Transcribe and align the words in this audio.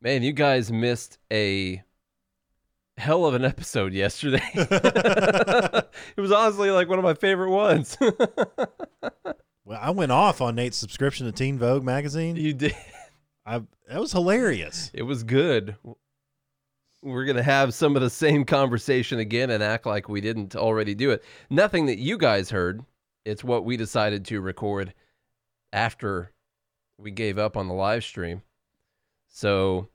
Man, 0.00 0.22
you 0.22 0.32
guys 0.32 0.70
missed 0.70 1.18
a 1.32 1.82
hell 2.96 3.24
of 3.26 3.34
an 3.34 3.44
episode 3.44 3.92
yesterday. 3.92 4.42
it 4.54 5.86
was 6.16 6.30
honestly 6.30 6.70
like 6.70 6.88
one 6.88 6.98
of 6.98 7.04
my 7.04 7.14
favorite 7.14 7.50
ones. 7.50 7.96
Well, 9.68 9.78
I 9.82 9.90
went 9.90 10.12
off 10.12 10.40
on 10.40 10.54
Nate's 10.54 10.78
subscription 10.78 11.26
to 11.26 11.32
Teen 11.32 11.58
Vogue 11.58 11.84
magazine. 11.84 12.36
you 12.36 12.54
did. 12.54 12.74
I 13.44 13.58
that 13.86 14.00
was 14.00 14.12
hilarious. 14.12 14.90
It 14.94 15.02
was 15.02 15.22
good. 15.22 15.76
We're 17.02 17.26
going 17.26 17.36
to 17.36 17.42
have 17.42 17.74
some 17.74 17.94
of 17.94 18.00
the 18.00 18.08
same 18.08 18.46
conversation 18.46 19.18
again 19.18 19.50
and 19.50 19.62
act 19.62 19.84
like 19.84 20.08
we 20.08 20.22
didn't 20.22 20.56
already 20.56 20.94
do 20.94 21.10
it. 21.10 21.22
Nothing 21.50 21.84
that 21.86 21.98
you 21.98 22.16
guys 22.16 22.48
heard. 22.48 22.82
It's 23.26 23.44
what 23.44 23.66
we 23.66 23.76
decided 23.76 24.24
to 24.24 24.40
record 24.40 24.94
after 25.70 26.32
we 26.96 27.10
gave 27.10 27.36
up 27.36 27.54
on 27.54 27.68
the 27.68 27.74
live 27.74 28.04
stream. 28.04 28.40
So 29.38 29.88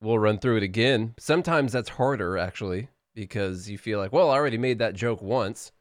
we'll 0.00 0.20
run 0.20 0.38
through 0.38 0.58
it 0.58 0.62
again. 0.62 1.14
Sometimes 1.18 1.72
that's 1.72 1.88
harder, 1.88 2.38
actually, 2.38 2.90
because 3.12 3.68
you 3.68 3.76
feel 3.76 3.98
like, 3.98 4.12
well, 4.12 4.30
I 4.30 4.34
already 4.34 4.56
made 4.56 4.78
that 4.78 4.94
joke 4.94 5.20
once. 5.20 5.72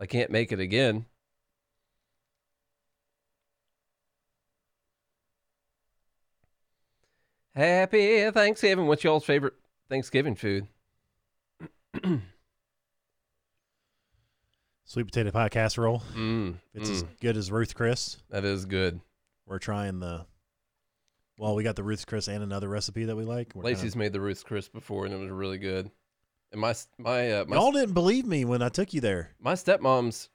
I 0.00 0.06
can't 0.06 0.30
make 0.30 0.50
it 0.50 0.60
again. 0.60 1.04
Happy 7.54 8.30
Thanksgiving. 8.30 8.86
What's 8.86 9.04
y'all's 9.04 9.26
favorite 9.26 9.52
Thanksgiving 9.90 10.36
food? 10.36 10.68
Sweet 14.86 15.04
potato 15.04 15.30
pie 15.30 15.50
casserole. 15.50 16.02
Mm, 16.16 16.54
It's 16.72 16.88
mm, 16.88 16.92
as 16.94 17.02
good 17.20 17.36
as 17.36 17.52
Ruth 17.52 17.74
Chris. 17.74 18.16
that 18.30 18.46
is 18.46 18.64
good. 18.64 19.02
We're 19.44 19.58
trying 19.58 20.00
the. 20.00 20.24
Well, 21.38 21.54
we 21.54 21.62
got 21.62 21.76
the 21.76 21.82
Ruth's 21.82 22.04
Chris 22.04 22.28
and 22.28 22.42
another 22.42 22.68
recipe 22.68 23.04
that 23.06 23.16
we 23.16 23.24
like. 23.24 23.52
We're 23.54 23.64
Lacey's 23.64 23.96
made 23.96 24.12
the 24.12 24.20
Ruth's 24.20 24.42
Chris 24.42 24.68
before, 24.68 25.04
and 25.06 25.14
it 25.14 25.18
was 25.18 25.30
really 25.30 25.58
good. 25.58 25.90
And 26.52 26.60
my 26.60 26.70
s- 26.70 26.88
my 26.98 27.32
uh, 27.32 27.44
my, 27.48 27.56
Y'all 27.56 27.72
didn't 27.72 27.94
believe 27.94 28.26
me 28.26 28.44
when 28.44 28.62
I 28.62 28.68
took 28.68 28.92
you 28.92 29.00
there. 29.00 29.30
my 29.40 29.54
stepmom's 29.54 30.28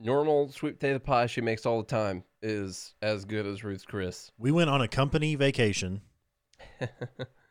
normal 0.00 0.50
sweet 0.50 0.80
potato 0.80 0.98
pie 0.98 1.26
she 1.26 1.40
makes 1.40 1.64
all 1.66 1.78
the 1.78 1.86
time 1.86 2.24
is 2.42 2.94
as 3.02 3.24
good 3.24 3.46
as 3.46 3.62
Ruth's 3.62 3.84
Chris. 3.84 4.32
We 4.38 4.50
went 4.50 4.70
on 4.70 4.80
a 4.80 4.88
company 4.88 5.34
vacation. 5.36 6.00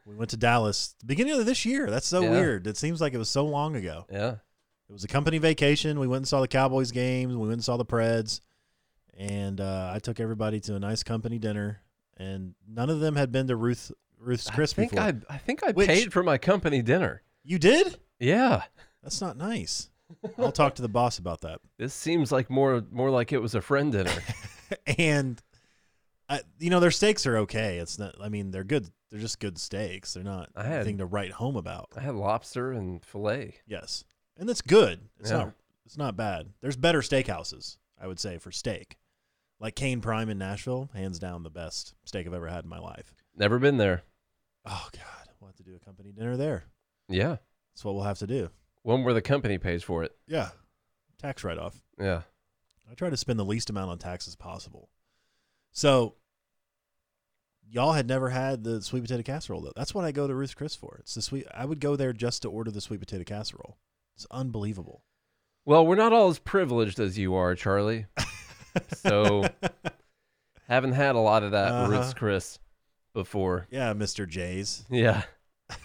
We 0.05 0.15
went 0.15 0.31
to 0.31 0.37
Dallas 0.37 0.95
the 0.99 1.05
beginning 1.05 1.39
of 1.39 1.45
this 1.45 1.65
year. 1.65 1.87
That's 1.91 2.07
so 2.07 2.21
Yeah. 2.21 2.31
weird. 2.31 2.65
It 2.65 2.77
seems 2.77 2.99
like 2.99 3.13
it 3.13 3.19
was 3.19 3.29
so 3.29 3.45
long 3.45 3.75
ago. 3.75 4.05
yeah, 4.11 4.37
It 4.89 4.91
was 4.91 5.03
a 5.03 5.07
company 5.07 5.37
vacation. 5.37 5.99
We 5.99 6.07
went 6.07 6.21
and 6.21 6.27
saw 6.27 6.41
the 6.41 6.47
Cowboys 6.47 6.91
games. 6.91 7.33
We 7.35 7.39
went 7.41 7.53
and 7.53 7.63
saw 7.63 7.77
the 7.77 7.85
Preds, 7.85 8.41
and 9.15 9.61
uh, 9.61 9.91
I 9.93 9.99
took 9.99 10.19
everybody 10.19 10.59
to 10.61 10.73
a 10.75 10.79
nice 10.79 11.03
company 11.03 11.37
dinner. 11.37 11.81
And 12.19 12.53
none 12.67 12.89
of 12.89 12.99
them 12.99 13.15
had 13.15 13.31
been 13.31 13.47
to 13.47 13.55
Ruth 13.55 13.91
Ruth's 14.19 14.49
Chris 14.49 14.73
I 14.73 14.75
think 14.75 14.91
before. 14.91 15.05
I 15.05 15.13
I 15.29 15.37
think 15.37 15.63
I 15.63 15.71
Which- 15.71 15.87
paid 15.87 16.11
for 16.13 16.21
my 16.23 16.37
company 16.37 16.81
dinner. 16.81 17.21
you 17.43 17.57
did? 17.57 17.97
Yeah, 18.19 18.63
That's 19.01 19.21
not 19.21 19.37
nice. 19.37 19.89
I'll 20.37 20.51
talk 20.51 20.75
to 20.75 20.81
the 20.81 20.89
boss 20.89 21.19
about 21.19 21.41
that. 21.41 21.61
this 21.77 21.93
seems 21.93 22.31
like 22.31 22.49
more 22.49 22.83
more 22.91 23.09
like 23.09 23.31
it 23.31 23.37
was 23.41 23.55
a 23.55 23.61
friend 23.61 23.91
dinner. 23.93 24.11
and 24.97 25.41
I, 26.27 26.41
you 26.59 26.69
know 26.69 26.79
their 26.79 26.91
steaks 26.91 27.25
are 27.25 27.37
okay. 27.37 27.77
It's 27.77 27.97
not. 27.97 28.15
I 28.21 28.27
mean, 28.29 28.51
they're 28.51 28.63
good. 28.63 28.89
They're 29.09 29.19
just 29.21 29.39
good 29.39 29.57
steaks. 29.57 30.13
They're 30.13 30.23
not 30.23 30.49
I 30.55 30.63
had- 30.63 30.75
anything 30.81 30.97
to 30.99 31.05
write 31.05 31.31
home 31.31 31.55
about. 31.55 31.89
I 31.95 32.01
had 32.01 32.15
lobster 32.15 32.71
and 32.73 33.03
fillet. 33.03 33.55
Yes, 33.65 34.03
and 34.37 34.47
that's 34.49 34.61
good. 34.61 34.99
It's 35.19 35.31
Yeah. 35.31 35.37
not. 35.37 35.53
It's 35.85 35.97
not 35.97 36.15
bad. 36.17 36.49
There's 36.61 36.75
better 36.75 36.99
steakhouses, 37.01 37.77
I 37.99 38.05
would 38.05 38.19
say, 38.19 38.37
for 38.37 38.51
steak. 38.51 38.97
Like 39.59 39.75
Kayne 39.75 39.99
Prime 40.01 40.29
in 40.29 40.37
Nashville, 40.37 40.89
hands 40.93 41.19
down 41.19 41.43
the 41.43 41.49
best 41.49 41.93
steak 42.05 42.25
I've 42.25 42.33
ever 42.33 42.47
had 42.47 42.63
in 42.63 42.69
my 42.69 42.79
life. 42.79 43.13
Never 43.35 43.59
been 43.59 43.77
there. 43.77 44.03
Oh 44.65 44.87
God, 44.93 45.29
we'll 45.39 45.49
have 45.49 45.57
to 45.57 45.63
do 45.63 45.75
a 45.75 45.79
company 45.79 46.11
dinner 46.11 46.37
there. 46.37 46.63
Yeah, 47.09 47.37
That's 47.73 47.83
what 47.83 47.95
we'll 47.95 48.03
have 48.03 48.19
to 48.19 48.27
do. 48.27 48.49
one 48.83 49.03
where 49.03 49.13
the 49.13 49.21
company 49.21 49.57
pays 49.57 49.83
for 49.83 50.03
it. 50.03 50.11
Yeah, 50.27 50.49
tax 51.17 51.43
write 51.43 51.57
off. 51.57 51.81
Yeah. 51.99 52.21
I 52.89 52.93
try 52.93 53.09
to 53.09 53.17
spend 53.17 53.37
the 53.39 53.45
least 53.45 53.69
amount 53.69 53.91
on 53.91 53.97
taxes 53.99 54.35
possible. 54.35 54.89
So, 55.71 56.15
y'all 57.69 57.93
had 57.93 58.07
never 58.07 58.29
had 58.29 58.63
the 58.63 58.81
sweet 58.81 59.01
potato 59.01 59.23
casserole 59.23 59.61
though. 59.61 59.73
That's 59.75 59.93
what 59.93 60.05
I 60.05 60.11
go 60.11 60.27
to 60.27 60.33
Ruth's 60.35 60.53
Chris 60.55 60.75
for. 60.75 60.97
It's 61.01 61.15
the 61.15 61.21
sweet. 61.21 61.45
I 61.53 61.65
would 61.65 61.79
go 61.79 61.95
there 61.95 62.13
just 62.13 62.41
to 62.43 62.49
order 62.49 62.71
the 62.71 62.81
sweet 62.81 62.99
potato 62.99 63.23
casserole. 63.23 63.77
It's 64.15 64.25
unbelievable. 64.31 65.03
Well, 65.65 65.85
we're 65.85 65.95
not 65.95 66.13
all 66.13 66.29
as 66.29 66.39
privileged 66.39 66.99
as 66.99 67.17
you 67.17 67.35
are, 67.35 67.53
Charlie. 67.55 68.05
So 68.95 69.45
haven't 70.67 70.93
had 70.93 71.15
a 71.15 71.19
lot 71.19 71.43
of 71.43 71.51
that 71.51 71.71
Uh-huh. 71.71 71.91
Ruth's 71.91 72.13
Chris 72.13 72.59
before. 73.13 73.67
yeah, 73.71 73.93
Mister 73.93 74.25
J's. 74.25 74.83
Yeah, 74.89 75.23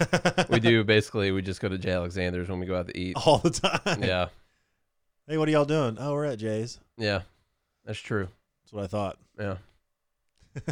we 0.50 0.60
do. 0.60 0.84
Basically, 0.84 1.30
we 1.32 1.42
just 1.42 1.60
go 1.60 1.68
to 1.68 1.78
J. 1.78 1.92
Alexander's 1.92 2.48
when 2.48 2.58
we 2.60 2.66
go 2.66 2.76
out 2.76 2.86
to 2.88 2.98
eat. 2.98 3.16
all 3.26 3.38
the 3.38 3.50
time. 3.50 4.02
Yeah, 4.02 4.28
Hey, 5.26 5.38
what 5.38 5.48
are 5.48 5.52
y'all 5.52 5.64
doing? 5.64 5.96
Oh, 5.98 6.12
we're 6.12 6.26
at 6.26 6.38
Jay's. 6.38 6.78
yeah, 6.98 7.22
that's 7.84 7.98
true. 7.98 8.28
That's 8.64 8.72
what 8.72 8.84
I 8.84 8.86
thought. 8.86 9.18
Yeah, 9.38 9.56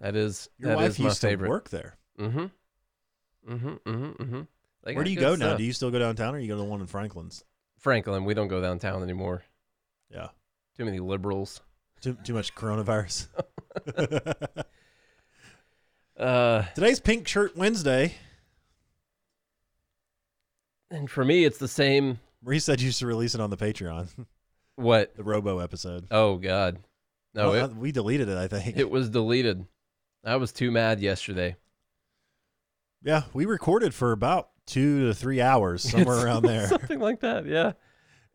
that 0.00 0.16
is 0.16 0.48
Your 0.58 0.70
that 0.70 0.76
wife 0.76 0.90
is 0.90 0.98
my 0.98 1.04
used 1.06 1.20
favorite. 1.20 1.46
to 1.46 1.50
work 1.50 1.70
there. 1.70 1.96
Mm-hmm. 2.18 2.38
Mm-hmm. 3.48 3.68
Mm-hmm. 3.68 4.22
Mm-hmm. 4.22 4.40
Where 4.94 5.04
do 5.04 5.10
you 5.10 5.20
go 5.20 5.34
now? 5.36 5.56
Do 5.56 5.64
you 5.64 5.72
still 5.72 5.90
go 5.90 5.98
downtown, 5.98 6.34
or 6.34 6.38
you 6.38 6.48
go 6.48 6.54
to 6.56 6.62
the 6.62 6.68
one 6.68 6.80
in 6.80 6.86
Franklin's? 6.86 7.44
Franklin, 7.78 8.24
we 8.24 8.34
don't 8.34 8.48
go 8.48 8.60
downtown 8.60 9.02
anymore. 9.02 9.42
Yeah, 10.10 10.28
Too 10.80 10.86
many 10.86 10.98
liberals. 10.98 11.60
too 12.00 12.16
too 12.24 12.32
much 12.32 12.54
coronavirus. 12.54 13.26
Uh, 16.18 16.62
Today's 16.74 17.00
Pink 17.00 17.26
Shirt 17.28 17.54
Wednesday. 17.56 18.14
and 20.90 21.10
for 21.10 21.22
me, 21.24 21.44
it's 21.44 21.56
the 21.58 21.68
same. 21.68 22.18
Marie 22.42 22.58
said 22.58 22.80
you 22.80 22.86
used 22.86 22.98
to 23.00 23.06
release 23.06 23.34
it 23.34 23.40
on 23.42 23.48
the 23.50 23.56
Patreon, 23.58 24.08
What? 24.76 25.14
the 25.16 25.22
Robo 25.22 25.58
episode. 25.58 26.06
Oh 26.10 26.36
God, 26.36 26.78
no! 27.34 27.50
Well, 27.50 27.54
it, 27.54 27.62
uh, 27.62 27.74
we 27.74 27.92
deleted 27.92 28.28
it, 28.30 28.36
I 28.38 28.48
think. 28.48 28.76
It 28.78 28.90
was 28.90 29.08
deleted. 29.10 29.66
I 30.24 30.36
was 30.36 30.50
too 30.52 30.70
mad 30.70 31.00
yesterday. 31.00 31.56
yeah, 33.02 33.22
we 33.34 33.44
recorded 33.46 33.92
for 33.94 34.12
about 34.12 34.48
two 34.66 35.08
to 35.08 35.14
three 35.14 35.40
hours, 35.42 35.82
somewhere 35.82 36.16
around 36.24 36.42
there, 36.44 36.68
Something 36.68 37.00
like 37.00 37.20
that. 37.20 37.44
Yeah. 37.46 37.72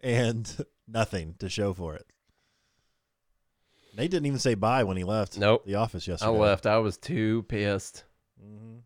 and 0.02 0.66
nothing 0.88 1.36
to 1.40 1.50
show 1.50 1.74
for 1.74 1.96
it. 1.96 2.06
Nate 3.96 4.12
didn't 4.12 4.26
even 4.26 4.40
say 4.40 4.56
bye 4.56 4.84
when 4.84 4.98
he 4.98 5.04
left 5.04 5.38
Nope. 5.38 5.66
the 5.66 5.76
office 5.76 6.08
yesterday. 6.08 6.30
I 6.30 6.34
left. 6.34 6.66
I 6.66 6.78
was 6.80 6.98
too 6.98 7.44
pissed. 7.44 8.04
Mm-hmm. 8.44 8.80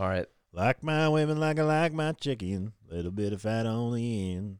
All 0.00 0.08
right. 0.08 0.26
Like 0.52 0.82
my 0.82 1.08
women, 1.08 1.38
like 1.40 1.58
I 1.58 1.62
like 1.62 1.92
my 1.92 2.12
chicken. 2.12 2.72
Little 2.88 3.10
bit 3.10 3.32
of 3.32 3.42
fat 3.42 3.66
on 3.66 3.94
the 3.94 4.32
end. 4.34 4.58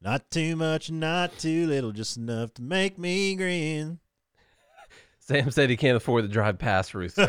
Not 0.00 0.30
too 0.30 0.56
much, 0.56 0.90
not 0.90 1.38
too 1.38 1.66
little, 1.66 1.92
just 1.92 2.16
enough 2.16 2.54
to 2.54 2.62
make 2.62 2.98
me 2.98 3.34
grin. 3.34 3.98
Sam 5.18 5.50
said 5.50 5.68
he 5.68 5.76
can't 5.76 5.96
afford 5.96 6.24
to 6.24 6.28
drive 6.28 6.58
past 6.58 6.94
Ruth. 6.94 7.18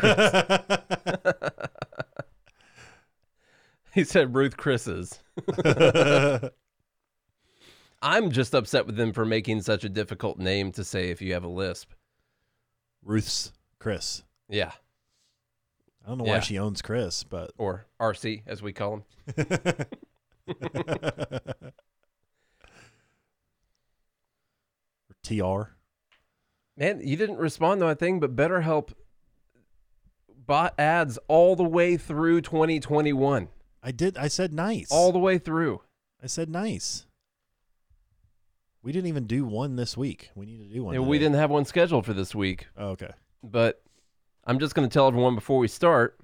He 3.94 4.04
said 4.04 4.34
Ruth 4.34 4.56
Chris's. 4.56 5.18
I'm 8.02 8.30
just 8.32 8.54
upset 8.54 8.84
with 8.86 8.96
them 8.96 9.12
for 9.12 9.24
making 9.24 9.62
such 9.62 9.84
a 9.84 9.88
difficult 9.88 10.38
name 10.38 10.72
to 10.72 10.82
say 10.84 11.10
if 11.10 11.22
you 11.22 11.32
have 11.34 11.44
a 11.44 11.48
lisp. 11.48 11.92
Ruth's 13.04 13.52
Chris. 13.78 14.24
Yeah. 14.48 14.72
I 16.04 16.08
don't 16.08 16.18
know 16.18 16.26
Yeah. 16.26 16.34
why 16.34 16.40
she 16.40 16.58
owns 16.58 16.82
Chris, 16.82 17.22
but 17.22 17.52
Or 17.58 17.86
RC, 18.00 18.42
as 18.46 18.60
we 18.60 18.72
call 18.72 18.94
him. 18.94 19.04
Or 25.08 25.16
TR. 25.22 25.72
Man, 26.76 27.00
you 27.06 27.16
didn't 27.16 27.36
respond 27.38 27.80
to 27.80 27.86
my 27.86 27.94
thing, 27.94 28.18
but 28.20 28.34
BetterHelp 28.34 28.90
bought 30.46 30.78
ads 30.78 31.18
all 31.28 31.54
the 31.54 31.62
way 31.64 31.96
through 31.96 32.40
2021. 32.40 33.48
I 33.82 33.90
did. 33.92 34.16
I 34.16 34.28
said 34.28 34.52
nice. 34.52 34.90
All 34.90 35.12
the 35.12 35.18
way 35.18 35.38
through. 35.38 35.82
I 36.22 36.26
said 36.26 36.48
nice. 36.48 37.06
We 38.82 38.92
didn't 38.92 39.08
even 39.08 39.26
do 39.26 39.44
one 39.44 39.76
this 39.76 39.96
week. 39.96 40.30
We 40.34 40.44
need 40.46 40.58
to 40.58 40.74
do 40.74 40.84
one. 40.84 40.94
And 40.94 41.06
we 41.06 41.16
today. 41.18 41.26
didn't 41.26 41.38
have 41.40 41.50
one 41.50 41.64
scheduled 41.64 42.04
for 42.04 42.12
this 42.14 42.34
week, 42.34 42.66
Oh, 42.76 42.88
okay. 42.90 43.10
but 43.42 43.80
I'm 44.44 44.58
just 44.58 44.74
going 44.74 44.88
to 44.88 44.92
tell 44.92 45.06
everyone 45.06 45.34
before 45.36 45.58
we 45.58 45.68
start 45.68 46.18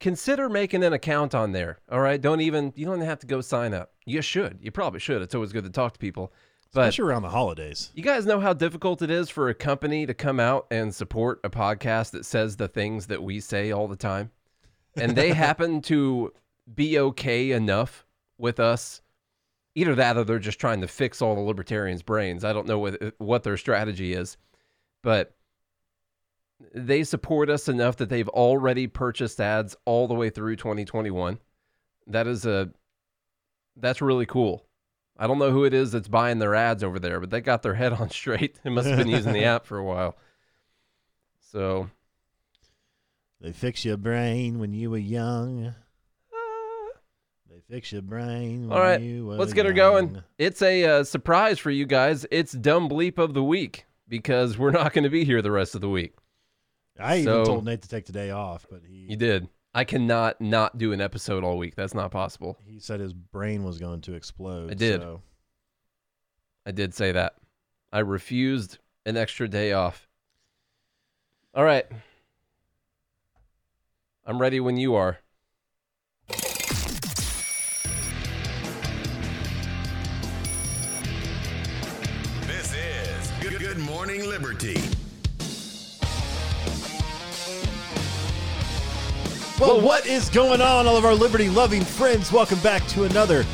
consider 0.00 0.48
making 0.48 0.84
an 0.84 0.92
account 0.92 1.34
on 1.34 1.52
there. 1.52 1.78
All 1.90 2.00
right. 2.00 2.20
Don't 2.20 2.40
even, 2.40 2.72
you 2.76 2.84
don't 2.86 3.00
have 3.00 3.18
to 3.20 3.26
go 3.26 3.40
sign 3.40 3.72
up. 3.74 3.92
You 4.04 4.22
should. 4.22 4.58
You 4.60 4.70
probably 4.70 5.00
should. 5.00 5.22
It's 5.22 5.34
always 5.34 5.52
good 5.52 5.64
to 5.64 5.70
talk 5.70 5.94
to 5.94 5.98
people. 5.98 6.32
But 6.72 6.88
Especially 6.88 7.08
around 7.08 7.22
the 7.22 7.30
holidays. 7.30 7.90
You 7.94 8.02
guys 8.02 8.26
know 8.26 8.40
how 8.40 8.52
difficult 8.52 9.00
it 9.02 9.10
is 9.10 9.30
for 9.30 9.48
a 9.48 9.54
company 9.54 10.06
to 10.06 10.14
come 10.14 10.40
out 10.40 10.66
and 10.72 10.92
support 10.94 11.40
a 11.44 11.48
podcast 11.50 12.10
that 12.10 12.26
says 12.26 12.56
the 12.56 12.66
things 12.68 13.06
that 13.06 13.22
we 13.22 13.38
say 13.40 13.70
all 13.70 13.86
the 13.88 13.96
time. 13.96 14.30
And 14.96 15.16
they 15.16 15.32
happen 15.32 15.80
to 15.82 16.32
be 16.74 16.98
okay 16.98 17.52
enough 17.52 18.04
with 18.38 18.58
us. 18.58 19.00
Either 19.74 19.94
that 19.94 20.16
or 20.16 20.24
they're 20.24 20.38
just 20.38 20.60
trying 20.60 20.80
to 20.80 20.88
fix 20.88 21.20
all 21.20 21.34
the 21.34 21.40
libertarians' 21.40 22.02
brains. 22.02 22.44
I 22.44 22.52
don't 22.52 22.66
know 22.66 22.78
what, 22.78 23.14
what 23.18 23.42
their 23.42 23.56
strategy 23.56 24.12
is. 24.12 24.36
But 25.02 25.34
they 26.74 27.04
support 27.04 27.50
us 27.50 27.68
enough 27.68 27.96
that 27.96 28.08
they've 28.08 28.28
already 28.28 28.86
purchased 28.86 29.40
ads 29.40 29.76
all 29.84 30.06
the 30.06 30.14
way 30.14 30.30
through 30.30 30.56
2021. 30.56 31.38
That 32.06 32.26
is 32.26 32.46
a 32.46 32.70
that's 33.76 34.00
really 34.00 34.26
cool. 34.26 34.64
I 35.18 35.26
don't 35.26 35.38
know 35.38 35.50
who 35.50 35.64
it 35.64 35.74
is 35.74 35.92
that's 35.92 36.08
buying 36.08 36.38
their 36.38 36.54
ads 36.54 36.82
over 36.82 36.98
there, 36.98 37.20
but 37.20 37.30
they 37.30 37.40
got 37.40 37.62
their 37.62 37.74
head 37.74 37.92
on 37.92 38.10
straight. 38.10 38.58
They 38.62 38.70
must 38.70 38.88
have 38.88 38.98
been 38.98 39.08
using 39.08 39.32
the 39.32 39.44
app 39.44 39.66
for 39.66 39.78
a 39.78 39.84
while. 39.84 40.16
So 41.52 41.90
They 43.40 43.52
fix 43.52 43.84
your 43.84 43.96
brain 43.96 44.58
when 44.58 44.72
you 44.72 44.90
were 44.90 44.98
young. 44.98 45.74
Fix 47.70 47.92
your 47.92 48.02
brain 48.02 48.70
All 48.70 48.78
right, 48.78 49.00
let's 49.00 49.52
get 49.52 49.66
her 49.66 49.72
going. 49.72 50.22
It's 50.38 50.62
a 50.62 50.84
uh, 50.84 51.04
surprise 51.04 51.58
for 51.58 51.70
you 51.70 51.86
guys. 51.86 52.26
It's 52.30 52.52
dumb 52.52 52.88
bleep 52.88 53.18
of 53.18 53.34
the 53.34 53.42
week 53.42 53.86
because 54.08 54.58
we're 54.58 54.70
not 54.70 54.92
going 54.92 55.04
to 55.04 55.10
be 55.10 55.24
here 55.24 55.42
the 55.42 55.50
rest 55.50 55.74
of 55.74 55.80
the 55.80 55.88
week. 55.88 56.14
I 56.98 57.18
even 57.18 57.44
told 57.44 57.64
Nate 57.64 57.82
to 57.82 57.88
take 57.88 58.06
the 58.06 58.12
day 58.12 58.30
off, 58.30 58.66
but 58.70 58.82
he 58.86 59.06
You 59.10 59.16
did. 59.16 59.48
I 59.74 59.82
cannot 59.84 60.40
not 60.40 60.78
do 60.78 60.92
an 60.92 61.00
episode 61.00 61.42
all 61.42 61.58
week. 61.58 61.74
That's 61.74 61.94
not 61.94 62.12
possible. 62.12 62.58
he 62.64 62.78
said 62.78 63.00
his 63.00 63.12
brain 63.12 63.64
was 63.64 63.78
going 63.78 64.02
to 64.02 64.14
explode. 64.14 64.70
I 64.70 64.74
did. 64.74 65.00
so- 65.00 65.22
I 66.66 66.70
did 66.70 66.94
say 66.94 67.12
that. 67.12 67.34
I 67.92 67.98
refused 68.00 68.78
an 69.04 69.16
extra 69.16 69.48
day 69.48 69.72
off. 69.72 70.08
All 71.54 71.64
right. 71.64 71.86
I'm 74.24 74.40
ready 74.40 74.60
when 74.60 74.76
you 74.76 74.94
are. 74.94 75.18
50. 84.64 84.88
Well, 89.60 89.80
what 89.80 90.06
is 90.06 90.28
going 90.30 90.60
on, 90.60 90.86
all 90.86 90.96
of 90.96 91.04
our 91.04 91.14
liberty 91.14 91.48
loving 91.48 91.82
friends? 91.82 92.32
Welcome 92.32 92.58
back 92.60 92.86
to 92.88 93.04
another 93.04 93.44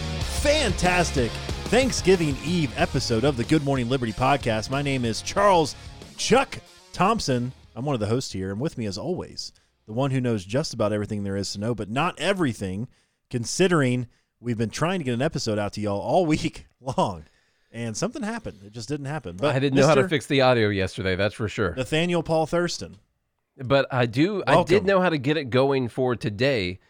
fantastic 0.40 1.30
Thanksgiving 1.64 2.36
Eve 2.44 2.72
episode 2.76 3.24
of 3.24 3.36
the 3.36 3.44
Good 3.44 3.64
Morning 3.64 3.88
Liberty 3.88 4.12
podcast. 4.12 4.70
My 4.70 4.82
name 4.82 5.04
is 5.04 5.20
Charles 5.22 5.76
Chuck 6.16 6.58
Thompson. 6.92 7.52
I'm 7.76 7.84
one 7.84 7.94
of 7.94 8.00
the 8.00 8.06
hosts 8.06 8.32
here, 8.32 8.50
and 8.50 8.60
with 8.60 8.78
me, 8.78 8.86
as 8.86 8.98
always, 8.98 9.52
the 9.86 9.92
one 9.92 10.10
who 10.10 10.20
knows 10.20 10.44
just 10.44 10.74
about 10.74 10.92
everything 10.92 11.22
there 11.22 11.36
is 11.36 11.52
to 11.52 11.60
know, 11.60 11.74
but 11.74 11.90
not 11.90 12.18
everything, 12.18 12.88
considering 13.28 14.06
we've 14.40 14.58
been 14.58 14.70
trying 14.70 15.00
to 15.00 15.04
get 15.04 15.14
an 15.14 15.22
episode 15.22 15.58
out 15.58 15.74
to 15.74 15.80
y'all 15.80 16.00
all 16.00 16.24
week 16.24 16.66
long. 16.80 17.24
And 17.72 17.96
something 17.96 18.22
happened. 18.22 18.60
It 18.64 18.72
just 18.72 18.88
didn't 18.88 19.06
happen. 19.06 19.36
But 19.36 19.54
I 19.54 19.58
didn't 19.60 19.78
know 19.78 19.86
how 19.86 19.94
to 19.94 20.08
fix 20.08 20.26
the 20.26 20.40
audio 20.40 20.68
yesterday, 20.68 21.14
that's 21.16 21.34
for 21.34 21.48
sure. 21.48 21.74
Nathaniel 21.76 22.22
Paul 22.22 22.46
Thurston. 22.46 22.96
But 23.56 23.86
I 23.92 24.06
do 24.06 24.42
I 24.46 24.62
did 24.64 24.84
know 24.86 25.00
how 25.00 25.08
to 25.10 25.18
get 25.18 25.36
it 25.36 25.50
going 25.50 25.88
for 25.88 26.16
today. 26.16 26.80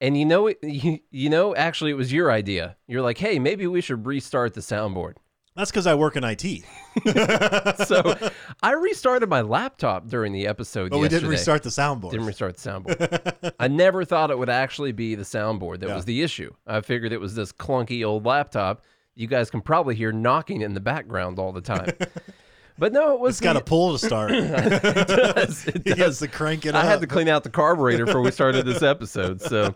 And 0.00 0.16
you 0.16 0.24
know 0.26 0.48
you, 0.62 1.00
you 1.10 1.30
know 1.30 1.56
actually 1.56 1.90
it 1.90 1.94
was 1.94 2.12
your 2.12 2.30
idea. 2.30 2.76
You're 2.86 3.02
like, 3.02 3.18
"Hey, 3.18 3.38
maybe 3.38 3.66
we 3.66 3.80
should 3.80 4.06
restart 4.06 4.54
the 4.54 4.60
soundboard." 4.60 5.14
That's 5.56 5.72
because 5.72 5.88
I 5.88 5.94
work 5.96 6.14
in 6.16 6.22
IT. 6.24 6.44
So, 7.86 8.16
I 8.62 8.72
restarted 8.72 9.28
my 9.28 9.40
laptop 9.40 10.08
during 10.08 10.32
the 10.32 10.46
episode 10.46 10.90
But 10.90 10.98
we 10.98 11.08
didn't 11.08 11.28
restart 11.28 11.62
the 11.62 11.68
soundboard. 11.70 12.10
Didn't 12.12 12.26
restart 12.26 12.56
the 12.56 12.70
soundboard. 12.70 13.52
I 13.60 13.68
never 13.68 14.04
thought 14.04 14.30
it 14.30 14.38
would 14.38 14.48
actually 14.50 14.92
be 14.92 15.14
the 15.14 15.22
soundboard 15.24 15.80
that 15.80 15.88
Yeah. 15.88 15.94
was 15.96 16.04
the 16.04 16.22
issue. 16.22 16.52
I 16.66 16.80
figured 16.80 17.12
it 17.12 17.20
was 17.20 17.34
this 17.34 17.52
clunky 17.52 18.04
old 18.06 18.24
laptop. 18.26 18.84
You 19.18 19.26
guys 19.26 19.50
can 19.50 19.62
probably 19.62 19.96
hear 19.96 20.12
knocking 20.12 20.60
in 20.60 20.74
the 20.74 20.80
background 20.80 21.40
all 21.40 21.52
the 21.52 21.60
time. 21.60 21.90
But 22.80 22.92
no, 22.92 23.12
it 23.14 23.18
was 23.18 23.34
It's 23.34 23.40
got 23.40 23.56
a 23.56 23.60
pull 23.60 23.98
to 23.98 24.06
start. 24.06 24.30
it 24.34 25.08
does. 25.08 25.66
It 25.66 25.82
he 25.84 26.00
has 26.00 26.20
to 26.20 26.28
crank 26.28 26.64
it 26.64 26.76
I 26.76 26.82
up. 26.82 26.86
had 26.86 27.00
to 27.00 27.08
clean 27.08 27.26
out 27.26 27.42
the 27.42 27.50
carburetor 27.50 28.06
before 28.06 28.20
we 28.20 28.30
started 28.30 28.64
this 28.66 28.84
episode. 28.84 29.40
So, 29.40 29.74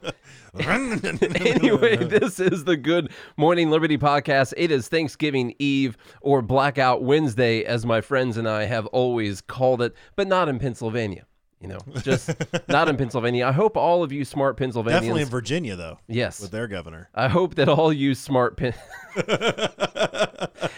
anyway, 0.60 1.96
this 1.96 2.38
is 2.38 2.62
the 2.62 2.76
Good 2.76 3.10
Morning 3.36 3.70
Liberty 3.70 3.98
podcast. 3.98 4.54
It 4.56 4.70
is 4.70 4.86
Thanksgiving 4.86 5.52
Eve 5.58 5.96
or 6.20 6.42
Blackout 6.42 7.02
Wednesday, 7.02 7.64
as 7.64 7.84
my 7.84 8.00
friends 8.00 8.36
and 8.36 8.48
I 8.48 8.66
have 8.66 8.86
always 8.86 9.40
called 9.40 9.82
it, 9.82 9.96
but 10.14 10.28
not 10.28 10.48
in 10.48 10.60
Pennsylvania. 10.60 11.26
You 11.62 11.68
know, 11.68 11.78
just 12.02 12.34
not 12.68 12.88
in 12.88 12.96
Pennsylvania. 12.96 13.46
I 13.46 13.52
hope 13.52 13.76
all 13.76 14.02
of 14.02 14.10
you 14.10 14.24
smart 14.24 14.56
Pennsylvanians. 14.56 15.02
Definitely 15.02 15.22
in 15.22 15.28
Virginia, 15.28 15.76
though, 15.76 16.00
yes. 16.08 16.40
with 16.40 16.50
their 16.50 16.66
governor. 16.66 17.08
I 17.14 17.28
hope 17.28 17.54
that 17.54 17.68
all 17.68 17.92
you 17.92 18.16
smart 18.16 18.56
Pen. 18.56 18.74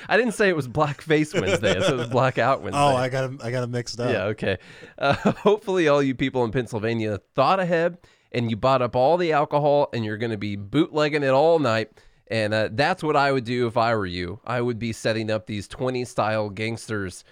I 0.08 0.16
didn't 0.16 0.32
say 0.32 0.48
it 0.48 0.56
was 0.56 0.68
Blackface 0.68 1.38
Wednesday. 1.40 1.70
I 1.70 1.80
said 1.80 1.94
it 1.94 1.96
was 1.96 2.08
Blackout 2.08 2.60
Wednesday. 2.62 2.78
Oh, 2.78 2.96
I 2.96 3.08
got. 3.08 3.42
I 3.42 3.50
got 3.50 3.64
him 3.64 3.70
mixed 3.70 3.98
up. 3.98 4.12
Yeah, 4.12 4.24
okay. 4.24 4.58
Uh, 4.98 5.14
hopefully, 5.32 5.88
all 5.88 6.02
you 6.02 6.14
people 6.14 6.44
in 6.44 6.50
Pennsylvania 6.50 7.18
thought 7.34 7.60
ahead 7.60 7.98
and 8.32 8.50
you 8.50 8.56
bought 8.56 8.82
up 8.82 8.94
all 8.94 9.16
the 9.16 9.32
alcohol 9.32 9.88
and 9.92 10.04
you're 10.04 10.18
going 10.18 10.32
to 10.32 10.36
be 10.36 10.56
bootlegging 10.56 11.22
it 11.22 11.30
all 11.30 11.58
night. 11.58 11.90
And 12.28 12.52
uh, 12.52 12.68
that's 12.72 13.02
what 13.02 13.16
I 13.16 13.30
would 13.32 13.44
do 13.44 13.66
if 13.66 13.76
I 13.76 13.94
were 13.94 14.06
you. 14.06 14.40
I 14.44 14.60
would 14.60 14.78
be 14.78 14.92
setting 14.92 15.30
up 15.30 15.46
these 15.46 15.68
20 15.68 16.04
style 16.04 16.50
gangsters 16.50 17.22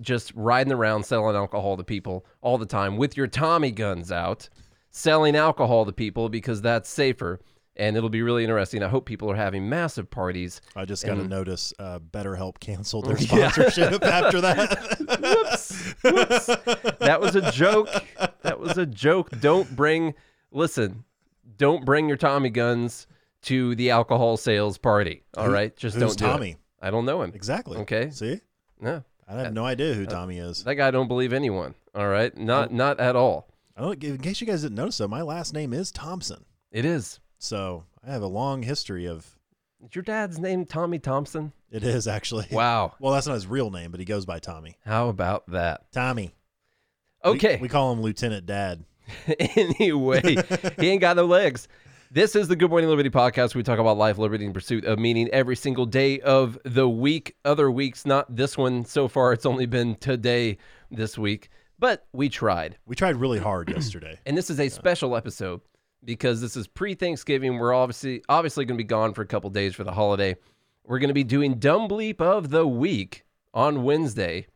just 0.00 0.32
riding 0.34 0.72
around 0.72 1.04
selling 1.04 1.36
alcohol 1.36 1.76
to 1.76 1.84
people 1.84 2.24
all 2.40 2.58
the 2.58 2.66
time 2.66 2.96
with 2.96 3.16
your 3.16 3.26
Tommy 3.26 3.70
guns 3.70 4.10
out, 4.12 4.48
selling 4.90 5.36
alcohol 5.36 5.84
to 5.86 5.92
people 5.92 6.28
because 6.28 6.60
that's 6.62 6.88
safer. 6.90 7.40
And 7.74 7.96
it'll 7.96 8.10
be 8.10 8.20
really 8.20 8.44
interesting. 8.44 8.82
I 8.82 8.88
hope 8.88 9.06
people 9.06 9.30
are 9.30 9.34
having 9.34 9.66
massive 9.66 10.10
parties. 10.10 10.60
I 10.76 10.84
just 10.84 11.06
got 11.06 11.14
to 11.14 11.26
notice 11.26 11.72
uh, 11.78 12.00
BetterHelp 12.00 12.60
canceled 12.60 13.06
their 13.06 13.16
sponsorship 13.18 14.04
after 14.04 14.42
that. 14.42 15.18
Whoops. 15.22 15.94
Whoops. 16.02 16.46
That 16.98 17.18
was 17.20 17.34
a 17.34 17.50
joke. 17.50 17.88
That 18.42 18.60
was 18.60 18.76
a 18.76 18.84
joke. 18.84 19.30
Don't 19.40 19.74
bring, 19.74 20.12
listen, 20.50 21.04
don't 21.56 21.86
bring 21.86 22.08
your 22.08 22.18
Tommy 22.18 22.50
guns 22.50 23.06
to 23.44 23.74
the 23.76 23.90
alcohol 23.90 24.36
sales 24.36 24.76
party. 24.76 25.22
All 25.38 25.46
Who- 25.46 25.52
right, 25.52 25.74
Just 25.74 25.96
who's 25.96 26.14
don't 26.14 26.18
do 26.18 26.26
Tommy? 26.26 26.50
it. 26.50 26.56
I 26.82 26.90
don't 26.90 27.06
know 27.06 27.22
him. 27.22 27.32
exactly. 27.34 27.78
Okay. 27.78 28.10
See, 28.10 28.40
No, 28.80 29.02
I 29.32 29.38
have 29.38 29.46
uh, 29.46 29.50
no 29.50 29.64
idea 29.64 29.94
who 29.94 30.04
uh, 30.04 30.06
Tommy 30.06 30.38
is. 30.38 30.64
that 30.64 30.74
guy 30.74 30.90
don't 30.90 31.08
believe 31.08 31.32
anyone. 31.32 31.74
All 31.94 32.08
right, 32.08 32.36
not 32.36 32.70
Oh. 32.70 32.74
not 32.74 33.00
at 33.00 33.16
all. 33.16 33.48
Oh, 33.76 33.92
I 33.92 33.94
don't, 33.94 34.04
in 34.04 34.18
case 34.18 34.40
you 34.40 34.46
guys 34.46 34.62
didn't 34.62 34.76
notice, 34.76 34.98
though, 34.98 35.08
my 35.08 35.22
last 35.22 35.54
name 35.54 35.72
is 35.72 35.90
Thompson, 35.90 36.44
It 36.70 36.84
is. 36.84 37.20
so 37.38 37.84
I 38.06 38.10
have 38.12 38.22
a 38.22 38.26
long 38.26 38.62
history 38.62 39.06
of. 39.06 39.26
Is 39.84 39.94
your 39.96 40.02
dad's 40.02 40.38
name 40.38 40.64
Tommy 40.66 40.98
Thompson? 40.98 41.52
It 41.70 41.82
is 41.82 42.06
actually. 42.06 42.46
Wow. 42.52 42.92
Well, 43.00 43.12
that's 43.14 43.26
not 43.26 43.34
his 43.34 43.46
real 43.46 43.70
name, 43.70 43.90
but 43.90 43.98
he 44.00 44.06
goes 44.06 44.26
by 44.26 44.38
Tommy. 44.38 44.76
How 44.84 45.08
about 45.08 45.50
that? 45.50 45.90
Tommy. 45.92 46.34
We- 47.24 47.30
Okay. 47.32 47.58
We, 47.60 47.68
call 47.68 47.92
him 47.92 48.02
Lieutenant 48.02 48.46
Dad. 48.46 48.84
anyway, 49.38 50.36
he 50.78 50.88
ain't 50.88 51.00
got 51.00 51.16
no 51.16 51.24
legs. 51.24 51.68
This 52.14 52.36
is 52.36 52.46
the 52.46 52.56
Good 52.56 52.68
Morning 52.68 52.90
Liberty 52.90 53.08
podcast. 53.08 53.54
We 53.54 53.62
talk 53.62 53.78
about 53.78 53.96
life, 53.96 54.18
liberty, 54.18 54.44
and 54.44 54.52
pursuit 54.52 54.84
of 54.84 54.98
meaning 54.98 55.30
every 55.30 55.56
single 55.56 55.86
day 55.86 56.20
of 56.20 56.58
the 56.62 56.86
week. 56.86 57.36
Other 57.42 57.70
weeks, 57.70 58.04
not 58.04 58.36
this 58.36 58.58
one 58.58 58.84
so 58.84 59.08
far. 59.08 59.32
It's 59.32 59.46
only 59.46 59.64
been 59.64 59.94
today 59.94 60.58
this 60.90 61.16
week, 61.16 61.48
but 61.78 62.06
we 62.12 62.28
tried. 62.28 62.76
We 62.84 62.96
tried 62.96 63.16
really 63.16 63.38
hard 63.38 63.70
yesterday. 63.74 64.18
And 64.26 64.36
this 64.36 64.50
is 64.50 64.60
a 64.60 64.68
special 64.68 65.16
episode 65.16 65.62
because 66.04 66.42
this 66.42 66.54
is 66.54 66.66
pre-Thanksgiving. 66.66 67.56
We're 67.56 67.72
obviously 67.72 68.22
obviously 68.28 68.66
going 68.66 68.76
to 68.76 68.84
be 68.84 68.88
gone 68.88 69.14
for 69.14 69.22
a 69.22 69.26
couple 69.26 69.48
days 69.48 69.74
for 69.74 69.84
the 69.84 69.92
holiday. 69.92 70.36
We're 70.84 70.98
going 70.98 71.08
to 71.08 71.14
be 71.14 71.24
doing 71.24 71.54
dumb 71.54 71.88
bleep 71.88 72.20
of 72.20 72.50
the 72.50 72.68
week 72.68 73.24
on 73.54 73.84
Wednesday, 73.84 74.48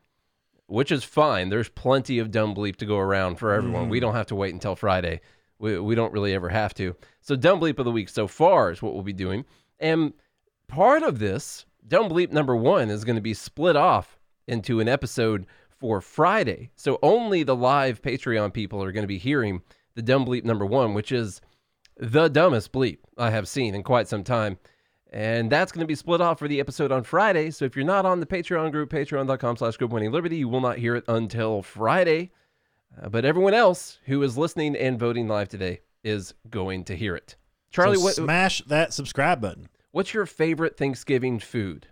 which 0.66 0.92
is 0.92 1.04
fine. 1.04 1.48
There's 1.48 1.70
plenty 1.70 2.18
of 2.18 2.30
dumb 2.30 2.54
bleep 2.54 2.76
to 2.76 2.84
go 2.84 2.98
around 2.98 3.36
for 3.36 3.54
everyone. 3.54 3.88
We 3.88 3.96
mm. 3.96 4.02
don't 4.02 4.14
have 4.14 4.26
to 4.26 4.34
wait 4.34 4.52
until 4.52 4.76
Friday. 4.76 5.22
We, 5.58 5.78
we 5.78 5.94
don't 5.94 6.12
really 6.12 6.34
ever 6.34 6.48
have 6.48 6.74
to. 6.74 6.94
So 7.20 7.36
dumb 7.36 7.60
bleep 7.60 7.78
of 7.78 7.84
the 7.84 7.90
week 7.90 8.08
so 8.08 8.26
far 8.26 8.70
is 8.70 8.82
what 8.82 8.94
we'll 8.94 9.02
be 9.02 9.12
doing. 9.12 9.44
And 9.80 10.12
part 10.68 11.02
of 11.02 11.18
this 11.18 11.64
dumb 11.86 12.08
bleep 12.08 12.30
number 12.30 12.56
one 12.56 12.90
is 12.90 13.04
going 13.04 13.16
to 13.16 13.22
be 13.22 13.34
split 13.34 13.76
off 13.76 14.18
into 14.46 14.80
an 14.80 14.88
episode 14.88 15.46
for 15.78 16.00
Friday. 16.00 16.70
So 16.76 16.98
only 17.02 17.42
the 17.42 17.56
live 17.56 18.02
Patreon 18.02 18.52
people 18.52 18.82
are 18.82 18.92
going 18.92 19.02
to 19.02 19.08
be 19.08 19.18
hearing 19.18 19.62
the 19.94 20.02
dumb 20.02 20.26
bleep 20.26 20.44
number 20.44 20.66
one, 20.66 20.94
which 20.94 21.12
is 21.12 21.40
the 21.96 22.28
dumbest 22.28 22.72
bleep 22.72 22.98
I 23.16 23.30
have 23.30 23.48
seen 23.48 23.74
in 23.74 23.82
quite 23.82 24.08
some 24.08 24.24
time. 24.24 24.58
And 25.12 25.50
that's 25.50 25.72
going 25.72 25.84
to 25.84 25.86
be 25.86 25.94
split 25.94 26.20
off 26.20 26.38
for 26.38 26.48
the 26.48 26.60
episode 26.60 26.92
on 26.92 27.04
Friday. 27.04 27.50
So 27.50 27.64
if 27.64 27.76
you're 27.76 27.84
not 27.84 28.04
on 28.04 28.20
the 28.20 28.26
Patreon 28.26 28.72
group, 28.72 28.90
patreon.com 28.90 29.56
slash 29.56 29.76
good 29.76 29.90
morning 29.90 30.10
liberty, 30.10 30.36
you 30.36 30.48
will 30.48 30.60
not 30.60 30.78
hear 30.78 30.96
it 30.96 31.04
until 31.08 31.62
Friday. 31.62 32.32
Uh, 33.00 33.08
but 33.08 33.24
everyone 33.24 33.54
else 33.54 33.98
who 34.06 34.22
is 34.22 34.38
listening 34.38 34.76
and 34.76 34.98
voting 34.98 35.28
live 35.28 35.48
today 35.48 35.80
is 36.04 36.34
going 36.50 36.84
to 36.84 36.96
hear 36.96 37.14
it. 37.16 37.36
Charlie, 37.70 37.96
so 37.96 38.02
what, 38.04 38.14
smash 38.14 38.62
that 38.66 38.92
subscribe 38.94 39.40
button. 39.40 39.68
what's 39.90 40.14
your 40.14 40.26
favorite 40.26 40.76
Thanksgiving 40.76 41.38
food? 41.38 41.88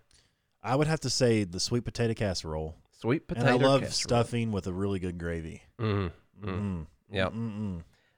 I 0.63 0.77
would 0.77 0.87
have 0.87 1.01
to 1.01 1.11
say 1.11 1.45
the 1.45 1.61
sweet 1.61 1.85
potato 1.85 2.15
casserole. 2.15 2.77
Sweet 2.93 3.27
potato 3.27 3.47
and 3.55 3.63
I 3.63 3.67
love 3.67 3.83
casserole. 3.83 4.23
stuffing 4.23 4.51
with 4.53 4.67
a 4.67 4.73
really 4.73 4.99
good 4.99 5.19
gravy. 5.19 5.63
Mhm, 5.79 6.11
mm. 6.43 6.47
Mm. 6.47 6.87
Yeah. 7.11 7.29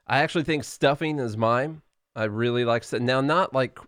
I 0.07 0.19
actually 0.19 0.45
think 0.45 0.63
stuffing 0.63 1.19
is 1.19 1.35
mine. 1.35 1.81
I 2.15 2.23
really 2.25 2.63
like 2.63 2.83
stu- 2.85 2.99
now 2.99 3.19
not 3.19 3.53
like 3.53 3.79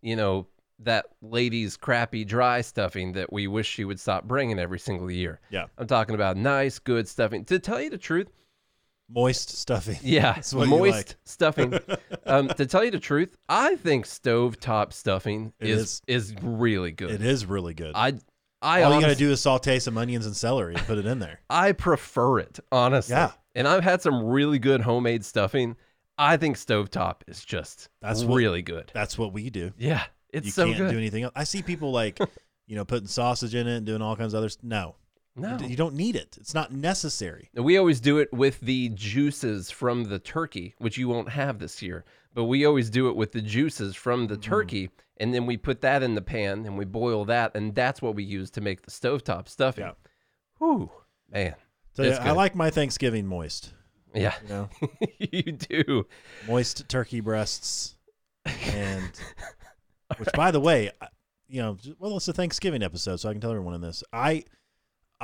you 0.00 0.14
know 0.14 0.46
that 0.80 1.06
lady's 1.22 1.76
crappy 1.76 2.24
dry 2.24 2.60
stuffing 2.60 3.12
that 3.12 3.32
we 3.32 3.46
wish 3.46 3.66
she 3.66 3.84
would 3.84 3.98
stop 3.98 4.24
bringing 4.24 4.58
every 4.58 4.78
single 4.78 5.10
year. 5.10 5.40
Yeah. 5.50 5.66
I'm 5.78 5.86
talking 5.86 6.14
about 6.14 6.36
nice, 6.36 6.78
good 6.78 7.08
stuffing. 7.08 7.44
To 7.46 7.58
tell 7.58 7.80
you 7.80 7.90
the 7.90 7.98
truth, 7.98 8.28
Moist 9.08 9.50
stuffing. 9.50 9.98
Yeah, 10.02 10.40
what 10.52 10.68
moist 10.68 11.08
like. 11.08 11.16
stuffing. 11.24 11.78
um, 12.26 12.48
to 12.48 12.66
tell 12.66 12.84
you 12.84 12.90
the 12.90 12.98
truth, 12.98 13.36
I 13.48 13.76
think 13.76 14.06
stovetop 14.06 14.92
stuffing 14.92 15.52
It 15.60 15.68
is, 15.70 16.00
is 16.06 16.34
really 16.42 16.90
good. 16.92 17.10
It 17.10 17.22
is 17.22 17.44
really 17.46 17.74
good. 17.74 17.92
I 17.94 18.14
I 18.62 18.82
All 18.82 18.94
you 18.94 19.00
got 19.02 19.08
to 19.08 19.14
do 19.14 19.30
is 19.30 19.42
saute 19.42 19.78
some 19.78 19.98
onions 19.98 20.24
and 20.24 20.34
celery 20.34 20.74
and 20.74 20.82
put 20.86 20.96
it 20.98 21.04
in 21.04 21.18
there. 21.18 21.40
I 21.50 21.72
prefer 21.72 22.38
it 22.38 22.58
honestly. 22.72 23.14
Yeah. 23.14 23.32
and 23.54 23.68
I've 23.68 23.84
had 23.84 24.00
some 24.00 24.24
really 24.24 24.58
good 24.58 24.80
homemade 24.80 25.22
stuffing. 25.24 25.76
I 26.16 26.36
think 26.38 26.56
stovetop 26.56 27.16
is 27.26 27.44
just 27.44 27.90
That's 28.00 28.24
what- 28.24 28.36
really 28.36 28.62
good. 28.62 28.90
That's 28.94 29.18
what 29.18 29.32
we 29.34 29.50
do. 29.50 29.72
Yeah, 29.76 30.04
it's 30.32 30.46
you 30.46 30.52
so 30.52 30.64
can't 30.66 30.78
good. 30.78 30.90
do 30.92 30.96
anything 30.98 31.24
else. 31.24 31.32
I 31.36 31.44
see 31.44 31.60
people 31.60 31.90
like, 31.92 32.18
you 32.66 32.76
know, 32.76 32.84
putting 32.86 33.06
sausage 33.08 33.54
in 33.54 33.66
it 33.66 33.76
and 33.76 33.84
doing 33.84 34.00
all 34.00 34.16
kinds 34.16 34.32
of 34.32 34.38
other. 34.38 34.48
No, 34.62 34.94
no, 35.36 35.58
you 35.58 35.76
don't 35.76 35.94
need 35.94 36.16
it. 36.16 36.36
It's 36.40 36.54
not 36.54 36.72
necessary. 36.72 37.50
We 37.54 37.76
always 37.78 38.00
do 38.00 38.18
it 38.18 38.32
with 38.32 38.60
the 38.60 38.90
juices 38.90 39.70
from 39.70 40.04
the 40.04 40.18
turkey, 40.18 40.74
which 40.78 40.96
you 40.98 41.08
won't 41.08 41.28
have 41.30 41.58
this 41.58 41.82
year. 41.82 42.04
But 42.34 42.44
we 42.44 42.64
always 42.64 42.90
do 42.90 43.08
it 43.08 43.16
with 43.16 43.32
the 43.32 43.40
juices 43.42 43.94
from 43.96 44.20
Mm-hmm. 44.22 44.34
the 44.34 44.36
turkey, 44.40 44.90
and 45.18 45.32
then 45.34 45.46
we 45.46 45.56
put 45.56 45.80
that 45.82 46.02
in 46.02 46.14
the 46.14 46.22
pan 46.22 46.66
and 46.66 46.76
we 46.78 46.84
boil 46.84 47.24
that, 47.26 47.54
and 47.54 47.74
that's 47.74 48.02
what 48.02 48.14
we 48.16 48.24
use 48.24 48.50
to 48.50 48.60
make 48.60 48.82
the 48.82 48.90
stovetop 48.90 49.48
stuffing. 49.48 49.84
Yeah. 49.84 49.92
Whew, 50.58 50.90
man. 51.30 51.54
So 51.92 52.02
yeah, 52.02 52.18
I 52.22 52.32
like 52.32 52.54
my 52.56 52.70
Thanksgiving 52.70 53.26
moist. 53.26 53.72
Yeah, 54.14 54.34
You 54.42 54.48
know, 54.48 54.68
you 55.18 55.42
do. 55.52 56.06
moist 56.48 56.88
turkey 56.88 57.20
breasts, 57.20 57.96
and 58.44 59.10
which, 60.18 60.28
by 60.34 60.50
the 60.52 60.60
way, 60.60 60.90
you 61.48 61.60
know, 61.62 61.76
well, 61.98 62.16
it's 62.16 62.28
a 62.28 62.32
Thanksgiving 62.32 62.82
episode, 62.82 63.16
so 63.16 63.28
I 63.28 63.32
can 63.32 63.40
tell 63.40 63.50
everyone 63.50 63.74
in 63.74 63.80
this. 63.80 64.02
I, 64.12 64.44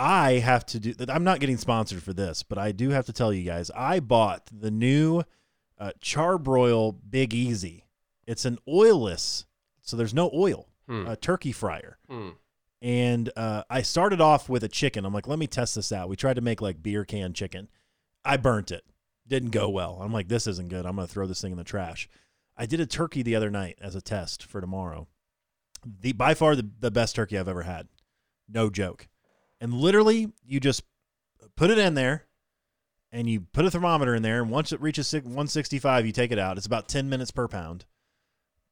I 0.03 0.39
have 0.39 0.65
to 0.67 0.81
do. 0.81 0.95
I'm 1.11 1.25
not 1.25 1.41
getting 1.41 1.59
sponsored 1.59 2.03
for 2.03 2.15
this, 2.15 2.43
but 2.43 2.57
I 2.57 2.73
do 2.73 2.89
have 2.89 3.05
to 3.07 3.13
tell 3.13 3.35
you 3.35 3.45
guys. 3.45 3.71
I 3.77 4.01
bought 4.01 4.49
the 4.51 4.71
new 4.71 5.25
uh, 5.79 5.93
Char-Broil 6.01 6.93
Big 6.93 7.35
Easy. 7.35 7.85
It's 8.27 8.47
an 8.47 8.59
oilless, 8.67 9.45
so 9.83 9.99
there's 9.99 10.15
no 10.15 10.31
oil. 10.33 10.69
Hmm. 10.89 11.07
A 11.07 11.17
turkey 11.17 11.53
fryer. 11.53 11.99
Hmm. 12.09 12.31
and 12.81 13.31
uh, 13.37 13.65
I 13.69 13.83
started 13.83 14.23
off 14.23 14.49
with 14.49 14.65
a 14.65 14.69
chicken. 14.69 15.05
I'm 15.05 15.13
like, 15.13 15.29
let 15.29 15.39
me 15.39 15.47
test 15.47 15.75
this 15.75 15.93
out. 15.93 16.09
We 16.09 16.17
tried 16.17 16.37
to 16.37 16.41
make 16.41 16.63
like 16.63 16.83
beer 16.83 17.05
can 17.05 17.35
chicken. 17.35 17.69
I 18.25 18.39
burnt 18.39 18.71
it. 18.71 18.85
Didn't 19.29 19.51
go 19.51 19.69
well. 19.69 19.99
I'm 20.01 20.15
like, 20.15 20.29
this 20.29 20.47
isn't 20.47 20.71
good. 20.71 20.87
I'm 20.87 20.97
gonna 20.97 21.07
throw 21.09 21.27
this 21.27 21.43
thing 21.43 21.53
in 21.53 21.59
the 21.59 21.65
trash. 21.65 22.09
I 22.57 22.65
did 22.65 22.81
a 22.81 22.87
turkey 22.87 23.23
the 23.23 23.37
other 23.37 23.51
night 23.51 23.79
as 23.83 23.95
a 23.95 24.01
test 24.01 24.45
for 24.47 24.63
tomorrow. 24.63 25.09
The 25.85 26.13
by 26.13 26.33
far 26.33 26.57
the, 26.57 26.71
the 26.81 26.91
best 26.91 27.17
turkey 27.17 27.37
I've 27.39 27.49
ever 27.49 27.65
had. 27.65 27.89
No 28.49 28.71
joke. 28.71 29.07
And 29.61 29.75
literally, 29.75 30.33
you 30.45 30.61
just 30.61 30.83
put 31.57 31.71
it 31.71 31.79
in 31.79 31.95
there, 31.95 32.25
and 33.13 33.29
you 33.29 33.41
put 33.53 33.65
a 33.65 33.71
thermometer 33.71 34.15
in 34.15 34.23
there, 34.23 34.41
and 34.41 34.51
once 34.51 34.73
it 34.73 34.81
reaches 34.81 35.13
165, 35.13 36.07
you 36.07 36.13
take 36.13 36.33
it 36.33 36.39
out. 36.39 36.57
It's 36.57 36.67
about 36.67 36.89
10 36.89 37.09
minutes 37.09 37.31
per 37.31 37.47
pound, 37.49 37.85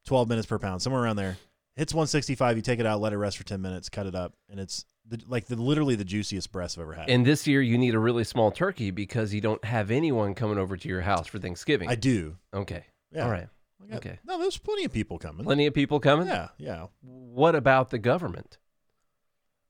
12 0.07 0.29
minutes 0.29 0.47
per 0.47 0.59
pound, 0.59 0.81
somewhere 0.83 1.03
around 1.03 1.17
there 1.17 1.37
hits 1.77 1.95
165 1.95 2.57
you 2.57 2.63
take 2.63 2.81
it 2.81 2.87
out 2.87 3.01
let 3.01 3.13
it 3.13 3.17
rest 3.17 3.39
for 3.39 3.45
10 3.45 3.63
minutes 3.63 3.89
cut 3.89 4.05
it 4.05 4.15
up 4.17 4.35
and 4.51 4.59
it's 4.59 4.85
the, 5.07 5.21
like 5.29 5.47
the 5.47 5.55
literally 5.55 5.95
the 5.95 6.05
juiciest 6.05 6.51
breast 6.51 6.77
i've 6.77 6.83
ever 6.83 6.93
had 6.93 7.09
And 7.09 7.25
this 7.25 7.47
year 7.47 7.63
you 7.63 7.79
need 7.79 7.95
a 7.95 8.01
really 8.01 8.25
small 8.25 8.51
turkey 8.51 8.91
because 8.91 9.33
you 9.33 9.41
don't 9.41 9.65
have 9.65 9.93
anyone 9.93 10.35
coming 10.35 10.59
over 10.59 10.77
to 10.77 10.89
your 10.89 11.03
house 11.03 11.29
for 11.29 11.39
Thanksgiving. 11.39 11.89
i 11.89 11.95
do 11.95 12.37
okay. 12.53 12.85
yeah 13.13 13.23
All 13.25 13.31
right. 13.31 13.47
Got- 13.89 13.99
okay. 13.99 14.19
no 14.27 14.41
there's 14.41 14.59
plenty 14.59 14.85
of 14.87 14.93
people 14.93 15.19
coming 15.19 15.45
Plenty 15.45 15.67
of 15.67 15.73
people 15.75 16.01
coming. 16.01 16.27
yeah 16.27 16.49
yeah 16.59 16.87
What 17.01 17.55
about 17.55 17.91
the 17.91 17.99
government? 17.99 18.59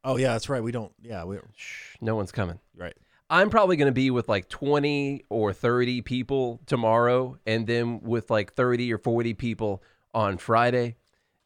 Oh 0.08 0.16
yeah 0.16 0.32
that's 0.32 0.48
right 0.48 0.62
we 0.62 0.72
don't 0.72 0.92
yeah 1.02 1.22
we 1.24 1.36
Shh, 1.56 1.94
no 2.00 2.16
one's 2.16 2.32
coming. 2.32 2.58
right 2.76 2.96
I'm 3.30 3.50
probably 3.50 3.76
going 3.76 3.88
to 3.88 3.92
be 3.92 4.10
with 4.10 4.26
like 4.26 4.48
20 4.48 5.26
or 5.28 5.52
30 5.52 6.00
people 6.00 6.60
tomorrow, 6.64 7.36
and 7.46 7.66
then 7.66 8.00
with 8.00 8.30
like 8.30 8.54
30 8.54 8.90
or 8.90 8.96
40 8.96 9.34
people 9.34 9.82
on 10.14 10.38
Friday. 10.38 10.96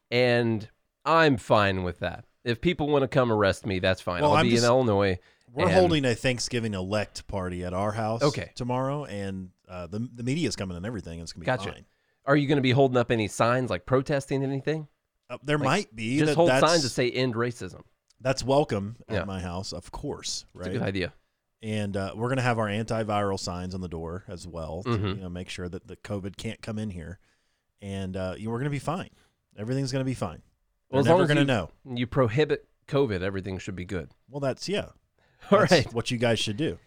And 0.09 0.69
I'm 1.03 1.35
fine 1.35 1.83
with 1.83 1.99
that. 1.99 2.23
If 2.45 2.61
people 2.61 2.87
want 2.87 3.01
to 3.03 3.09
come 3.09 3.33
arrest 3.33 3.65
me, 3.65 3.79
that's 3.79 3.99
fine. 3.99 4.21
Well, 4.21 4.31
I'll 4.31 4.37
I'm 4.37 4.45
be 4.45 4.51
just- 4.51 4.63
in 4.63 4.69
Illinois. 4.69 5.19
we're 5.51 5.65
And- 5.65 5.73
holding 5.73 6.05
a 6.05 6.15
thanksgiving 6.15 6.73
elect 6.73 7.27
party 7.27 7.65
at 7.65 7.73
our 7.73 7.91
house 7.91 8.23
Okay. 8.23 8.51
tomorrow 8.55 9.03
and 9.03 9.49
uh, 9.67 9.87
the, 9.87 10.07
the 10.13 10.45
is 10.45 10.55
coming 10.55 10.77
and 10.77 10.85
everything 10.85 11.19
it's 11.19 11.33
gonna 11.33 11.41
be 11.41 11.45
Gotcha. 11.45 11.71
fine 11.73 11.85
Are 12.25 12.37
you 12.37 12.47
going 12.47 12.57
to 12.59 12.61
be 12.63 12.71
holding 12.71 12.95
up 12.95 13.11
any 13.11 13.27
signs 13.27 13.69
like 13.69 13.85
protesting 13.85 14.41
anything? 14.41 14.87
uh, 15.29 15.37
there 15.43 15.57
Like, 15.57 15.65
might 15.65 15.95
be 15.97 16.19
Just 16.19 16.29
that- 16.29 16.35
hold 16.37 16.49
that's, 16.49 16.65
signs 16.65 16.83
to 16.83 16.89
say 16.89 17.11
end 17.11 17.33
racism. 17.35 17.81
That's 18.23 18.43
welcome 18.43 18.95
at 19.07 19.13
Yeah. 19.15 19.23
my 19.25 19.39
house 19.41 19.71
of 19.73 19.91
course 19.91 20.45
It's 20.55 20.55
a 20.55 20.69
right 20.69 20.73
good 20.73 20.81
idea. 20.81 21.13
and 21.61 21.95
uh, 21.95 22.13
we're 22.15 22.29
gonna 22.29 22.41
have 22.41 22.57
our 22.57 22.67
antiviral 22.67 23.39
signs 23.39 23.75
on 23.75 23.81
the 23.81 23.87
door 23.87 24.23
as 24.27 24.47
well 24.47 24.81
to 24.83 24.89
Mhm. 24.89 25.15
you 25.17 25.21
know 25.21 25.29
make 25.29 25.49
sure 25.49 25.69
that 25.69 25.87
the 25.87 25.97
COVID 25.97 26.37
can't 26.37 26.61
come 26.61 26.79
in 26.79 26.89
here, 26.89 27.19
and 27.81 28.17
uh, 28.17 28.33
you 28.37 28.49
we're 28.49 28.57
gonna 28.59 28.69
be 28.71 28.79
fine. 28.79 29.09
Everything's 29.57 29.91
gonna 29.91 30.03
be 30.03 30.13
fine. 30.15 30.41
Well, 30.89 30.99
as 31.01 31.05
They're 31.05 31.13
long 31.13 31.21
never 31.27 31.31
as 31.41 31.45
gonna 31.45 31.63
you, 31.85 31.91
know. 31.91 31.95
you 31.99 32.07
prohibit 32.07 32.67
COVID, 32.87 33.21
everything 33.21 33.57
should 33.59 33.75
be 33.75 33.85
good. 33.85 34.09
Well, 34.29 34.39
that's 34.39 34.67
yeah. 34.67 34.89
All 35.51 35.59
That's 35.59 35.71
right. 35.71 35.93
what 35.93 36.09
you 36.11 36.17
guys 36.17 36.39
should 36.39 36.57
do. 36.57 36.79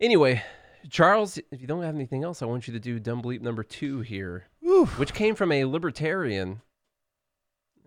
Anyway, 0.00 0.42
Charles, 0.90 1.38
if 1.50 1.60
you 1.60 1.66
don't 1.68 1.82
have 1.82 1.94
anything 1.94 2.24
else, 2.24 2.42
I 2.42 2.46
want 2.46 2.66
you 2.66 2.72
to 2.74 2.80
do 2.80 2.98
dumb 2.98 3.22
bleep 3.22 3.40
number 3.40 3.62
two 3.62 4.00
here. 4.00 4.46
Which 4.96 5.14
came 5.14 5.34
from 5.36 5.52
a 5.52 5.64
libertarian. 5.64 6.62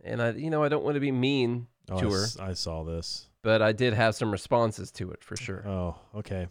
And 0.03 0.21
I, 0.21 0.29
you 0.31 0.49
know, 0.49 0.63
I 0.63 0.69
don't 0.69 0.83
want 0.83 0.93
to 0.95 0.99
be 1.01 1.11
mean 1.11 1.67
Oh, 1.89 1.99
to 1.99 2.07
I 2.09 2.13
s- 2.23 2.37
I 2.39 2.53
saw 2.53 2.83
this. 2.83 3.27
but 3.43 3.61
I 3.61 3.71
did 3.71 3.93
have 3.93 4.15
some 4.15 4.31
responses 4.31 4.91
to 4.93 5.11
it 5.11 5.23
for 5.23 5.35
sure. 5.37 5.67
Oh, 5.67 5.95
okay. 6.15 6.47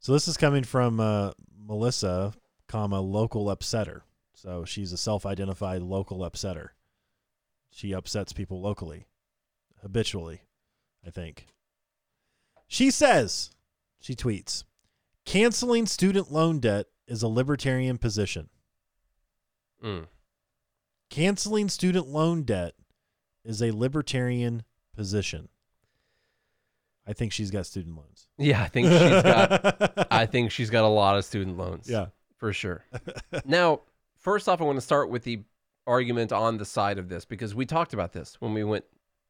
So 0.00 0.12
this 0.12 0.28
is 0.28 0.36
coming 0.36 0.64
from 0.64 1.00
uh, 1.00 1.32
Melissa, 1.58 2.32
comma 2.68 3.00
local 3.00 3.46
upsetter. 3.46 4.02
So 4.34 4.64
she's 4.64 4.92
a 4.92 4.96
self-identified 4.98 5.82
local 5.82 6.18
upsetter. 6.20 6.68
She 7.70 7.92
upsets 7.92 8.32
people 8.32 8.60
locally, 8.60 9.06
habitually, 9.82 10.42
I 11.06 11.10
think. 11.10 11.46
She 12.68 12.90
says, 12.90 13.50
she 14.00 14.14
tweets, 14.14 14.64
canceling 15.24 15.86
student 15.86 16.30
loan 16.30 16.60
debt 16.60 16.86
is 17.06 17.22
a 17.22 17.28
libertarian 17.28 17.98
position. 17.98 18.48
Mm. 19.82 20.06
Canceling 21.10 21.68
student 21.68 22.06
loan 22.06 22.42
debt 22.42 22.74
is 23.48 23.60
a 23.62 23.72
libertarian 23.72 24.62
position. 24.94 25.48
I 27.06 27.14
think 27.14 27.32
she's 27.32 27.50
got 27.50 27.64
student 27.66 27.96
loans. 27.96 28.28
Yeah, 28.36 28.62
I 28.62 28.68
think 28.68 28.86
she's 28.88 29.22
got. 29.22 30.06
I 30.12 30.26
think 30.26 30.50
she's 30.52 30.68
got 30.70 30.84
a 30.84 30.88
lot 30.88 31.16
of 31.16 31.24
student 31.24 31.56
loans. 31.56 31.88
yeah. 31.88 32.06
for 32.36 32.52
sure. 32.52 32.84
now, 33.46 33.80
first 34.18 34.48
off, 34.48 34.60
I 34.60 34.64
want 34.64 34.76
to 34.76 34.82
start 34.82 35.08
with 35.08 35.24
the 35.24 35.42
argument 35.86 36.30
on 36.32 36.58
the 36.58 36.66
side 36.66 36.98
of 36.98 37.08
this 37.08 37.24
because 37.24 37.54
we 37.54 37.64
talked 37.64 37.94
about 37.94 38.12
this 38.12 38.36
when 38.40 38.52
we 38.52 38.62
went 38.62 38.84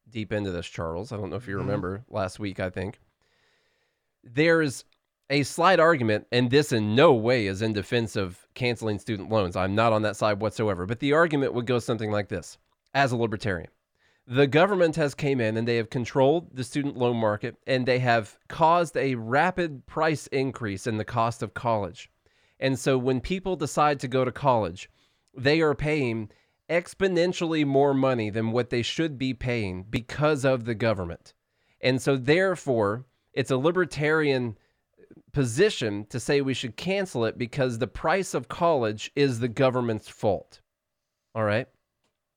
deep 0.09 0.33
into 0.33 0.51
this, 0.51 0.67
Charles. 0.67 1.13
I 1.13 1.15
don't 1.17 1.29
know 1.29 1.37
if 1.37 1.47
you 1.47 1.55
Mhm. 1.55 1.59
remember 1.59 2.03
last 2.09 2.37
week, 2.39 2.59
I 2.59 2.69
think. 2.69 2.99
There's 4.25 4.83
a 5.29 5.43
slight 5.43 5.79
argument, 5.79 6.27
and 6.33 6.51
this 6.51 6.73
in 6.73 6.95
no 6.95 7.13
way 7.13 7.47
is 7.47 7.61
in 7.61 7.71
defense 7.71 8.15
of 8.17 8.45
canceling 8.55 8.99
student 8.99 9.29
loans. 9.29 9.55
I'm 9.55 9.75
not 9.75 9.93
on 9.93 10.01
that 10.01 10.17
side 10.17 10.41
whatsoever. 10.41 10.85
But 10.85 10.99
the 10.99 11.13
argument 11.13 11.53
would 11.53 11.65
go 11.67 11.79
something 11.79 12.11
like 12.11 12.27
this 12.27 12.57
as 12.93 13.11
a 13.13 13.15
libertarian. 13.17 13.69
The 14.31 14.45
government 14.45 14.95
has 14.95 15.15
came 15.15 15.41
in 15.41 15.57
and 15.57 15.67
they 15.67 15.77
have 15.77 15.89
controlled 15.89 16.55
the 16.55 16.63
student 16.63 16.95
loan 16.95 17.17
market 17.17 17.55
and 17.65 17.87
they 17.87 17.97
have 17.97 18.37
caused 18.47 18.95
a 18.95 19.15
rapid 19.15 19.87
price 19.87 20.27
increase 20.27 20.85
in 20.85 20.97
the 20.97 21.03
cost 21.03 21.41
of 21.41 21.55
college. 21.55 22.11
And 22.59 22.77
so 22.77 22.95
when 22.95 23.21
people 23.21 23.55
decide 23.55 23.99
to 24.01 24.07
go 24.07 24.23
to 24.23 24.31
college, 24.31 24.87
they 25.35 25.61
are 25.61 25.73
paying 25.73 26.29
exponentially 26.69 27.65
more 27.65 27.95
money 27.95 28.29
than 28.29 28.51
what 28.51 28.69
they 28.69 28.83
should 28.83 29.17
be 29.17 29.33
paying 29.33 29.81
because 29.89 30.45
of 30.45 30.65
the 30.65 30.75
government. 30.75 31.33
And 31.81 31.99
so 31.99 32.15
therefore, 32.15 33.05
it's 33.33 33.49
a 33.49 33.57
libertarian 33.57 34.59
position 35.31 36.05
to 36.09 36.19
say 36.19 36.41
we 36.41 36.53
should 36.53 36.77
cancel 36.77 37.25
it 37.25 37.39
because 37.39 37.79
the 37.79 37.87
price 37.87 38.35
of 38.35 38.47
college 38.47 39.11
is 39.15 39.39
the 39.39 39.47
government's 39.47 40.07
fault. 40.07 40.61
All 41.33 41.43
right? 41.43 41.67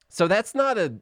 So 0.09 0.27
that's 0.27 0.55
not 0.55 0.79
a 0.79 0.95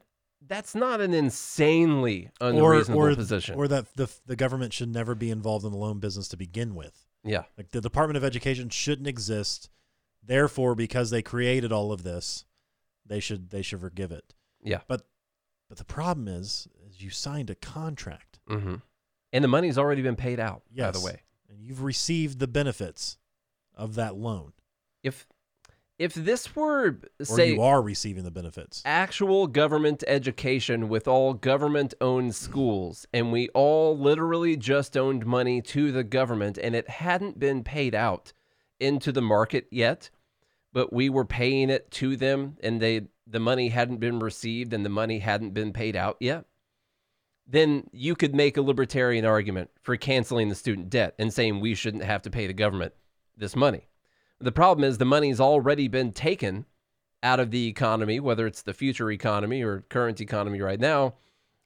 that's 0.47 0.73
not 0.75 1.01
an 1.01 1.13
insanely 1.13 2.29
unreasonable 2.41 3.15
position. 3.15 3.55
Or 3.55 3.67
that 3.67 3.93
the 3.95 4.09
the 4.25 4.35
government 4.35 4.73
should 4.73 4.89
never 4.89 5.15
be 5.15 5.29
involved 5.29 5.65
in 5.65 5.71
the 5.71 5.77
loan 5.77 5.99
business 5.99 6.27
to 6.29 6.37
begin 6.37 6.75
with. 6.75 7.05
yeah. 7.23 7.43
Like 7.57 7.69
the 7.71 7.81
Department 7.81 8.17
of 8.17 8.23
Education 8.23 8.69
shouldn't 8.69 9.07
exist. 9.07 9.69
Therefore, 10.23 10.75
because 10.75 11.09
they 11.09 11.21
created 11.23 11.71
all 11.71 11.91
of 11.91 12.03
this, 12.03 12.45
they 13.05 13.19
should 13.19 13.49
they 13.49 13.61
should 13.61 13.79
forgive 13.81 14.11
it. 14.11 14.33
Yeah. 14.63 14.81
But 14.87 15.07
but 15.69 15.77
the 15.77 15.85
problem 15.85 16.27
is, 16.27 16.67
is 16.87 17.01
you 17.01 17.09
signed 17.09 17.49
a 17.49 17.55
contract 17.55 18.39
hmm 18.47 18.75
And 19.33 19.43
the 19.43 19.47
money's 19.47 19.77
already 19.77 20.01
been 20.01 20.15
paid 20.17 20.39
out, 20.39 20.63
by 20.75 20.91
the 20.91 20.99
way. 20.99 21.21
and 21.49 21.61
you've 21.61 21.81
received 21.83 22.39
the 22.39 22.47
benefits 22.47 23.17
of 23.73 23.95
that 23.95 24.15
loan. 24.15 24.53
if 25.01 25.25
if 26.01 26.15
this 26.15 26.55
were 26.55 26.97
or 27.19 27.25
say 27.25 27.53
you 27.53 27.61
are 27.61 27.79
receiving 27.79 28.23
the 28.23 28.31
benefits. 28.31 28.81
actual 28.85 29.45
government 29.45 30.03
education 30.07 30.89
with 30.89 31.07
all 31.07 31.35
government 31.35 31.93
owned 32.01 32.33
schools 32.33 33.05
and 33.13 33.31
we 33.31 33.47
all 33.49 33.95
literally 33.95 34.57
just 34.57 34.97
owned 34.97 35.27
money 35.27 35.61
to 35.61 35.91
the 35.91 36.03
government 36.03 36.57
and 36.57 36.75
it 36.75 36.89
hadn't 36.89 37.37
been 37.37 37.63
paid 37.63 37.93
out 37.93 38.33
into 38.79 39.11
the 39.11 39.21
market 39.21 39.67
yet 39.69 40.09
but 40.73 40.91
we 40.91 41.07
were 41.07 41.25
paying 41.25 41.69
it 41.69 41.91
to 41.91 42.15
them 42.15 42.57
and 42.63 42.81
they 42.81 43.01
the 43.27 43.39
money 43.39 43.69
hadn't 43.69 43.99
been 43.99 44.17
received 44.17 44.73
and 44.73 44.83
the 44.83 44.89
money 44.89 45.19
hadn't 45.19 45.53
been 45.53 45.71
paid 45.71 45.95
out 45.95 46.17
yet 46.19 46.45
then 47.45 47.87
you 47.91 48.15
could 48.15 48.33
make 48.33 48.57
a 48.57 48.61
libertarian 48.61 49.23
argument 49.23 49.69
for 49.83 49.95
canceling 49.97 50.49
the 50.49 50.55
student 50.55 50.89
debt 50.89 51.13
and 51.19 51.31
saying 51.31 51.59
we 51.59 51.75
shouldn't 51.75 52.03
have 52.03 52.23
to 52.23 52.31
pay 52.31 52.47
the 52.47 52.53
government 52.53 52.93
this 53.37 53.55
money 53.55 53.87
the 54.41 54.51
problem 54.51 54.83
is 54.83 54.97
the 54.97 55.05
money's 55.05 55.39
already 55.39 55.87
been 55.87 56.11
taken 56.11 56.65
out 57.23 57.39
of 57.39 57.51
the 57.51 57.67
economy, 57.67 58.19
whether 58.19 58.47
it's 58.47 58.61
the 58.61 58.73
future 58.73 59.11
economy 59.11 59.61
or 59.61 59.85
current 59.89 60.19
economy 60.19 60.59
right 60.59 60.79
now, 60.79 61.15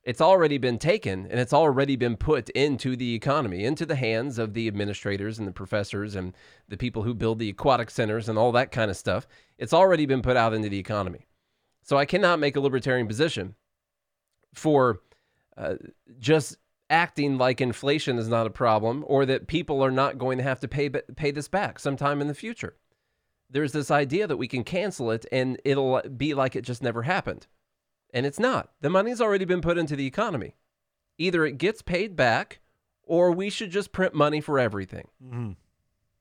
it's 0.04 0.22
already 0.22 0.58
been 0.58 0.78
taken 0.78 1.26
and 1.28 1.40
it's 1.40 1.54
already 1.54 1.96
been 1.96 2.16
put 2.16 2.50
into 2.50 2.96
the 2.96 3.16
economy, 3.16 3.64
into 3.64 3.86
the 3.86 3.96
hands 3.96 4.38
of 4.38 4.54
the 4.54 4.68
administrators 4.68 5.40
and 5.40 5.48
the 5.48 5.52
professors 5.52 6.16
and 6.16 6.34
the 6.68 6.78
people 6.78 7.04
who 7.04 7.14
build 7.14 7.40
the 7.40 7.50
aquatic 7.50 7.90
centers 7.90 8.30
and 8.30 8.38
all 8.38 8.52
that 8.52 8.72
kind 8.72 8.92
of 8.92 8.98
stuff. 8.98 9.26
It's 9.58 9.74
already 9.74 10.06
been 10.06 10.22
put 10.22 10.38
out 10.38 10.54
into 10.54 10.70
the 10.70 10.78
economy. 10.78 11.26
So 11.82 11.98
I 11.98 12.06
cannot 12.06 12.40
make 12.40 12.56
a 12.56 12.60
libertarian 12.60 13.08
position 13.08 13.56
for 14.54 15.02
uh, 15.58 15.76
just 16.20 16.58
acting 16.90 17.38
like 17.38 17.62
inflation 17.62 18.18
is 18.18 18.28
not 18.28 18.46
a 18.46 18.52
problem 18.52 19.04
or 19.08 19.26
that 19.26 19.48
people 19.48 19.84
are 19.84 19.92
not 19.92 20.18
going 20.18 20.38
to 20.38 20.44
have 20.44 20.60
to 20.60 20.68
pay 20.68 20.90
pay 20.90 21.32
this 21.32 21.48
back 21.48 21.80
sometime 21.80 22.22
in 22.22 22.28
the 22.28 22.34
future 22.34 22.76
there's 23.50 23.72
this 23.72 23.92
idea 23.92 24.28
that 24.28 24.38
we 24.38 24.48
can 24.48 24.64
cancel 24.64 25.12
it 25.12 25.26
and 25.32 25.60
it'll 25.64 26.02
be 26.02 26.34
like 26.34 26.56
it 26.56 26.64
just 26.64 26.84
never 26.84 27.04
happened. 27.04 27.48
And 28.14 28.26
it's 28.26 28.40
not. 28.40 28.72
The 28.82 28.90
money's 28.90 29.22
already 29.22 29.46
been 29.46 29.62
put 29.62 29.78
into 29.78 29.96
the 29.96 30.08
economy. 30.08 30.56
Either 31.18 31.46
it 31.46 31.58
gets 31.58 31.82
paid 31.82 32.16
back 32.16 32.60
or 33.04 33.32
we 33.32 33.50
should 33.50 33.72
just 33.72 33.92
print 33.92 34.14
money 34.14 34.42
for 34.42 34.58
everything. 34.58 35.08
hmm 35.22 35.52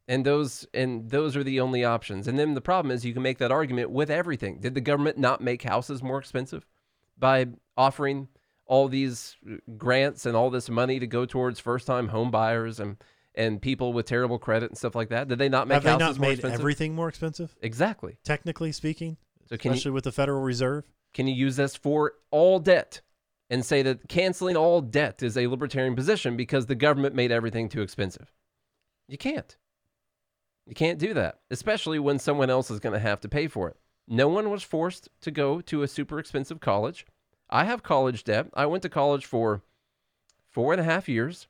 And 0.07 0.25
those 0.25 0.67
and 0.75 1.11
those 1.11 1.37
are 1.37 1.45
the 1.45 1.61
only 1.61 1.85
options. 1.85 2.29
And 2.29 2.39
then 2.39 2.55
the 2.55 2.61
problem 2.61 2.93
is 2.93 3.05
you 3.05 3.15
can 3.15 3.23
make 3.23 3.39
that 3.39 3.53
argument 3.53 3.91
with 3.91 4.11
everything. 4.11 4.61
Did 4.61 4.75
the 4.75 4.81
government 4.81 5.19
not 5.19 5.41
make 5.41 5.63
houses 5.63 6.03
more 6.03 6.19
expensive 6.19 6.67
by 7.17 7.47
offering 7.77 8.29
all 8.67 8.89
these 8.89 9.37
grants 9.77 10.27
and 10.27 10.37
all 10.37 10.51
this 10.51 10.69
money 10.71 10.99
to 10.99 11.07
go 11.07 11.27
towards 11.27 11.61
first-time 11.61 12.09
home 12.09 12.31
buyers 12.31 12.81
and 12.81 12.97
and 13.37 13.61
people 13.61 13.93
with 13.93 14.07
terrible 14.07 14.39
credit 14.39 14.71
and 14.71 14.79
stuff 14.79 14.95
like 14.95 15.09
that? 15.09 15.27
Did 15.29 15.39
they 15.39 15.49
not 15.49 15.67
make 15.67 15.75
Have 15.75 15.83
they 15.85 15.91
houses 15.91 16.07
not 16.17 16.19
more 16.21 16.29
made 16.29 16.39
expensive? 16.39 16.61
everything 16.61 16.95
more 16.95 17.09
expensive? 17.09 17.57
Exactly. 17.63 18.19
Technically 18.25 18.71
speaking, 18.71 19.17
So 19.49 19.57
can 19.57 19.73
you 19.73 19.75
especially 19.75 19.91
with 19.91 20.05
the 20.05 20.13
Federal 20.13 20.41
Reserve. 20.41 20.85
can 21.13 21.27
you 21.27 21.35
use 21.35 21.57
this 21.57 21.75
for 21.75 22.13
all 22.31 22.61
debt 22.61 23.01
and 23.51 23.65
say 23.65 23.83
that 23.83 24.09
canceling 24.09 24.57
all 24.57 24.81
debt 24.81 25.21
is 25.23 25.37
a 25.37 25.49
libertarian 25.49 25.97
position 25.97 26.37
because 26.37 26.67
the 26.67 26.75
government 26.77 27.15
made 27.17 27.33
everything 27.33 27.69
too 27.69 27.83
expensive? 27.83 28.33
You 29.09 29.19
can't. 29.19 29.57
You 30.67 30.75
can't 30.75 30.99
do 30.99 31.13
that, 31.15 31.41
especially 31.51 31.99
when 31.99 32.19
someone 32.21 32.49
else 32.51 32.71
is 32.71 32.81
going 32.81 32.95
to 32.95 32.99
have 33.01 33.21
to 33.21 33.29
pay 33.29 33.49
for 33.49 33.69
it. 33.69 33.77
No 34.07 34.29
one 34.29 34.49
was 34.49 34.63
forced 34.63 35.09
to 35.23 35.31
go 35.31 35.61
to 35.63 35.83
a 35.83 35.89
super 35.89 36.19
expensive 36.19 36.61
college. 36.61 37.05
I 37.55 37.63
have 37.63 37.85
college 37.85 38.25
debt. 38.25 38.49
I 38.55 38.67
went 38.67 38.83
to 38.83 38.89
college 38.89 39.27
for 39.27 39.63
four 40.51 40.73
and 40.73 40.81
a 40.81 40.85
half 40.85 41.09
years, 41.09 41.47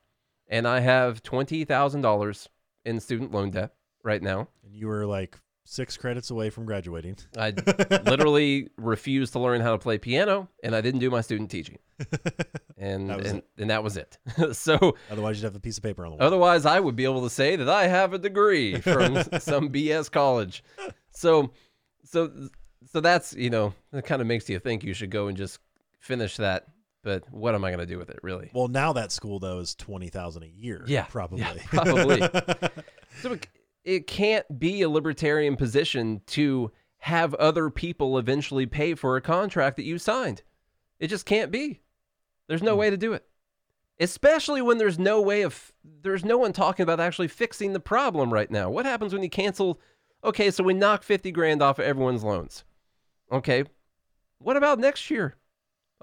and 0.47 0.69
I 0.69 0.81
have 0.81 1.23
$20,000 1.23 2.49
in 2.85 3.01
student 3.01 3.33
loan 3.33 3.51
debt 3.51 3.73
right 4.03 4.23
now. 4.23 4.49
And 4.63 4.77
you 4.77 4.87
were 4.87 5.07
like 5.07 5.41
six 5.65 5.97
credits 5.97 6.31
away 6.31 6.51
from 6.51 6.67
graduating. 6.67 7.17
I 7.39 7.55
literally 8.05 8.69
refused 8.77 9.33
to 9.33 9.39
learn 9.39 9.63
how 9.63 9.73
to 9.73 9.79
play 9.79 9.97
piano, 9.97 10.51
and 10.63 10.77
I 10.77 10.83
didn't 10.83 11.01
do 11.01 11.11
my 11.11 11.23
student 11.23 11.51
teaching, 11.51 11.79
and 12.77 13.09
That 13.09 13.19
was 13.21 13.31
and, 13.31 13.43
and 13.57 13.71
that 13.71 13.83
was 13.83 13.97
it. 13.97 14.19
so 14.53 14.97
Otherwise, 15.11 15.39
you'd 15.39 15.45
have 15.45 15.57
a 15.57 15.61
piece 15.61 15.79
of 15.79 15.85
paper 15.85 16.05
on 16.05 16.13
the 16.13 16.17
wall. 16.19 16.27
otherwise, 16.27 16.67
I 16.67 16.81
would 16.81 16.97
be 16.97 17.05
able 17.05 17.23
to 17.23 17.31
say 17.31 17.57
that 17.57 17.71
I 17.71 17.87
have 17.87 18.13
a 18.13 18.19
degree 18.19 18.79
from 18.79 19.23
some 19.41 19.71
BS 19.71 20.11
college. 20.11 20.63
So 21.13 21.51
so 22.05 22.31
so 22.93 23.01
that's 23.01 23.33
you 23.33 23.49
know 23.49 23.73
that 23.93 24.05
kind 24.05 24.21
of 24.21 24.29
makes 24.29 24.51
you 24.51 24.59
think 24.59 24.85
you 24.85 24.93
should 24.93 25.11
go 25.11 25.29
and 25.29 25.37
just 25.39 25.61
finish 26.05 26.37
that. 26.37 26.67
But 27.03 27.25
what 27.31 27.55
am 27.55 27.65
I 27.65 27.71
going 27.71 27.81
to 27.81 27.87
do 27.87 27.99
with 27.99 28.09
it, 28.09 28.19
really? 28.23 28.51
Well, 28.55 28.69
now 28.69 28.95
that 28.95 29.13
school 29.13 29.39
though 29.39 29.59
is 29.59 29.75
twenty 29.75 30.09
thousand 30.09 30.45
a 30.45 30.49
year. 30.49 30.85
Yeah, 30.87 31.05
probably. 31.05 31.41
yeah, 31.41 31.55
probably. 31.67 32.23
So 33.21 33.33
it, 33.33 33.47
it 33.85 34.07
can't 34.09 34.59
be 34.59 34.83
a 34.83 34.89
libertarian 34.91 35.55
position 35.55 36.21
to 36.29 36.73
have 36.99 37.33
other 37.35 37.71
people 37.71 38.19
eventually 38.19 38.67
pay 38.67 38.95
for 38.95 39.17
a 39.17 39.21
contract 39.21 39.77
that 39.77 39.85
you 39.85 39.99
signed. 39.99 40.43
It 40.99 41.07
just 41.07 41.25
can't 41.25 41.53
be. 41.53 41.81
There's 42.49 42.63
no 42.63 42.73
hmm. 42.73 42.81
way 42.81 42.91
to 42.91 42.97
do 42.97 43.13
it. 43.13 43.25
Especially 44.01 44.61
when 44.61 44.79
there's 44.79 44.99
no 44.99 45.23
way 45.23 45.43
of 45.43 45.73
there's 45.85 46.25
no 46.25 46.39
one 46.39 46.53
talking 46.53 46.83
about 46.83 46.99
actually 46.99 47.29
fixing 47.29 47.73
the 47.73 47.79
problem 47.79 48.33
right 48.33 48.51
now. 48.51 48.69
What 48.69 48.85
happens 48.85 49.13
when 49.13 49.23
you 49.23 49.31
cancel 49.31 49.79
Okay, 50.25 50.51
so 50.51 50.65
we 50.65 50.73
knock 50.73 51.03
50 51.03 51.31
grand 51.33 51.63
off 51.63 51.79
of 51.79 51.85
everyone's 51.85 52.25
loans. 52.25 52.65
Okay. 53.31 53.65
What 54.39 54.57
about 54.57 54.79
next 54.79 55.11
year? 55.11 55.37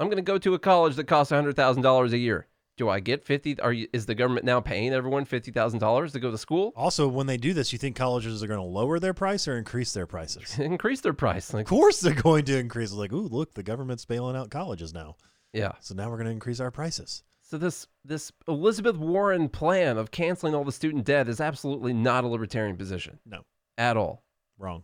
I'm 0.01 0.07
going 0.07 0.17
to 0.17 0.23
go 0.23 0.39
to 0.39 0.55
a 0.55 0.59
college 0.59 0.95
that 0.95 1.05
costs 1.05 1.31
$100,000 1.31 2.11
a 2.11 2.17
year. 2.17 2.47
Do 2.75 2.89
I 2.89 2.99
get 2.99 3.23
50 3.23 3.59
are 3.59 3.71
you, 3.71 3.87
is 3.93 4.07
the 4.07 4.15
government 4.15 4.45
now 4.45 4.59
paying 4.59 4.93
everyone 4.93 5.27
$50,000 5.27 6.11
to 6.11 6.19
go 6.19 6.31
to 6.31 6.37
school? 6.39 6.73
also, 6.75 7.07
when 7.07 7.27
they 7.27 7.37
do 7.37 7.53
this, 7.53 7.71
you 7.71 7.77
think 7.77 7.95
colleges 7.95 8.41
are 8.41 8.47
going 8.47 8.59
to 8.59 8.65
lower 8.65 8.97
their 8.97 9.13
price 9.13 9.47
or 9.47 9.57
increase 9.57 9.93
their 9.93 10.07
prices? 10.07 10.57
Increase 10.59 11.01
their 11.01 11.13
price. 11.13 11.53
Like 11.53 11.65
of 11.65 11.69
course, 11.69 11.99
they're 11.99 12.15
going 12.15 12.45
to 12.45 12.57
increase. 12.57 12.89
It's 12.89 12.97
like, 12.97 13.13
ooh, 13.13 13.27
look, 13.27 13.53
the 13.53 13.61
government's 13.61 14.05
bailing 14.05 14.35
out 14.35 14.49
colleges 14.49 14.91
now, 14.91 15.17
yeah. 15.53 15.73
so 15.81 15.93
now 15.93 16.09
we're 16.09 16.17
going 16.17 16.25
to 16.25 16.31
increase 16.31 16.59
our 16.59 16.71
prices. 16.71 17.21
So 17.43 17.59
this 17.59 17.85
this 18.03 18.31
Elizabeth 18.47 18.95
Warren 18.95 19.49
plan 19.49 19.97
of 19.99 20.09
canceling 20.09 20.55
all 20.55 20.63
the 20.63 20.71
student 20.71 21.05
debt 21.05 21.27
is 21.27 21.39
absolutely 21.41 21.93
not 21.93 22.23
a 22.23 22.27
libertarian 22.27 22.77
position. 22.77 23.19
No. 23.25 23.41
At 23.77 23.97
all. 23.97 24.23
Wrong. 24.57 24.83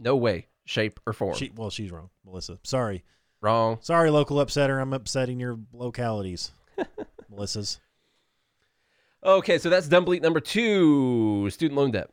No 0.00 0.16
way, 0.16 0.48
shape, 0.64 0.98
or 1.06 1.12
form. 1.12 1.36
She, 1.36 1.52
well, 1.54 1.70
she's 1.70 1.92
wrong, 1.92 2.10
Melissa. 2.24 2.58
Sorry, 2.64 3.04
Wrong. 3.46 3.78
sorry, 3.80 4.10
local 4.10 4.38
upsetter. 4.38 4.82
I'm 4.82 4.92
upsetting 4.92 5.38
your 5.38 5.56
localities, 5.72 6.50
Melissa's. 7.30 7.78
Okay, 9.22 9.58
so 9.58 9.70
that's 9.70 9.86
dumb 9.86 10.04
bleat 10.04 10.20
number 10.20 10.40
two, 10.40 11.48
student 11.50 11.78
loan 11.78 11.92
debt. 11.92 12.10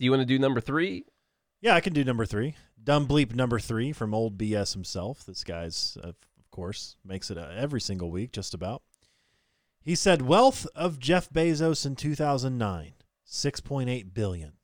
Do 0.00 0.04
you 0.04 0.10
want 0.10 0.22
to 0.22 0.26
do 0.26 0.40
number 0.40 0.60
three? 0.60 1.04
Yeah, 1.60 1.76
I 1.76 1.80
can 1.80 1.92
do 1.92 2.02
number 2.02 2.26
three. 2.26 2.56
Dumb 2.82 3.06
bleep 3.06 3.32
number 3.32 3.60
three 3.60 3.92
from 3.92 4.12
old 4.12 4.36
BS 4.36 4.72
himself. 4.72 5.24
This 5.24 5.44
guy's, 5.44 5.96
uh, 6.02 6.08
of 6.08 6.50
course, 6.50 6.96
makes 7.04 7.30
it 7.30 7.38
uh, 7.38 7.50
every 7.56 7.80
single 7.80 8.10
week, 8.10 8.32
just 8.32 8.54
about. 8.54 8.82
He 9.80 9.94
said, 9.94 10.22
"Wealth 10.22 10.66
of 10.74 10.98
Jeff 10.98 11.30
Bezos 11.30 11.86
in 11.86 11.94
2009, 11.94 12.94
6.8 13.24 14.12
billion. 14.12 14.54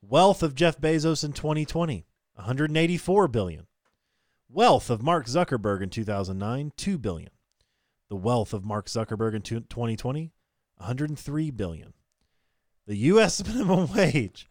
Wealth 0.00 0.42
of 0.42 0.54
Jeff 0.54 0.78
Bezos 0.78 1.22
in 1.24 1.34
2020, 1.34 2.06
184 2.36 3.28
billion. 3.28 3.66
Wealth 4.48 4.90
of 4.90 5.02
Mark 5.02 5.26
Zuckerberg 5.26 5.82
in 5.82 5.90
2009, 5.90 6.72
2 6.76 6.98
billion. 6.98 7.30
The 8.08 8.16
wealth 8.16 8.52
of 8.52 8.64
Mark 8.64 8.86
Zuckerberg 8.86 9.34
in 9.34 9.42
two- 9.42 9.60
2020, 9.60 10.32
103 10.76 11.50
billion. 11.50 11.92
The 12.86 12.96
U.S. 12.96 13.44
minimum 13.46 13.92
wage." 13.92 14.48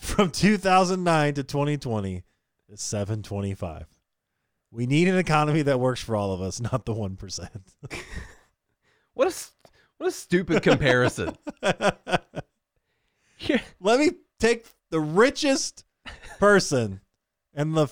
from 0.00 0.30
2009 0.32 1.34
to 1.34 1.44
2020 1.44 2.24
is 2.68 2.80
725. 2.80 3.86
We 4.72 4.86
need 4.86 5.06
an 5.06 5.16
economy 5.16 5.62
that 5.62 5.78
works 5.78 6.02
for 6.02 6.16
all 6.16 6.32
of 6.32 6.40
us, 6.42 6.60
not 6.72 6.84
the 6.84 6.94
1%. 6.94 7.48
What 9.14 9.28
a 9.28 9.34
what 9.98 10.08
a 10.08 10.10
stupid 10.10 10.62
comparison. 10.62 11.36
Here- 13.36 13.60
Let 13.78 14.00
me 14.00 14.12
take 14.40 14.66
the 14.90 15.00
richest 15.00 15.84
person 16.38 17.00
and 17.52 17.76
the 17.76 17.88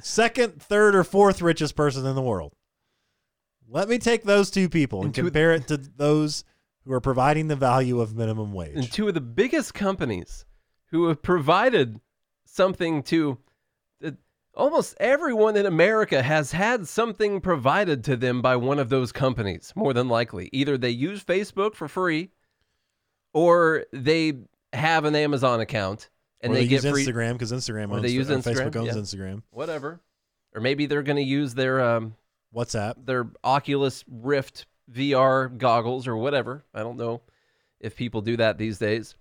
second, 0.00 0.60
third, 0.62 0.94
or 0.94 1.04
fourth 1.04 1.42
richest 1.42 1.76
person 1.76 2.06
in 2.06 2.14
the 2.14 2.22
world. 2.22 2.54
Let 3.68 3.88
me 3.88 3.98
take 3.98 4.24
those 4.24 4.50
two 4.50 4.68
people 4.68 5.00
and 5.00 5.06
And 5.06 5.14
compare 5.14 5.52
it 5.52 5.66
to 5.68 5.76
those 5.76 6.44
who 6.84 6.92
are 6.92 7.00
providing 7.00 7.48
the 7.48 7.56
value 7.56 8.00
of 8.00 8.14
minimum 8.14 8.52
wage. 8.52 8.74
and 8.76 8.90
two 8.92 9.08
of 9.08 9.14
the 9.14 9.20
biggest 9.20 9.72
companies 9.74 10.44
who 10.90 11.06
have 11.08 11.22
provided 11.22 12.00
something 12.44 13.02
to 13.04 13.38
that 14.00 14.16
almost 14.54 14.94
everyone 15.00 15.56
in 15.56 15.64
America 15.64 16.22
has 16.22 16.52
had 16.52 16.86
something 16.86 17.40
provided 17.40 18.04
to 18.04 18.16
them 18.16 18.42
by 18.42 18.56
one 18.56 18.78
of 18.78 18.90
those 18.90 19.10
companies, 19.12 19.72
more 19.74 19.94
than 19.94 20.08
likely. 20.08 20.50
Either 20.52 20.76
they 20.76 20.90
use 20.90 21.24
Facebook 21.24 21.74
for 21.74 21.88
free 21.88 22.30
or 23.32 23.86
they 23.92 24.34
have 24.74 25.04
an 25.06 25.14
Amazon 25.14 25.60
account 25.60 26.10
and 26.42 26.52
or 26.52 26.56
they, 26.56 26.62
they, 26.62 26.68
get 26.68 26.84
use 26.84 26.92
free 26.92 27.06
Instagram 27.06 27.32
because 27.34 27.52
Instagram 27.52 27.92
owns 27.92 28.02
they 28.02 28.08
use 28.08 28.30
or 28.30 28.36
Instagram, 28.36 28.70
Facebook 28.70 28.76
owns 28.76 28.88
yeah. 28.88 29.02
Instagram. 29.02 29.42
whatever. 29.50 30.00
Or 30.54 30.60
maybe 30.60 30.86
they're 30.86 31.02
going 31.02 31.16
to 31.16 31.22
use 31.22 31.54
their 31.54 31.80
um, 31.80 32.14
WhatsApp. 32.54 33.06
their 33.06 33.30
Oculus 33.42 34.04
Rift 34.10 34.66
VR 34.92 35.56
goggles 35.56 36.06
or 36.06 36.16
whatever. 36.16 36.64
I 36.74 36.80
don't 36.80 36.98
know 36.98 37.22
if 37.80 37.96
people 37.96 38.20
do 38.20 38.36
that 38.36 38.58
these 38.58 38.78
days. 38.78 39.14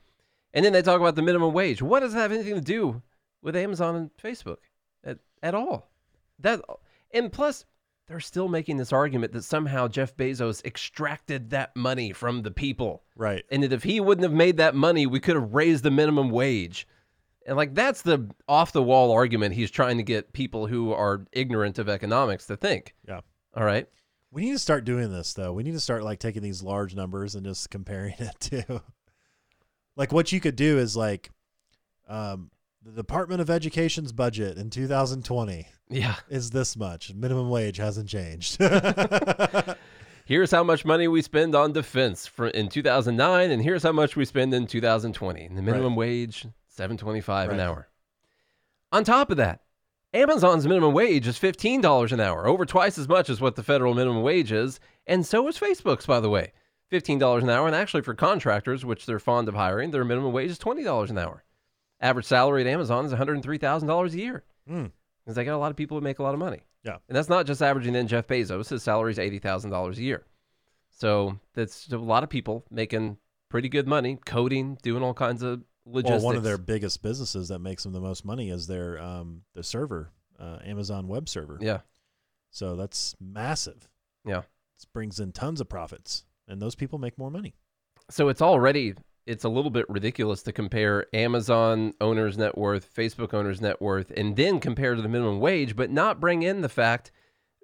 And 0.54 0.66
then 0.66 0.74
they 0.74 0.82
talk 0.82 1.00
about 1.00 1.16
the 1.16 1.22
minimum 1.22 1.54
wage. 1.54 1.82
What 1.82 2.02
does 2.02 2.14
that 2.14 2.20
have 2.20 2.32
anything 2.34 2.56
to 2.56 2.62
do 2.62 3.02
with 3.42 3.56
Amazon 3.56 3.96
and 3.96 4.10
Facebook 4.18 4.58
at, 5.04 5.18
at 5.42 5.56
all. 5.56 5.90
That 6.40 6.62
and 7.14 7.32
plus 7.32 7.66
they're 8.08 8.20
still 8.20 8.48
making 8.48 8.78
this 8.78 8.92
argument 8.92 9.32
that 9.34 9.44
somehow 9.44 9.88
Jeff 9.88 10.16
Bezos 10.16 10.64
extracted 10.66 11.52
that 11.52 11.76
money 11.76 12.12
from 12.12 12.42
the 12.42 12.52
people. 12.52 13.04
Right. 13.16 13.44
And 13.50 13.64
that 13.64 13.74
if 13.74 13.84
he 13.84 14.00
wouldn't 14.00 14.24
have 14.24 14.34
made 14.34 14.58
that 14.58 14.76
money, 14.76 15.06
we 15.06 15.20
could 15.20 15.36
have 15.36 15.54
raised 15.54 15.84
the 15.84 15.92
minimum 15.92 16.30
wage. 16.30 16.88
And 17.48 17.58
like 17.58 17.74
that's 17.74 18.02
the 18.04 18.30
off 18.48 18.72
the 18.72 18.84
wall 18.84 19.12
argument 19.12 19.56
he's 19.56 19.72
trying 19.72 19.98
to 19.98 20.04
get 20.04 20.32
people 20.34 20.68
who 20.68 20.94
are 20.94 21.26
ignorant 21.32 21.80
of 21.80 21.90
economics 21.90 22.46
to 22.48 22.56
think. 22.58 22.94
Yeah. 23.08 23.22
All 23.56 23.64
right. 23.64 23.88
We 24.32 24.44
need 24.44 24.52
to 24.54 24.60
start 24.60 24.86
doing 24.86 25.12
this 25.12 25.34
though. 25.34 25.52
We 25.52 25.64
need 25.64 25.74
to 25.74 25.80
start 25.80 26.04
like 26.04 26.20
taking 26.20 26.42
these 26.44 26.62
large 26.64 26.96
numbers 26.96 27.36
and 27.36 27.46
just 27.46 27.70
comparing 27.70 28.14
it 28.20 28.40
to 28.42 28.82
like 29.96 30.14
what 30.14 30.32
you 30.32 30.40
could 30.40 30.56
do 30.56 30.78
is 30.78 30.96
like 30.96 31.32
um 32.08 32.52
the 32.84 32.92
Department 32.92 33.42
of 33.42 33.50
Education's 33.50 34.12
budget 34.12 34.58
in 34.58 34.70
2020 34.70 35.68
Yeah. 35.90 36.16
is 36.30 36.50
this 36.52 36.76
much. 36.78 37.14
Minimum 37.14 37.50
wage 37.50 37.78
hasn't 37.78 38.10
changed. 38.10 38.58
Here's 40.26 40.52
how 40.52 40.64
much 40.64 40.86
money 40.86 41.08
we 41.08 41.22
spend 41.22 41.56
on 41.56 41.74
defense 41.74 42.26
for 42.26 42.48
in 42.48 42.70
2009 42.70 43.52
and 43.52 43.62
here's 43.62 43.84
how 43.84 43.92
much 43.92 44.16
we 44.16 44.24
spend 44.26 44.54
in 44.54 44.66
2020. 44.68 45.44
And 45.46 45.58
the 45.58 45.62
minimum 45.62 45.96
wage 45.96 46.46
7.25 46.82 47.44
an 47.52 47.58
Right. 47.58 47.60
hour. 47.60 47.88
On 48.92 49.04
top 49.04 49.30
of 49.32 49.38
that, 49.38 49.62
Amazon's 50.14 50.68
minimum 50.68 50.94
wage 50.94 51.28
is 51.28 51.38
$15 51.40 52.12
an 52.12 52.20
hour, 52.20 52.48
over 52.48 52.66
twice 52.66 52.98
as 52.98 53.08
much 53.08 53.30
as 53.30 53.40
what 53.40 53.56
the 53.56 53.64
federal 53.64 53.94
minimum 53.94 54.24
wage 54.24 54.52
is, 54.52 54.80
and 55.08 55.26
so 55.26 55.48
is 55.48 55.58
Facebook's 55.58 56.06
by 56.06 56.20
the 56.20 56.30
way. 56.30 56.52
$15 56.92 57.42
an 57.44 57.50
hour 57.50 57.68
and 57.68 57.76
actually 57.76 58.02
for 58.02 58.14
contractors, 58.14 58.84
which 58.84 59.06
they're 59.06 59.20
fond 59.20 59.48
of 59.48 59.56
hiring, 59.56 59.92
their 59.92 60.04
minimum 60.04 60.34
wage 60.34 60.52
is 60.52 60.60
$20 60.60 61.10
an 61.10 61.18
hour. 61.18 61.46
Average 62.02 62.26
salary 62.26 62.62
at 62.62 62.68
Amazon 62.68 63.06
is 63.06 63.14
$103,000 63.14 64.14
a 64.14 64.18
year. 64.18 64.44
Hmm. 64.68 64.88
Because 65.24 65.36
they 65.36 65.46
got 65.46 65.56
a 65.56 65.58
lot 65.60 65.72
of 65.72 65.78
people 65.78 65.98
who 65.98 66.04
make 66.04 66.20
a 66.20 66.24
lot 66.24 66.34
of 66.34 66.40
money. 66.40 66.64
Yeah. 66.84 66.98
And 67.08 67.16
that's 67.16 67.30
not 67.30 67.46
just 67.46 67.62
averaging 67.62 67.96
in 67.96 68.08
Jeff 68.08 68.28
Bezos. 68.28 68.70
His 68.70 68.84
salary 68.84 69.12
is 69.12 69.20
$80,000 69.20 69.98
a 69.98 70.02
year. 70.02 70.26
So 70.90 71.40
that's 71.54 71.88
a 71.92 71.98
lot 71.98 72.24
of 72.24 72.30
people 72.30 72.66
making 72.70 73.18
pretty 73.50 73.70
good 73.70 73.88
money, 73.88 74.18
coding, 74.26 74.78
doing 74.82 75.04
all 75.04 75.14
kinds 75.14 75.44
of 75.44 75.62
logistics. 75.86 76.24
well, 76.24 76.26
one 76.26 76.36
of 76.36 76.44
their 76.44 76.58
biggest 76.58 77.02
businesses 77.02 77.50
that 77.50 77.60
makes 77.60 77.84
them 77.84 77.94
the 77.94 78.02
most 78.02 78.26
money 78.26 78.50
is 78.50 78.68
their 78.68 79.02
um 79.02 79.42
the 79.54 79.64
server, 79.64 80.12
uh, 80.40 80.60
Amazon 80.66 81.08
web 81.08 81.28
server. 81.28 81.58
Yeah. 81.62 81.80
So 82.52 82.76
that's 82.76 83.16
massive. 83.20 83.90
Yeah. 84.26 84.42
This 84.78 84.86
brings 84.94 85.20
in 85.20 85.32
tons 85.32 85.62
of 85.62 85.70
profits 85.70 86.26
and 86.48 86.62
those 86.62 86.76
people 86.76 87.00
make 87.00 87.18
more 87.18 87.32
money. 87.32 87.56
So 88.10 88.28
it's 88.30 88.42
already 88.42 88.96
it's 89.26 89.44
a 89.44 89.50
little 89.50 89.72
bit 89.72 89.90
ridiculous 89.90 90.42
to 90.44 90.52
compare 90.52 91.06
Amazon 91.14 91.94
owners' 92.02 92.38
net 92.38 92.58
worth, 92.58 92.94
Facebook 92.94 93.34
owners' 93.34 93.62
net 93.62 93.82
worth, 93.82 94.12
and 94.16 94.36
then 94.36 94.60
compare 94.60 94.96
to 94.96 95.02
the 95.02 95.08
minimum 95.08 95.40
wage, 95.40 95.76
but 95.76 95.92
not 95.92 96.20
bring 96.20 96.42
in 96.44 96.62
the 96.62 96.70
fact 96.70 97.12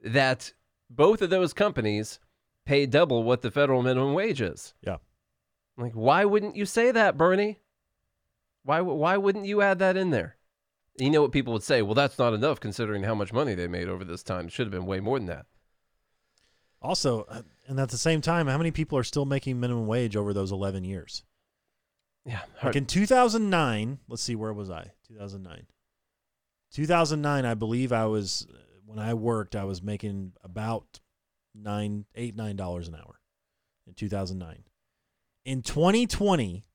that 0.03 0.53
both 0.89 1.21
of 1.21 1.29
those 1.29 1.53
companies 1.53 2.19
pay 2.65 2.85
double 2.85 3.23
what 3.23 3.41
the 3.41 3.51
federal 3.51 3.81
minimum 3.81 4.13
wage 4.13 4.39
is. 4.39 4.73
Yeah. 4.85 4.97
Like, 5.77 5.93
why 5.93 6.25
wouldn't 6.25 6.55
you 6.55 6.65
say 6.65 6.91
that, 6.91 7.17
Bernie? 7.17 7.59
Why 8.67 8.81
why 8.81 9.15
wouldn't 9.15 9.45
you 9.45 9.61
add 9.61 9.79
that 9.79 9.95
in 9.95 10.09
there? 10.09 10.35
You 10.99 11.09
know 11.09 11.21
what 11.21 11.31
people 11.31 11.53
would 11.53 11.63
say? 11.63 11.81
Well, 11.81 11.93
that's 11.93 12.19
not 12.19 12.33
enough 12.33 12.59
considering 12.59 13.03
how 13.03 13.15
much 13.15 13.31
money 13.31 13.55
they 13.55 13.65
made 13.65 13.87
over 13.87 14.03
this 14.03 14.23
time. 14.23 14.47
It 14.47 14.51
should 14.51 14.65
have 14.65 14.73
been 14.73 14.85
way 14.85 14.99
more 14.99 15.17
than 15.17 15.27
that. 15.27 15.45
Also, 16.81 17.21
uh, 17.29 17.43
and 17.67 17.79
at 17.79 17.91
the 17.91 17.97
same 17.97 18.19
time, 18.19 18.47
how 18.47 18.57
many 18.57 18.71
people 18.71 18.97
are 18.97 19.05
still 19.05 19.23
making 19.23 19.57
minimum 19.57 19.87
wage 19.87 20.17
over 20.17 20.33
those 20.33 20.51
11 20.51 20.83
years? 20.83 21.23
Yeah. 22.25 22.41
Like 22.61 22.75
in 22.75 22.85
2009, 22.85 23.99
let's 24.09 24.21
see, 24.21 24.35
where 24.35 24.51
was 24.51 24.69
I? 24.69 24.91
2009. 25.07 25.67
2009, 26.73 27.45
I 27.45 27.53
believe 27.53 27.93
I 27.93 28.05
was, 28.05 28.47
when 28.85 28.99
I 28.99 29.13
worked, 29.13 29.55
I 29.55 29.63
was 29.63 29.81
making 29.81 30.33
about 30.43 30.99
nine, 31.55 32.03
eight, 32.15 32.35
nine 32.35 32.57
dollars 32.57 32.89
an 32.89 32.95
hour 32.95 33.21
in 33.87 33.93
2009. 33.93 34.65
In 35.45 35.61
2020, 35.61 36.65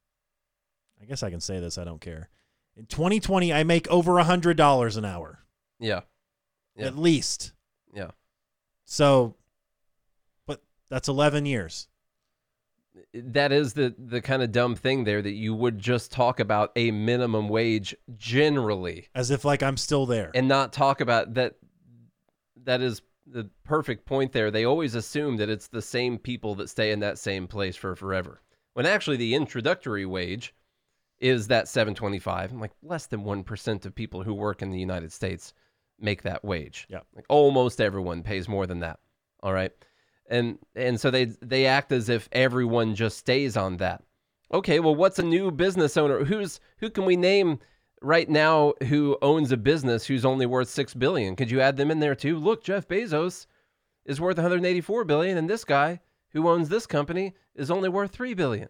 I 1.02 1.06
guess 1.06 1.22
I 1.22 1.30
can 1.30 1.40
say 1.40 1.58
this, 1.58 1.78
I 1.78 1.84
don't 1.84 2.00
care. 2.00 2.28
In 2.76 2.86
2020, 2.86 3.52
I 3.52 3.64
make 3.64 3.88
over 3.88 4.18
a 4.18 4.24
hundred 4.24 4.56
dollars 4.56 4.96
an 4.96 5.04
hour, 5.04 5.40
yeah. 5.80 6.00
Yeah. 6.76 6.86
at 6.86 6.96
least. 6.96 7.52
Yeah. 7.94 8.12
So, 8.84 9.34
but 10.46 10.62
that's 10.88 11.08
11 11.08 11.44
years. 11.46 11.88
that 13.14 13.52
is 13.52 13.72
the 13.74 13.94
the 13.98 14.20
kind 14.20 14.42
of 14.42 14.52
dumb 14.52 14.74
thing 14.76 15.04
there 15.04 15.20
that 15.22 15.32
you 15.32 15.54
would 15.54 15.78
just 15.78 16.12
talk 16.12 16.40
about 16.40 16.72
a 16.76 16.90
minimum 16.90 17.48
wage 17.48 17.94
generally 18.16 19.08
As 19.14 19.30
if 19.30 19.44
like 19.44 19.62
I'm 19.62 19.76
still 19.76 20.06
there. 20.06 20.30
and 20.34 20.46
not 20.48 20.72
talk 20.72 21.00
about 21.00 21.34
that 21.34 21.54
that 22.64 22.80
is 22.82 23.02
the 23.26 23.48
perfect 23.64 24.04
point 24.06 24.32
there 24.32 24.50
they 24.50 24.64
always 24.66 24.94
assume 24.94 25.36
that 25.38 25.48
it's 25.48 25.68
the 25.68 25.80
same 25.82 26.18
people 26.18 26.54
that 26.56 26.68
stay 26.68 26.92
in 26.92 27.00
that 27.00 27.18
same 27.18 27.46
place 27.46 27.76
for 27.76 27.96
forever 27.96 28.40
when 28.74 28.84
actually 28.86 29.16
the 29.16 29.34
introductory 29.34 30.04
wage 30.06 30.54
is 31.22 31.46
that 31.46 31.68
725 31.68 32.50
and 32.50 32.60
like 32.60 32.72
less 32.82 33.06
than 33.06 33.22
1% 33.22 33.86
of 33.86 33.94
people 33.94 34.24
who 34.24 34.34
work 34.34 34.60
in 34.60 34.70
the 34.70 34.78
United 34.78 35.12
States 35.12 35.54
make 36.00 36.22
that 36.22 36.44
wage. 36.44 36.86
Yeah. 36.90 37.00
like 37.14 37.24
almost 37.28 37.80
everyone 37.80 38.24
pays 38.24 38.48
more 38.48 38.66
than 38.66 38.80
that. 38.80 38.98
All 39.40 39.52
right? 39.52 39.70
And 40.28 40.58
and 40.74 41.00
so 41.00 41.10
they 41.10 41.26
they 41.26 41.66
act 41.66 41.92
as 41.92 42.08
if 42.08 42.28
everyone 42.32 42.96
just 42.96 43.18
stays 43.18 43.56
on 43.56 43.76
that. 43.76 44.02
Okay 44.52 44.80
well 44.80 44.96
what's 44.96 45.20
a 45.20 45.22
new 45.22 45.52
business 45.52 45.96
owner? 45.96 46.24
Who's 46.24 46.58
who 46.78 46.90
can 46.90 47.04
we 47.04 47.16
name 47.16 47.60
right 48.00 48.28
now 48.28 48.72
who 48.88 49.16
owns 49.22 49.52
a 49.52 49.56
business 49.56 50.04
who's 50.04 50.24
only 50.24 50.46
worth 50.46 50.68
6 50.68 50.94
billion? 50.94 51.36
Could 51.36 51.52
you 51.52 51.60
add 51.60 51.76
them 51.76 51.92
in 51.92 52.00
there 52.00 52.16
too? 52.16 52.36
Look 52.36 52.64
jeff 52.64 52.88
bezos 52.88 53.46
is 54.04 54.20
worth 54.20 54.38
184 54.38 55.04
billion 55.04 55.38
and 55.38 55.48
this 55.48 55.64
guy 55.64 56.00
who 56.30 56.48
owns 56.48 56.68
this 56.68 56.86
company 56.86 57.34
is 57.54 57.70
only 57.70 57.88
worth 57.88 58.10
3 58.10 58.34
billion 58.34 58.68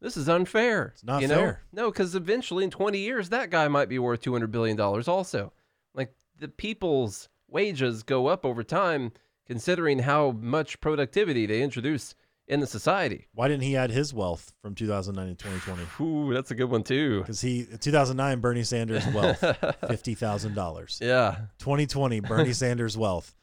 this 0.00 0.16
is 0.16 0.28
unfair 0.28 0.92
It's 0.94 1.04
not 1.04 1.22
you 1.22 1.28
know? 1.28 1.34
fair. 1.36 1.62
no 1.72 1.90
because 1.90 2.14
eventually 2.14 2.64
in 2.64 2.70
20 2.70 2.98
years 2.98 3.28
that 3.30 3.50
guy 3.50 3.68
might 3.68 3.88
be 3.88 3.98
worth 3.98 4.20
200 4.22 4.50
billion 4.50 4.76
dollars 4.76 5.08
also 5.08 5.52
like 5.94 6.12
the 6.38 6.48
people's 6.48 7.28
wages 7.48 8.02
go 8.02 8.26
up 8.26 8.44
over 8.44 8.62
time 8.62 9.12
considering 9.46 10.00
how 10.00 10.30
much 10.32 10.80
productivity 10.80 11.46
they 11.46 11.62
introduce 11.62 12.14
in 12.46 12.60
the 12.60 12.66
society. 12.66 13.26
Why 13.34 13.48
didn't 13.48 13.62
he 13.64 13.76
add 13.76 13.90
his 13.90 14.14
wealth 14.14 14.52
from 14.62 14.74
2009 14.74 15.36
to 15.36 15.44
2020? 15.44 15.82
Ooh, 16.30 16.32
that's 16.32 16.50
a 16.50 16.54
good 16.54 16.70
one 16.70 16.82
too. 16.82 17.20
Because 17.20 17.40
he 17.42 17.64
2009 17.64 18.40
Bernie 18.40 18.62
Sanders 18.62 19.06
wealth 19.08 19.44
fifty 19.88 20.14
thousand 20.14 20.54
dollars. 20.54 20.98
Yeah. 21.02 21.36
2020 21.58 22.20
Bernie 22.20 22.52
Sanders 22.54 22.96
wealth 22.96 23.34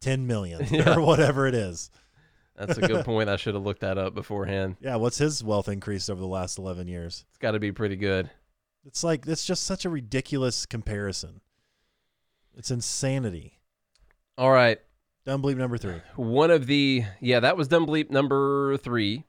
ten 0.00 0.26
million 0.26 0.66
Yeah. 0.70 0.94
or 0.96 1.00
whatever 1.02 1.46
it 1.46 1.54
is. 1.54 1.90
That's 2.60 2.78
a 2.78 2.86
good 2.86 3.04
point. 3.06 3.30
I 3.30 3.36
should 3.36 3.54
have 3.54 3.64
looked 3.64 3.80
that 3.80 3.96
up 3.96 4.14
beforehand. 4.14 4.76
Yeah, 4.80 4.96
what's 4.96 5.18
his 5.18 5.42
wealth 5.42 5.68
increased 5.68 6.10
over 6.10 6.20
the 6.20 6.26
last 6.26 6.58
11 6.58 6.88
years? 6.88 7.24
It's 7.28 7.38
got 7.38 7.52
to 7.52 7.58
be 7.58 7.72
pretty 7.72 7.96
good. 7.96 8.30
It's 8.84 9.02
like 9.02 9.26
it's 9.26 9.44
just 9.44 9.64
such 9.64 9.84
a 9.84 9.90
ridiculous 9.90 10.66
comparison. 10.66 11.40
It's 12.56 12.70
insanity. 12.70 13.60
All 14.36 14.50
right. 14.50 14.78
Dumb 15.24 15.42
bleep 15.42 15.56
number 15.56 15.78
three. 15.78 16.00
One 16.16 16.50
of 16.50 16.66
the, 16.66 17.04
yeah, 17.20 17.40
that 17.40 17.56
was 17.56 17.68
Dumb 17.68 17.86
Bleep 17.86 18.10
number 18.10 18.76
three. 18.78 19.24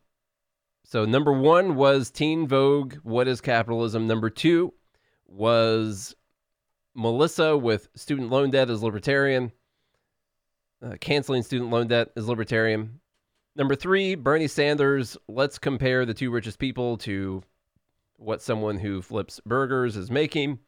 So 0.85 1.05
number 1.05 1.33
one 1.33 1.75
was 1.75 2.09
Teen 2.09 2.47
Vogue, 2.47 2.95
What 3.03 3.27
is 3.27 3.41
Capitalism? 3.41 4.07
Number 4.07 4.29
two 4.29 4.73
was 5.27 6.15
Melissa 6.95 7.57
with 7.57 7.89
Student 7.95 8.29
Loan 8.29 8.51
Debt 8.51 8.69
as 8.69 8.81
Libertarian. 8.81 9.51
Uh, 10.83 10.95
canceling 10.99 11.43
student 11.43 11.69
loan 11.69 11.87
debt 11.87 12.09
is 12.15 12.27
Libertarian. 12.27 12.99
Number 13.55 13.75
three, 13.75 14.15
Bernie 14.15 14.47
Sanders. 14.47 15.17
Let's 15.27 15.59
compare 15.59 16.05
the 16.05 16.13
two 16.13 16.31
richest 16.31 16.57
people 16.57 16.97
to 16.99 17.43
what 18.17 18.41
someone 18.41 18.77
who 18.79 19.01
flips 19.01 19.41
burgers 19.45 19.97
is 19.97 20.09
making. 20.09 20.59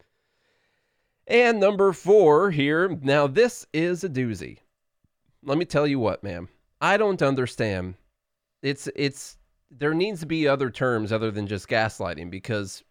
And 1.26 1.58
number 1.58 1.92
four 1.92 2.50
here. 2.50 2.88
Now, 3.00 3.26
this 3.26 3.66
is 3.72 4.04
a 4.04 4.08
doozy. 4.08 4.58
Let 5.42 5.56
me 5.56 5.64
tell 5.64 5.86
you 5.86 5.98
what, 5.98 6.22
ma'am. 6.22 6.48
I 6.80 6.96
don't 6.96 7.22
understand. 7.22 7.94
It's 8.62 8.88
it's 8.94 9.38
there 9.70 9.94
needs 9.94 10.20
to 10.20 10.26
be 10.26 10.46
other 10.46 10.70
terms 10.70 11.12
other 11.12 11.30
than 11.30 11.46
just 11.46 11.68
gaslighting 11.68 12.30
because 12.30 12.84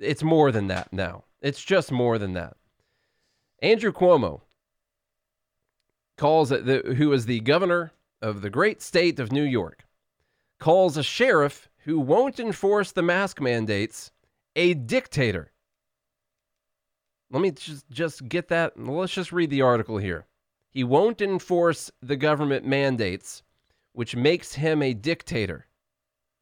it's 0.00 0.22
more 0.22 0.52
than 0.52 0.68
that 0.68 0.92
now. 0.92 1.24
It's 1.40 1.62
just 1.62 1.90
more 1.90 2.18
than 2.18 2.34
that. 2.34 2.56
Andrew 3.60 3.92
Cuomo 3.92 4.42
calls 6.16 6.52
it 6.52 6.64
the, 6.64 6.94
who 6.94 7.12
is 7.12 7.26
the 7.26 7.40
governor 7.40 7.92
of 8.22 8.42
the 8.42 8.50
great 8.50 8.82
state 8.82 9.18
of 9.18 9.32
New 9.32 9.42
York 9.42 9.84
calls 10.58 10.96
a 10.96 11.02
sheriff 11.02 11.68
who 11.84 12.00
won't 12.00 12.40
enforce 12.40 12.92
the 12.92 13.02
mask 13.02 13.40
mandates 13.40 14.10
a 14.54 14.74
dictator. 14.74 15.52
Let 17.30 17.42
me 17.42 17.50
just 17.50 17.88
just 17.90 18.28
get 18.28 18.48
that. 18.48 18.78
Let's 18.78 19.12
just 19.12 19.32
read 19.32 19.50
the 19.50 19.62
article 19.62 19.98
here. 19.98 20.26
He 20.70 20.84
won't 20.84 21.20
enforce 21.20 21.90
the 22.02 22.16
government 22.16 22.64
mandates, 22.66 23.42
which 23.92 24.16
makes 24.16 24.54
him 24.54 24.82
a 24.82 24.94
dictator 24.94 25.66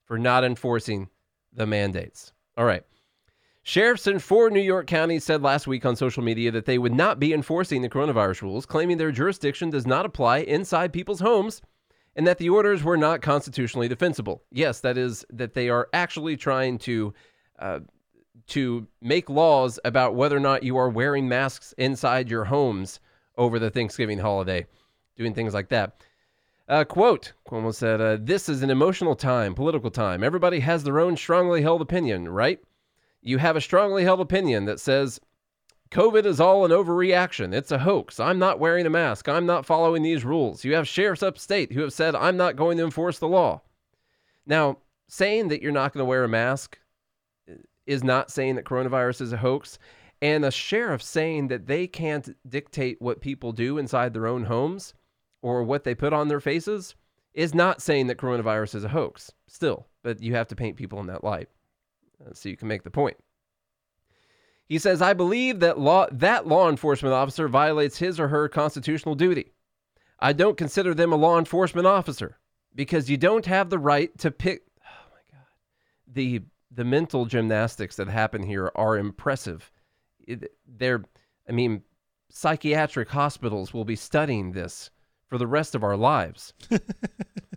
for 0.05 0.19
not 0.19 0.45
enforcing 0.45 1.09
the 1.53 1.67
mandates. 1.67 2.33
All 2.57 2.65
right. 2.65 2.85
Sheriffs 3.67 4.07
in 4.07 4.19
four 4.19 4.51
New 4.51 4.61
York 4.61 4.87
counties 4.87 5.25
said 5.25 5.41
last 5.41 5.67
week 5.67 5.87
on 5.87 5.97
social 5.97 6.23
media 6.23 6.51
that 6.51 6.67
they 6.67 6.77
would 6.77 6.95
not 6.95 7.19
be 7.19 7.33
enforcing 7.33 7.81
the 7.81 7.89
coronavirus 7.89 8.43
rules, 8.43 8.67
claiming 8.67 8.99
their 8.99 9.11
jurisdiction 9.11 9.71
does 9.71 9.87
not 9.87 10.05
apply 10.05 10.41
inside 10.41 10.93
people's 10.93 11.21
homes 11.21 11.63
and 12.15 12.27
that 12.27 12.37
the 12.37 12.51
orders 12.51 12.85
were 12.85 12.99
not 12.99 13.23
constitutionally 13.23 13.89
defensible. 13.89 14.43
Yes, 14.51 14.81
that 14.81 14.99
is 14.99 15.25
that 15.31 15.55
they 15.55 15.71
are 15.71 15.89
actually 15.95 16.37
trying 16.37 16.77
to 16.81 17.15
uh, 17.59 17.81
to 18.49 18.87
make 19.01 19.31
laws 19.31 19.81
about 19.83 20.15
whether 20.15 20.37
or 20.37 20.41
not 20.41 20.63
you 20.63 20.77
are 20.77 20.91
wearing 20.91 21.27
masks 21.27 21.73
inside 21.79 22.29
your 22.29 22.45
homes 22.45 23.01
over 23.39 23.59
the 23.59 23.71
Thanksgiving 23.71 24.19
holiday, 24.19 24.67
doing 25.17 25.33
things 25.33 25.55
like 25.55 25.71
that. 25.71 26.05
Uh, 26.69 26.85
quote 26.85 27.33
Cuomo 27.49 27.75
said, 27.75 28.03
uh, 28.03 28.19
This 28.21 28.51
is 28.51 28.63
an 28.63 28.69
emotional 28.69 29.17
time, 29.17 29.55
political 29.55 29.91
time. 29.91 30.23
Everybody 30.23 30.61
has 30.61 30.85
their 30.85 31.01
own 31.01 31.17
strongly 31.17 31.63
held 31.63 31.81
opinion, 31.81 32.29
right? 32.29 32.61
You 33.27 33.39
have 33.39 33.57
a 33.57 33.61
strongly 33.61 34.05
held 34.05 34.21
opinion 34.21 34.67
that 34.67 34.79
says 34.79 35.19
COVID 35.91 36.27
is 36.27 36.41
all 36.41 36.67
an 36.67 36.71
overreaction. 36.71 37.55
It's 37.55 37.73
a 37.73 37.79
hoax. 37.79 38.21
I'm 38.21 38.39
not 38.39 38.59
wearing 38.59 38.85
a 38.85 38.91
mask. 38.91 39.29
I'm 39.31 39.47
not 39.47 39.65
following 39.65 40.03
these 40.03 40.27
rules. 40.27 40.63
You 40.63 40.75
have 40.75 40.87
sheriffs 40.87 41.23
upstate 41.23 41.73
who 41.73 41.81
have 41.81 41.95
said, 41.95 42.15
I'm 42.15 42.37
not 42.37 42.55
going 42.55 42.77
to 42.77 42.85
enforce 42.85 43.19
the 43.19 43.29
law. 43.29 43.63
Now, 44.45 44.77
saying 45.09 45.49
that 45.49 45.63
you're 45.63 45.73
not 45.73 45.95
going 45.95 46.03
to 46.03 46.09
wear 46.09 46.23
a 46.23 46.29
mask 46.29 46.79
is 47.87 48.05
not 48.05 48.31
saying 48.31 48.57
that 48.57 48.67
coronavirus 48.67 49.23
is 49.23 49.33
a 49.33 49.39
hoax. 49.39 49.79
And 50.21 50.45
a 50.45 50.51
sheriff 50.51 51.03
saying 51.03 51.49
that 51.49 51.67
they 51.67 51.87
can't 51.87 52.37
dictate 52.47 53.01
what 53.01 53.23
people 53.23 53.53
do 53.53 53.79
inside 53.79 54.13
their 54.13 54.27
own 54.27 54.45
homes 54.45 54.93
or 55.41 55.63
what 55.63 55.85
they 55.85 55.95
put 55.95 56.13
on 56.13 56.29
their 56.29 56.41
faces 56.41 56.95
is 57.33 57.55
not 57.55 57.81
saying 57.81 58.07
that 58.09 58.19
coronavirus 58.19 58.75
is 58.75 58.85
a 58.85 58.89
hoax, 58.89 59.33
still. 59.47 59.87
But 60.03 60.23
you 60.23 60.35
have 60.35 60.49
to 60.49 60.57
paint 60.57 60.77
people 60.77 61.01
in 61.01 61.07
that 61.07 61.25
light 61.25 61.49
uh, 61.49 61.54
Uh, 62.25 62.33
so 62.33 62.49
you 62.49 62.57
can 62.57 62.69
make 62.69 62.83
the 62.83 62.91
point. 62.91 63.17
He 64.67 64.79
says, 64.79 65.03
I 65.03 65.13
believe 65.13 65.61
that 65.61 65.79
law 65.79 66.07
that 66.11 66.47
law 66.47 66.71
enforcement 66.71 67.15
officer 67.15 67.49
violates 67.49 67.99
his 67.99 68.19
or 68.19 68.29
her 68.29 68.49
constitutional 68.49 69.15
duty. 69.15 69.53
I 70.19 70.33
don't 70.33 70.57
consider 70.57 70.95
them 70.95 71.13
a 71.13 71.17
law 71.17 71.39
enforcement 71.39 71.87
officer 71.87 72.39
because 72.75 73.11
you 73.11 73.17
don't 73.17 73.45
have 73.47 73.69
the 73.69 73.79
right 73.79 74.17
to 74.19 74.31
pick 74.31 74.63
oh 74.81 75.11
my 75.11 75.37
god. 75.37 75.47
The 76.07 76.43
the 76.71 76.85
mental 76.85 77.27
gymnastics 77.27 77.97
that 77.97 78.09
happen 78.09 78.43
here 78.43 78.73
are 78.75 78.97
impressive. 78.97 79.71
They're 80.67 81.05
I 81.47 81.53
mean, 81.53 81.83
psychiatric 82.31 83.11
hospitals 83.11 83.75
will 83.75 83.85
be 83.85 83.97
studying 83.97 84.53
this 84.53 84.91
for 85.29 85.37
the 85.37 85.47
rest 85.47 85.75
of 85.75 85.85
our 85.85 85.97
lives 85.97 86.55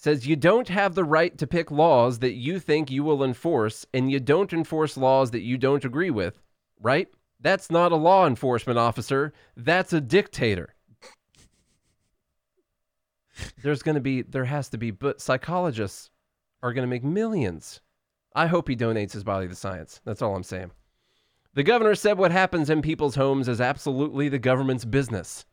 says 0.00 0.28
you 0.28 0.36
don't 0.36 0.68
have 0.68 0.94
the 0.94 1.02
right 1.02 1.36
to 1.36 1.46
pick 1.46 1.72
laws 1.72 2.20
that 2.20 2.34
you 2.34 2.60
think 2.60 2.88
you 2.88 3.02
will 3.02 3.24
enforce 3.24 3.84
and 3.92 4.10
you 4.12 4.20
don't 4.20 4.52
enforce 4.52 4.96
laws 4.96 5.32
that 5.32 5.40
you 5.40 5.58
don't 5.58 5.84
agree 5.84 6.10
with, 6.10 6.38
right? 6.80 7.08
That's 7.40 7.68
not 7.68 7.90
a 7.90 7.96
law 7.96 8.24
enforcement 8.24 8.78
officer, 8.78 9.32
that's 9.56 9.92
a 9.92 10.00
dictator. 10.00 10.74
There's 13.62 13.82
going 13.82 13.96
to 13.96 14.00
be 14.00 14.22
there 14.22 14.44
has 14.44 14.68
to 14.70 14.78
be 14.78 14.92
but 14.92 15.20
psychologists 15.20 16.10
are 16.62 16.72
going 16.72 16.86
to 16.86 16.90
make 16.90 17.04
millions. 17.04 17.80
I 18.36 18.46
hope 18.46 18.68
he 18.68 18.76
donates 18.76 19.12
his 19.12 19.24
body 19.24 19.48
to 19.48 19.54
science. 19.56 20.00
That's 20.04 20.22
all 20.22 20.36
I'm 20.36 20.44
saying. 20.44 20.70
The 21.54 21.64
governor 21.64 21.96
said 21.96 22.18
what 22.18 22.30
happens 22.30 22.70
in 22.70 22.82
people's 22.82 23.16
homes 23.16 23.48
is 23.48 23.60
absolutely 23.60 24.28
the 24.28 24.38
government's 24.38 24.84
business. 24.84 25.44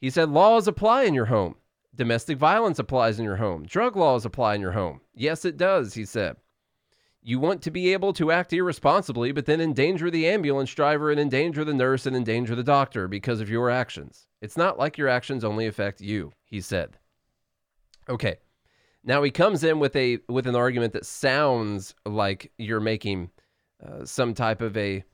He 0.00 0.10
said 0.10 0.30
laws 0.30 0.66
apply 0.66 1.04
in 1.04 1.14
your 1.14 1.26
home. 1.26 1.54
Domestic 1.94 2.38
violence 2.38 2.78
applies 2.78 3.18
in 3.18 3.24
your 3.24 3.36
home. 3.36 3.64
Drug 3.64 3.96
laws 3.96 4.24
apply 4.24 4.56
in 4.56 4.60
your 4.60 4.72
home. 4.72 5.00
Yes, 5.14 5.44
it 5.44 5.56
does, 5.56 5.94
he 5.94 6.04
said. 6.04 6.36
You 7.22 7.38
want 7.38 7.62
to 7.62 7.70
be 7.70 7.92
able 7.92 8.12
to 8.14 8.30
act 8.30 8.52
irresponsibly, 8.52 9.32
but 9.32 9.46
then 9.46 9.60
endanger 9.60 10.10
the 10.10 10.26
ambulance 10.26 10.74
driver 10.74 11.10
and 11.10 11.18
endanger 11.18 11.64
the 11.64 11.72
nurse 11.72 12.04
and 12.04 12.14
endanger 12.14 12.54
the 12.54 12.62
doctor 12.62 13.08
because 13.08 13.40
of 13.40 13.48
your 13.48 13.70
actions. 13.70 14.26
It's 14.42 14.56
not 14.56 14.78
like 14.78 14.98
your 14.98 15.08
actions 15.08 15.44
only 15.44 15.66
affect 15.66 16.00
you, 16.00 16.32
he 16.44 16.60
said. 16.60 16.98
Okay. 18.08 18.36
Now 19.04 19.22
he 19.22 19.30
comes 19.30 19.64
in 19.64 19.78
with 19.78 19.94
a 19.96 20.18
with 20.28 20.46
an 20.46 20.56
argument 20.56 20.92
that 20.94 21.06
sounds 21.06 21.94
like 22.04 22.50
you're 22.58 22.80
making 22.80 23.30
uh, 23.86 24.04
some 24.04 24.34
type 24.34 24.60
of 24.60 24.76
a 24.76 25.04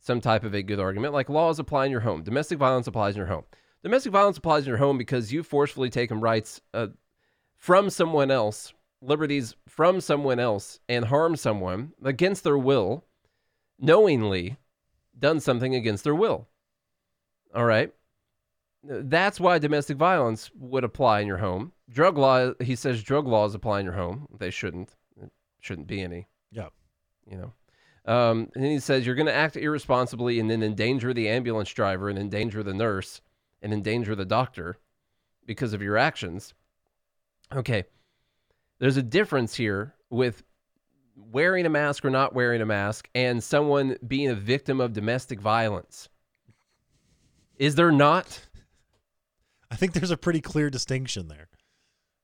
some 0.00 0.20
type 0.20 0.44
of 0.44 0.54
a 0.54 0.62
good 0.62 0.80
argument, 0.80 1.14
like 1.14 1.30
laws 1.30 1.58
apply 1.58 1.86
in 1.86 1.90
your 1.90 2.00
home, 2.00 2.22
domestic 2.22 2.58
violence 2.58 2.86
applies 2.86 3.14
in 3.14 3.18
your 3.18 3.26
home. 3.26 3.44
Domestic 3.84 4.12
violence 4.12 4.38
applies 4.38 4.62
in 4.62 4.68
your 4.68 4.78
home 4.78 4.96
because 4.96 5.30
you 5.30 5.42
forcefully 5.42 5.90
taken 5.90 6.18
rights 6.18 6.62
uh, 6.72 6.86
from 7.54 7.90
someone 7.90 8.30
else, 8.30 8.72
liberties 9.02 9.56
from 9.68 10.00
someone 10.00 10.40
else, 10.40 10.80
and 10.88 11.04
harm 11.04 11.36
someone 11.36 11.92
against 12.02 12.44
their 12.44 12.56
will, 12.56 13.04
knowingly 13.78 14.56
done 15.18 15.38
something 15.38 15.74
against 15.74 16.02
their 16.02 16.14
will. 16.14 16.48
All 17.54 17.66
right. 17.66 17.92
That's 18.82 19.38
why 19.38 19.58
domestic 19.58 19.98
violence 19.98 20.50
would 20.58 20.84
apply 20.84 21.20
in 21.20 21.26
your 21.26 21.38
home. 21.38 21.72
Drug 21.90 22.16
law, 22.16 22.52
he 22.60 22.76
says 22.76 23.02
drug 23.02 23.26
laws 23.26 23.54
apply 23.54 23.80
in 23.80 23.84
your 23.84 23.94
home. 23.94 24.26
They 24.38 24.50
shouldn't. 24.50 24.96
It 25.20 25.30
shouldn't 25.60 25.88
be 25.88 26.00
any. 26.00 26.26
Yeah. 26.50 26.68
You 27.30 27.36
know. 27.36 27.52
Um, 28.10 28.50
and 28.54 28.64
he 28.64 28.80
says 28.80 29.04
you're 29.04 29.14
going 29.14 29.26
to 29.26 29.34
act 29.34 29.58
irresponsibly 29.58 30.40
and 30.40 30.50
then 30.50 30.62
endanger 30.62 31.12
the 31.12 31.28
ambulance 31.28 31.70
driver 31.70 32.08
and 32.08 32.18
endanger 32.18 32.62
the 32.62 32.74
nurse 32.74 33.20
and 33.64 33.72
endanger 33.72 34.14
the 34.14 34.24
doctor 34.24 34.76
because 35.46 35.72
of 35.72 35.82
your 35.82 35.96
actions. 35.96 36.54
Okay. 37.52 37.84
There's 38.78 38.98
a 38.98 39.02
difference 39.02 39.54
here 39.54 39.94
with 40.10 40.44
wearing 41.16 41.64
a 41.64 41.70
mask 41.70 42.04
or 42.04 42.10
not 42.10 42.34
wearing 42.34 42.60
a 42.60 42.66
mask 42.66 43.08
and 43.14 43.42
someone 43.42 43.96
being 44.06 44.28
a 44.28 44.34
victim 44.34 44.80
of 44.80 44.92
domestic 44.92 45.40
violence. 45.40 46.08
Is 47.56 47.74
there 47.74 47.92
not? 47.92 48.46
I 49.70 49.76
think 49.76 49.92
there's 49.92 50.10
a 50.10 50.16
pretty 50.16 50.40
clear 50.40 50.70
distinction 50.70 51.28
there. 51.28 51.48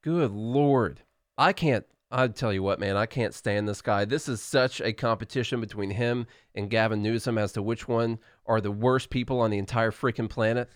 Good 0.02 0.32
Lord. 0.32 1.00
I 1.38 1.52
can't, 1.52 1.86
i 2.10 2.26
tell 2.28 2.52
you 2.52 2.62
what, 2.62 2.80
man, 2.80 2.96
I 2.96 3.06
can't 3.06 3.32
stand 3.32 3.68
this 3.68 3.80
guy. 3.80 4.04
This 4.04 4.28
is 4.28 4.42
such 4.42 4.80
a 4.80 4.92
competition 4.92 5.60
between 5.60 5.90
him 5.90 6.26
and 6.54 6.68
Gavin 6.68 7.02
Newsom 7.02 7.38
as 7.38 7.52
to 7.52 7.62
which 7.62 7.88
one 7.88 8.18
are 8.44 8.60
the 8.60 8.72
worst 8.72 9.08
people 9.08 9.40
on 9.40 9.50
the 9.50 9.58
entire 9.58 9.92
freaking 9.92 10.28
planet 10.28 10.68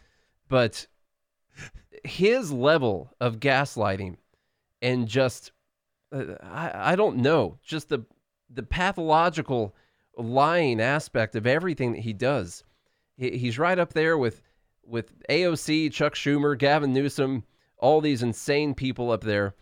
but 0.49 0.87
his 2.05 2.53
level 2.53 3.15
of 3.21 3.41
gaslighting 3.41 4.17
and 4.83 5.09
just 5.09 5.53
uh, 6.13 6.35
I, 6.43 6.93
I 6.93 6.97
don't 6.97 7.19
know 7.19 7.59
just 7.63 7.89
the 7.89 8.05
the 8.51 8.63
pathological 8.63 9.75
lying 10.17 10.81
aspect 10.81 11.35
of 11.35 11.47
everything 11.47 11.93
that 11.93 12.03
he 12.03 12.13
does. 12.13 12.63
He, 13.17 13.37
he's 13.39 13.59
right 13.59 13.79
up 13.79 13.93
there 13.93 14.19
with 14.19 14.43
with 14.85 15.13
AOC 15.29 15.93
Chuck 15.93 16.15
Schumer 16.15 16.57
Gavin 16.59 16.93
Newsom 16.93 17.45
all 17.79 18.01
these 18.01 18.23
insane 18.23 18.75
people 18.75 19.11
up 19.11 19.23
there. 19.23 19.55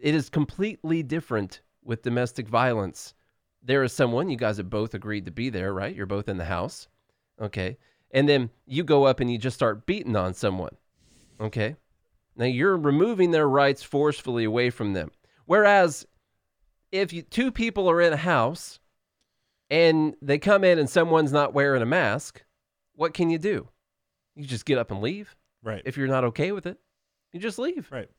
It 0.00 0.14
is 0.14 0.28
completely 0.28 1.02
different 1.02 1.62
with 1.82 2.02
domestic 2.02 2.48
violence. 2.48 3.14
There 3.62 3.82
is 3.82 3.92
someone 3.92 4.28
you 4.28 4.36
guys 4.36 4.58
have 4.58 4.68
both 4.68 4.94
agreed 4.94 5.24
to 5.24 5.30
be 5.30 5.48
there 5.48 5.72
right? 5.72 5.94
You're 5.94 6.06
both 6.06 6.28
in 6.28 6.38
the 6.38 6.44
house. 6.44 6.88
Okay 7.40 7.78
and 8.14 8.28
then 8.28 8.48
you 8.64 8.84
go 8.84 9.04
up 9.04 9.20
and 9.20 9.30
you 9.30 9.36
just 9.36 9.56
start 9.56 9.84
beating 9.84 10.16
on 10.16 10.32
someone. 10.32 10.76
Okay? 11.40 11.74
Now 12.36 12.46
you're 12.46 12.76
removing 12.76 13.32
their 13.32 13.48
rights 13.48 13.82
forcefully 13.82 14.44
away 14.44 14.70
from 14.70 14.92
them. 14.92 15.10
Whereas 15.46 16.06
if 16.92 17.12
you, 17.12 17.22
two 17.22 17.50
people 17.50 17.90
are 17.90 18.00
in 18.00 18.12
a 18.12 18.18
house 18.18 18.78
and 19.68 20.14
they 20.22 20.38
come 20.38 20.62
in 20.62 20.78
and 20.78 20.88
someone's 20.88 21.32
not 21.32 21.52
wearing 21.52 21.82
a 21.82 21.86
mask, 21.86 22.42
what 22.94 23.14
can 23.14 23.30
you 23.30 23.38
do? 23.38 23.68
You 24.36 24.46
just 24.46 24.64
get 24.64 24.78
up 24.78 24.92
and 24.92 25.02
leave. 25.02 25.34
Right. 25.62 25.82
If 25.84 25.96
you're 25.96 26.06
not 26.06 26.24
okay 26.24 26.52
with 26.52 26.66
it, 26.66 26.78
you 27.32 27.40
just 27.40 27.58
leave. 27.58 27.88
Right. 27.90 28.10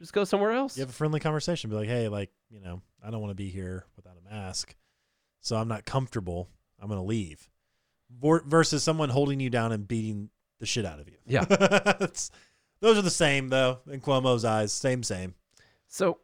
Just 0.00 0.12
go 0.12 0.24
somewhere 0.24 0.52
else. 0.52 0.76
You 0.76 0.82
have 0.82 0.90
a 0.90 0.92
friendly 0.92 1.20
conversation. 1.20 1.70
Be 1.70 1.76
like, 1.76 1.88
hey, 1.88 2.08
like, 2.08 2.30
you 2.50 2.60
know, 2.60 2.82
I 3.02 3.10
don't 3.10 3.20
want 3.20 3.30
to 3.30 3.36
be 3.36 3.48
here 3.48 3.86
without 3.94 4.16
a 4.18 4.34
mask. 4.34 4.74
So 5.40 5.56
I'm 5.56 5.68
not 5.68 5.84
comfortable. 5.84 6.48
I'm 6.80 6.88
going 6.88 7.00
to 7.00 7.06
leave 7.06 7.48
versus 8.10 8.82
someone 8.82 9.08
holding 9.08 9.40
you 9.40 9.50
down 9.50 9.72
and 9.72 9.86
beating 9.86 10.30
the 10.58 10.66
shit 10.66 10.84
out 10.84 11.00
of 11.00 11.08
you. 11.08 11.16
Yeah. 11.26 11.44
those 12.80 12.98
are 12.98 13.02
the 13.02 13.10
same 13.10 13.48
though 13.48 13.80
in 13.90 14.00
Cuomo's 14.00 14.44
eyes. 14.44 14.72
Same, 14.72 15.02
same. 15.02 15.34
So 15.88 16.18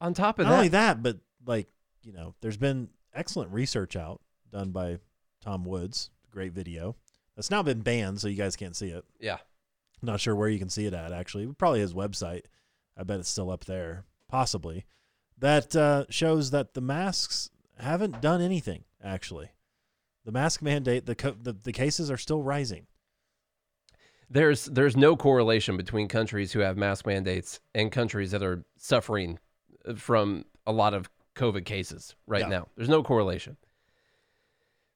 on 0.00 0.14
top 0.14 0.38
of 0.38 0.46
Not 0.46 0.50
that, 0.52 0.56
only 0.56 0.68
that, 0.68 1.02
but 1.02 1.18
like, 1.46 1.68
you 2.02 2.12
know, 2.12 2.34
there's 2.40 2.56
been 2.56 2.88
excellent 3.14 3.52
research 3.52 3.96
out 3.96 4.20
done 4.52 4.70
by 4.70 4.98
Tom 5.42 5.64
Woods, 5.64 6.10
great 6.30 6.52
video. 6.52 6.96
That's 7.36 7.50
now 7.50 7.62
been 7.62 7.80
banned, 7.80 8.20
so 8.20 8.28
you 8.28 8.36
guys 8.36 8.56
can't 8.56 8.76
see 8.76 8.88
it. 8.88 9.04
yeah, 9.18 9.38
Not 10.02 10.20
sure 10.20 10.34
where 10.34 10.48
you 10.48 10.58
can 10.58 10.68
see 10.68 10.86
it 10.86 10.94
at 10.94 11.12
actually. 11.12 11.46
Probably 11.46 11.80
his 11.80 11.94
website. 11.94 12.42
I 12.96 13.04
bet 13.04 13.20
it's 13.20 13.28
still 13.30 13.50
up 13.50 13.64
there. 13.64 14.04
Possibly. 14.28 14.84
That 15.38 15.74
uh, 15.74 16.04
shows 16.10 16.50
that 16.50 16.74
the 16.74 16.82
masks 16.82 17.50
haven't 17.78 18.20
done 18.20 18.42
anything, 18.42 18.84
actually. 19.02 19.50
The 20.24 20.32
mask 20.32 20.62
mandate, 20.62 21.06
the, 21.06 21.14
co- 21.14 21.36
the 21.40 21.52
the 21.52 21.72
cases 21.72 22.10
are 22.10 22.16
still 22.18 22.42
rising. 22.42 22.86
there's 24.28 24.66
there's 24.66 24.96
no 24.96 25.16
correlation 25.16 25.76
between 25.76 26.08
countries 26.08 26.52
who 26.52 26.60
have 26.60 26.76
mask 26.76 27.06
mandates 27.06 27.60
and 27.74 27.90
countries 27.90 28.30
that 28.30 28.42
are 28.42 28.64
suffering 28.76 29.38
from 29.96 30.44
a 30.66 30.72
lot 30.72 30.94
of 30.94 31.08
COVID 31.36 31.64
cases 31.64 32.14
right 32.26 32.42
Yeah. 32.42 32.48
now. 32.48 32.68
There's 32.76 32.88
no 32.88 33.02
correlation. 33.02 33.56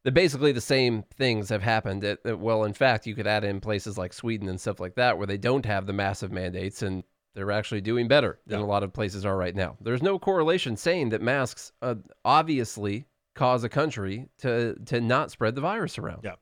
The 0.05 0.13
basically 0.13 0.53
the 0.53 0.61
same 0.61 1.05
things 1.15 1.49
have 1.49 1.63
happened. 1.63 2.05
At, 2.05 2.19
at- 2.27 2.39
well, 2.39 2.65
in 2.65 2.75
fact, 2.75 3.07
you 3.07 3.15
could 3.15 3.27
add 3.27 3.45
in 3.45 3.61
places 3.61 3.97
like 3.97 4.13
Sweden 4.13 4.49
and 4.49 4.61
stuff 4.61 4.79
like 4.79 4.95
that 4.97 5.17
where 5.17 5.27
they 5.27 5.39
don't 5.39 5.65
have 5.65 5.87
the 5.87 5.95
massive 5.95 6.31
mandates 6.31 6.83
and 6.83 7.03
they're 7.35 7.51
actually 7.51 7.81
doing 7.81 8.07
better 8.07 8.39
than 8.47 8.61
Yeah. 8.61 8.67
a 8.67 8.69
lot 8.69 8.83
of 8.83 8.93
places 8.93 9.25
are 9.25 9.37
right 9.37 9.57
now. 9.57 9.77
There's 9.81 10.03
no 10.03 10.19
correlation 10.19 10.77
saying 10.77 11.09
that 11.09 11.23
masks 11.23 11.73
uh, 11.81 11.95
obviously 12.25 13.07
cause 13.35 13.65
a 13.65 13.69
country 13.69 14.29
to 14.39 14.75
to 14.87 15.01
not 15.01 15.31
spread 15.31 15.55
the 15.55 15.61
virus 15.61 15.99
around. 15.99 16.21
Yeah. 16.25 16.35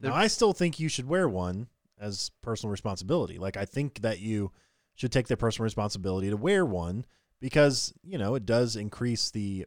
Now, 0.00 0.14
I 0.14 0.28
still 0.28 0.54
think 0.54 0.80
you 0.80 0.88
should 0.88 1.06
wear 1.06 1.28
one 1.28 1.68
as 2.00 2.30
personal 2.40 2.70
responsibility. 2.70 3.38
Like, 3.38 3.58
I 3.58 3.66
think 3.66 4.00
that 4.00 4.18
you 4.20 4.50
should 4.94 5.12
take 5.12 5.28
the 5.28 5.36
personal 5.36 5.64
responsibility 5.64 6.30
to 6.30 6.36
wear 6.38 6.64
one 6.64 7.04
because, 7.38 7.92
you 8.02 8.16
know, 8.16 8.34
it 8.34 8.46
does 8.46 8.76
increase 8.76 9.30
the, 9.30 9.66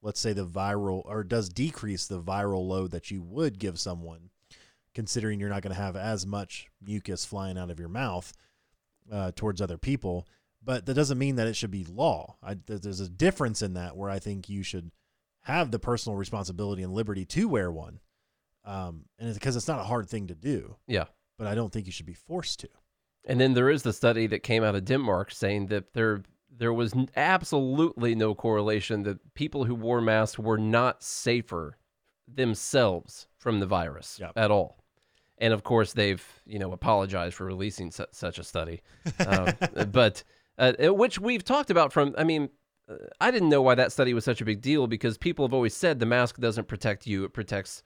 let's 0.00 0.20
say, 0.20 0.32
the 0.32 0.46
viral, 0.46 1.02
or 1.04 1.20
it 1.20 1.28
does 1.28 1.50
decrease 1.50 2.06
the 2.06 2.20
viral 2.20 2.66
load 2.66 2.92
that 2.92 3.10
you 3.10 3.22
would 3.22 3.58
give 3.58 3.78
someone, 3.78 4.30
considering 4.94 5.38
you're 5.38 5.50
not 5.50 5.62
going 5.62 5.74
to 5.74 5.80
have 5.80 5.96
as 5.96 6.26
much 6.26 6.68
mucus 6.80 7.26
flying 7.26 7.58
out 7.58 7.70
of 7.70 7.78
your 7.78 7.90
mouth 7.90 8.32
uh, 9.12 9.32
towards 9.36 9.60
other 9.60 9.76
people. 9.76 10.26
But 10.62 10.86
that 10.86 10.94
doesn't 10.94 11.18
mean 11.18 11.36
that 11.36 11.46
it 11.46 11.56
should 11.56 11.70
be 11.70 11.84
law. 11.84 12.36
I, 12.42 12.56
there's 12.66 13.00
a 13.00 13.08
difference 13.08 13.60
in 13.60 13.74
that 13.74 13.98
where 13.98 14.08
I 14.08 14.18
think 14.18 14.48
you 14.48 14.62
should 14.62 14.90
have 15.44 15.70
the 15.70 15.78
personal 15.78 16.16
responsibility 16.18 16.82
and 16.82 16.92
liberty 16.92 17.24
to 17.24 17.48
wear 17.48 17.72
one 17.72 18.00
um, 18.64 19.04
and 19.18 19.28
it's 19.28 19.38
because 19.38 19.56
it's 19.56 19.68
not 19.68 19.80
a 19.80 19.84
hard 19.84 20.08
thing 20.08 20.26
to 20.28 20.34
do. 20.34 20.76
Yeah. 20.86 21.04
But 21.38 21.48
I 21.48 21.54
don't 21.54 21.72
think 21.72 21.84
you 21.86 21.92
should 21.92 22.06
be 22.06 22.14
forced 22.14 22.60
to. 22.60 22.68
And 23.26 23.40
then 23.40 23.54
there 23.54 23.68
is 23.68 23.82
the 23.82 23.92
study 23.92 24.26
that 24.28 24.42
came 24.42 24.64
out 24.64 24.74
of 24.74 24.84
Denmark 24.84 25.30
saying 25.32 25.66
that 25.66 25.92
there 25.92 26.22
there 26.56 26.72
was 26.72 26.94
absolutely 27.16 28.14
no 28.14 28.34
correlation 28.34 29.02
that 29.02 29.34
people 29.34 29.64
who 29.64 29.74
wore 29.74 30.00
masks 30.00 30.38
were 30.38 30.56
not 30.58 31.02
safer 31.02 31.76
themselves 32.28 33.26
from 33.38 33.60
the 33.60 33.66
virus 33.66 34.18
Yep. 34.20 34.32
at 34.36 34.50
all. 34.50 34.78
And 35.38 35.52
of 35.52 35.64
course, 35.64 35.92
they've 35.92 36.24
you 36.46 36.58
know 36.58 36.72
apologized 36.72 37.34
for 37.34 37.44
releasing 37.44 37.90
su- 37.90 38.06
such 38.12 38.38
a 38.38 38.44
study, 38.44 38.82
um, 39.26 39.48
but 39.90 40.22
uh, 40.58 40.72
which 40.94 41.18
we've 41.18 41.44
talked 41.44 41.70
about. 41.70 41.92
From 41.92 42.14
I 42.16 42.22
mean, 42.24 42.44
uh, 42.44 42.46
I 43.20 43.30
didn't 43.30 43.48
know 43.48 43.62
why 43.62 43.74
that 43.74 43.92
study 43.92 44.12
was 44.12 44.24
such 44.24 44.40
a 44.40 44.44
big 44.44 44.60
deal 44.60 44.86
because 44.86 45.16
people 45.16 45.46
have 45.46 45.54
always 45.54 45.74
said 45.74 45.98
the 45.98 46.06
mask 46.06 46.38
doesn't 46.38 46.68
protect 46.68 47.06
you; 47.06 47.24
it 47.24 47.32
protects 47.32 47.82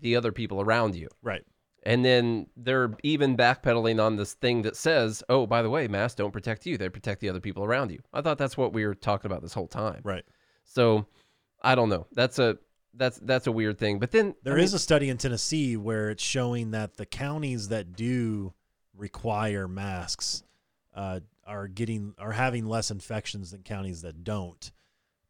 the 0.00 0.16
other 0.16 0.32
people 0.32 0.60
around 0.60 0.94
you. 0.94 1.08
Right. 1.22 1.44
And 1.84 2.04
then 2.04 2.46
they're 2.56 2.94
even 3.02 3.36
backpedaling 3.36 4.00
on 4.00 4.16
this 4.16 4.34
thing 4.34 4.62
that 4.62 4.76
says, 4.76 5.22
"Oh, 5.28 5.46
by 5.46 5.62
the 5.62 5.70
way, 5.70 5.88
masks 5.88 6.16
don't 6.16 6.32
protect 6.32 6.66
you; 6.66 6.76
they 6.76 6.88
protect 6.88 7.20
the 7.20 7.28
other 7.28 7.40
people 7.40 7.64
around 7.64 7.90
you." 7.90 8.00
I 8.12 8.20
thought 8.20 8.38
that's 8.38 8.56
what 8.56 8.72
we 8.72 8.86
were 8.86 8.94
talking 8.94 9.30
about 9.30 9.42
this 9.42 9.54
whole 9.54 9.68
time. 9.68 10.00
Right. 10.04 10.24
So, 10.64 11.06
I 11.62 11.74
don't 11.74 11.88
know. 11.88 12.06
That's 12.12 12.38
a 12.38 12.58
that's 12.94 13.18
that's 13.22 13.46
a 13.46 13.52
weird 13.52 13.78
thing. 13.78 13.98
But 13.98 14.10
then 14.10 14.34
There 14.42 14.58
is 14.58 14.74
a 14.74 14.78
study 14.78 15.08
in 15.08 15.16
Tennessee 15.16 15.76
where 15.76 16.10
it's 16.10 16.22
showing 16.22 16.72
that 16.72 16.96
the 16.96 17.06
counties 17.06 17.68
that 17.68 17.94
do 17.94 18.52
require 18.94 19.66
masks 19.66 20.42
uh, 20.94 21.20
are 21.46 21.68
getting 21.68 22.14
are 22.18 22.32
having 22.32 22.66
less 22.66 22.90
infections 22.90 23.50
than 23.50 23.62
counties 23.62 24.02
that 24.02 24.24
don't. 24.24 24.70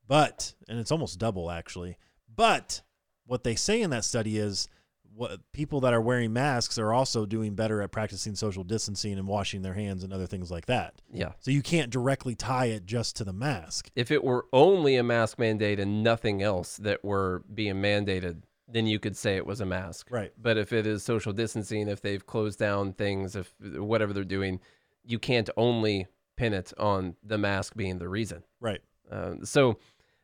But 0.06 0.54
and 0.68 0.78
it's 0.78 0.92
almost 0.92 1.18
double 1.18 1.50
actually. 1.50 1.96
But 2.34 2.82
what 3.26 3.44
they 3.44 3.54
say 3.54 3.82
in 3.82 3.90
that 3.90 4.04
study 4.04 4.38
is 4.38 4.68
what 5.14 5.40
people 5.52 5.80
that 5.80 5.92
are 5.92 6.00
wearing 6.00 6.32
masks 6.32 6.78
are 6.78 6.92
also 6.92 7.26
doing 7.26 7.54
better 7.54 7.82
at 7.82 7.92
practicing 7.92 8.34
social 8.34 8.64
distancing 8.64 9.18
and 9.18 9.26
washing 9.26 9.62
their 9.62 9.74
hands 9.74 10.04
and 10.04 10.12
other 10.12 10.26
things 10.26 10.50
like 10.50 10.66
that. 10.66 10.94
yeah. 11.12 11.32
So 11.40 11.50
you 11.50 11.62
can't 11.62 11.90
directly 11.90 12.34
tie 12.34 12.66
it 12.66 12.86
just 12.86 13.16
to 13.16 13.24
the 13.24 13.32
mask. 13.32 13.90
If 13.94 14.10
it 14.10 14.24
were 14.24 14.46
only 14.52 14.96
a 14.96 15.02
mask 15.02 15.38
mandate 15.38 15.78
and 15.78 16.02
nothing 16.02 16.42
else 16.42 16.78
that 16.78 17.04
were 17.04 17.44
being 17.52 17.74
mandated, 17.74 18.42
then 18.68 18.86
you 18.86 18.98
could 18.98 19.16
say 19.16 19.36
it 19.36 19.46
was 19.46 19.60
a 19.60 19.66
mask. 19.66 20.08
Right. 20.10 20.32
But 20.40 20.56
if 20.56 20.72
it 20.72 20.86
is 20.86 21.02
social 21.02 21.32
distancing, 21.32 21.88
if 21.88 22.00
they've 22.00 22.24
closed 22.24 22.58
down 22.58 22.94
things, 22.94 23.36
if 23.36 23.52
whatever 23.60 24.14
they're 24.14 24.24
doing, 24.24 24.60
you 25.04 25.18
can't 25.18 25.50
only 25.56 26.06
pin 26.36 26.52
it 26.54 26.72
on 26.78 27.16
the 27.22 27.38
mask 27.38 27.74
being 27.76 27.98
the 27.98 28.08
reason. 28.08 28.42
Right. 28.60 28.80
Uh, 29.10 29.34
so, 29.44 29.78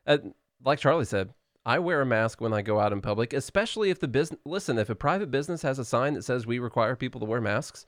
uh, 0.07 0.17
like 0.63 0.79
Charlie 0.79 1.05
said, 1.05 1.33
I 1.65 1.79
wear 1.79 2.01
a 2.01 2.05
mask 2.05 2.41
when 2.41 2.53
I 2.53 2.61
go 2.61 2.79
out 2.79 2.93
in 2.93 3.01
public, 3.01 3.33
especially 3.33 3.89
if 3.89 3.99
the 3.99 4.07
business. 4.07 4.39
Listen, 4.45 4.77
if 4.79 4.89
a 4.89 4.95
private 4.95 5.29
business 5.29 5.61
has 5.61 5.77
a 5.79 5.85
sign 5.85 6.13
that 6.15 6.23
says 6.23 6.47
we 6.47 6.57
require 6.59 6.95
people 6.95 7.19
to 7.19 7.25
wear 7.25 7.41
masks, 7.41 7.85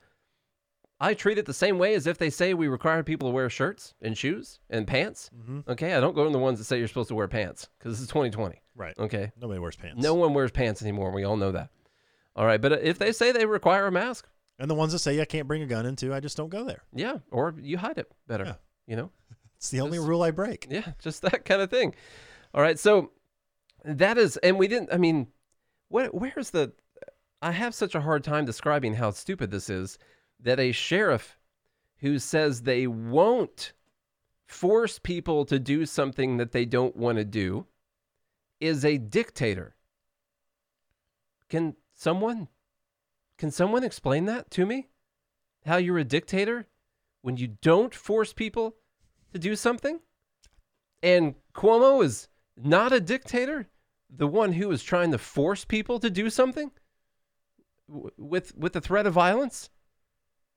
I 0.99 1.15
treat 1.15 1.39
it 1.39 1.47
the 1.47 1.53
same 1.53 1.79
way 1.79 1.95
as 1.95 2.05
if 2.05 2.19
they 2.19 2.29
say 2.29 2.53
we 2.53 2.67
require 2.67 3.01
people 3.01 3.29
to 3.29 3.33
wear 3.33 3.49
shirts 3.49 3.95
and 4.01 4.15
shoes 4.15 4.59
and 4.69 4.85
pants. 4.85 5.31
Mhm. 5.35 5.67
Okay, 5.67 5.95
I 5.95 5.99
don't 5.99 6.13
go 6.13 6.27
in 6.27 6.31
the 6.33 6.37
ones 6.37 6.59
that 6.59 6.65
say 6.65 6.77
you're 6.77 6.87
supposed 6.87 7.07
to 7.09 7.15
wear 7.15 7.27
pants 7.27 7.69
because 7.79 7.93
this 7.93 8.01
is 8.01 8.07
2020. 8.07 8.61
Right. 8.75 8.93
Okay, 8.99 9.31
Nobody 9.41 9.59
wears 9.59 9.75
pants. 9.75 10.01
no 10.01 10.13
one 10.13 10.33
wears 10.35 10.51
pants 10.51 10.81
anymore. 10.83 11.11
We 11.11 11.23
all 11.23 11.37
know 11.37 11.51
that. 11.53 11.69
All 12.35 12.45
right, 12.45 12.61
but 12.61 12.73
if 12.73 12.99
they 12.99 13.11
say 13.11 13.31
they 13.31 13.45
require 13.47 13.87
a 13.87 13.91
mask, 13.91 14.27
And 14.61 14.69
the 14.69 14.75
ones 14.75 14.91
that 14.91 14.99
say 14.99 15.19
I 15.19 15.25
can't 15.25 15.47
bring 15.47 15.63
a 15.63 15.65
gun 15.65 15.87
into, 15.87 16.13
I 16.13 16.19
just 16.19 16.37
don't 16.37 16.51
go 16.51 16.63
there. 16.63 16.83
yeah, 16.93 17.17
or 17.31 17.55
you 17.59 17.79
hide 17.79 17.97
it 17.97 18.11
better. 18.27 18.45
Yeah. 18.45 18.53
You 18.87 18.95
know. 18.95 19.11
It's 19.55 19.69
the 19.69 19.81
only 19.81 19.99
rule 19.99 20.23
I 20.23 20.31
break. 20.31 20.65
Yeah, 20.71 20.93
just 20.99 21.21
that 21.21 21.45
kind 21.45 21.61
of 21.61 21.69
thing. 21.69 21.93
All 22.51 22.63
right, 22.63 22.79
so 22.79 23.11
that 23.85 24.17
is, 24.17 24.37
and 24.37 24.57
we 24.57 24.67
didn't. 24.67 24.91
I 24.91 24.97
mean, 24.97 25.27
what? 25.89 26.15
Where's 26.15 26.49
the? 26.49 26.71
I 27.43 27.51
have 27.51 27.75
such 27.75 27.93
a 27.93 28.01
hard 28.01 28.23
time 28.23 28.43
describing 28.43 28.95
how 28.95 29.11
stupid 29.11 29.51
this 29.51 29.69
is. 29.69 29.99
That 30.39 30.59
a 30.59 30.71
sheriff 30.71 31.37
who 31.97 32.17
says 32.17 32.63
they 32.63 32.87
won't 32.87 33.73
force 34.47 34.97
people 34.97 35.45
to 35.45 35.59
do 35.59 35.85
something 35.85 36.37
that 36.37 36.53
they 36.53 36.65
don't 36.65 36.95
want 36.95 37.19
to 37.19 37.25
do 37.25 37.67
is 38.59 38.83
a 38.83 38.97
dictator. 38.97 39.75
Can 41.49 41.75
someone? 41.93 42.47
Can 43.41 43.49
someone 43.49 43.83
explain 43.83 44.25
that 44.25 44.51
to 44.51 44.67
me? 44.67 44.89
How 45.65 45.77
you're 45.77 45.97
a 45.97 46.03
dictator 46.03 46.67
when 47.23 47.37
you 47.37 47.47
don't 47.47 47.95
force 47.95 48.33
people 48.33 48.75
to 49.33 49.39
do 49.39 49.55
something? 49.55 49.99
And 51.01 51.33
Cuomo 51.55 52.03
is 52.03 52.27
not 52.55 52.93
a 52.93 52.99
dictator, 52.99 53.67
the 54.15 54.27
one 54.27 54.53
who 54.53 54.69
is 54.69 54.83
trying 54.83 55.11
to 55.11 55.17
force 55.17 55.65
people 55.65 55.97
to 56.01 56.11
do 56.11 56.29
something 56.29 56.69
w- 57.89 58.11
with 58.15 58.55
with 58.55 58.73
the 58.73 58.79
threat 58.81 59.07
of 59.07 59.13
violence. 59.13 59.71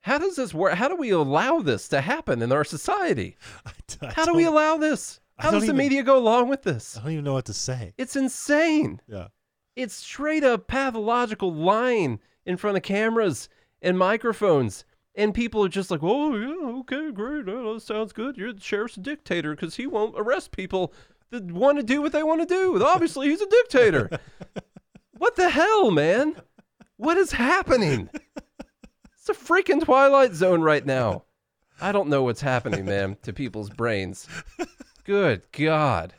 How 0.01 0.19
does 0.19 0.35
this 0.35 0.53
work? 0.53 0.75
How 0.75 0.87
do 0.87 0.95
we 0.95 1.09
allow 1.09 1.61
this 1.61 1.87
to 1.87 2.01
happen 2.01 2.43
in 2.43 2.51
our 2.51 2.63
society? 2.63 3.35
I 3.65 4.11
How 4.13 4.25
do 4.25 4.35
we 4.35 4.45
allow 4.45 4.77
this? 4.77 5.19
How 5.39 5.49
does 5.49 5.61
the 5.61 5.69
even- 5.69 5.77
media 5.77 6.03
go 6.03 6.19
along 6.19 6.49
with 6.49 6.61
this? 6.61 6.97
I 6.97 7.01
don't 7.01 7.13
even 7.13 7.23
know 7.25 7.33
what 7.33 7.45
to 7.45 7.53
say. 7.55 7.95
It's 7.97 8.15
insane. 8.15 9.01
Yeah. 9.07 9.29
It's 9.75 9.95
straight 9.95 10.43
up 10.43 10.67
pathological 10.67 11.51
lying 11.51 12.19
in 12.45 12.57
front 12.57 12.77
of 12.77 12.83
cameras 12.83 13.49
and 13.81 13.97
microphones. 13.97 14.85
And 15.15 15.33
people 15.33 15.63
are 15.63 15.69
just 15.69 15.91
like, 15.91 16.01
oh, 16.03 16.35
yeah, 16.35 16.79
okay, 16.79 17.11
great. 17.11 17.47
Oh, 17.47 17.75
that 17.75 17.79
sounds 17.81 18.11
good. 18.11 18.37
You're 18.37 18.53
the 18.53 18.61
sheriff's 18.61 18.97
a 18.97 18.99
dictator 18.99 19.55
because 19.55 19.75
he 19.75 19.87
won't 19.87 20.15
arrest 20.17 20.51
people 20.51 20.93
that 21.31 21.43
want 21.51 21.77
to 21.77 21.83
do 21.83 22.01
what 22.01 22.11
they 22.11 22.23
want 22.23 22.41
to 22.41 22.45
do. 22.45 22.83
Obviously, 22.83 23.29
he's 23.29 23.41
a 23.41 23.49
dictator. 23.49 24.09
what 25.17 25.35
the 25.35 25.49
hell, 25.49 25.91
man? 25.91 26.35
What 26.97 27.17
is 27.17 27.31
happening? 27.31 28.09
It's 29.27 29.29
a 29.29 29.33
freaking 29.33 29.83
Twilight 29.83 30.33
Zone 30.33 30.61
right 30.61 30.85
now. 30.85 31.23
I 31.81 31.91
don't 31.91 32.09
know 32.09 32.23
what's 32.23 32.41
happening, 32.41 32.85
man, 32.85 33.17
to 33.23 33.33
people's 33.33 33.69
brains. 33.69 34.27
Good 35.03 35.43
God. 35.51 36.13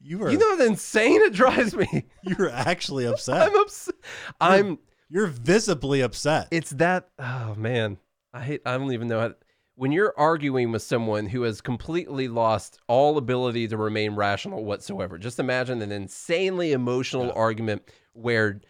You 0.00 0.18
were 0.18 0.30
You 0.30 0.38
know 0.38 0.56
how 0.56 0.64
insane 0.64 1.20
it 1.22 1.32
drives 1.32 1.74
me? 1.74 2.06
You're 2.22 2.50
actually 2.50 3.06
upset. 3.06 3.42
I'm 3.48 3.56
upset. 3.56 3.94
I'm. 4.40 4.78
You're 5.10 5.26
visibly 5.26 6.00
upset. 6.00 6.48
It's 6.50 6.70
that. 6.70 7.08
Oh 7.18 7.54
man, 7.56 7.98
I 8.32 8.42
hate. 8.42 8.62
I 8.64 8.78
don't 8.78 8.92
even 8.92 9.08
know 9.08 9.20
how. 9.20 9.34
When 9.74 9.92
you're 9.92 10.14
arguing 10.16 10.72
with 10.72 10.82
someone 10.82 11.26
who 11.26 11.42
has 11.42 11.60
completely 11.60 12.28
lost 12.28 12.78
all 12.86 13.16
ability 13.18 13.66
to 13.68 13.76
remain 13.76 14.14
rational 14.14 14.64
whatsoever, 14.64 15.16
just 15.18 15.38
imagine 15.38 15.80
an 15.82 15.90
insanely 15.90 16.72
emotional 16.72 17.32
argument 17.34 17.82
where 18.12 18.60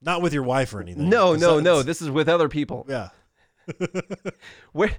Not 0.00 0.22
with 0.22 0.32
your 0.32 0.42
wife 0.44 0.72
or 0.74 0.80
anything. 0.80 1.08
no, 1.10 1.34
no, 1.34 1.60
no. 1.60 1.82
This 1.82 2.00
is 2.02 2.10
with 2.10 2.28
other 2.28 2.48
people. 2.48 2.86
Yeah. 2.88 3.10
Where 4.72 4.90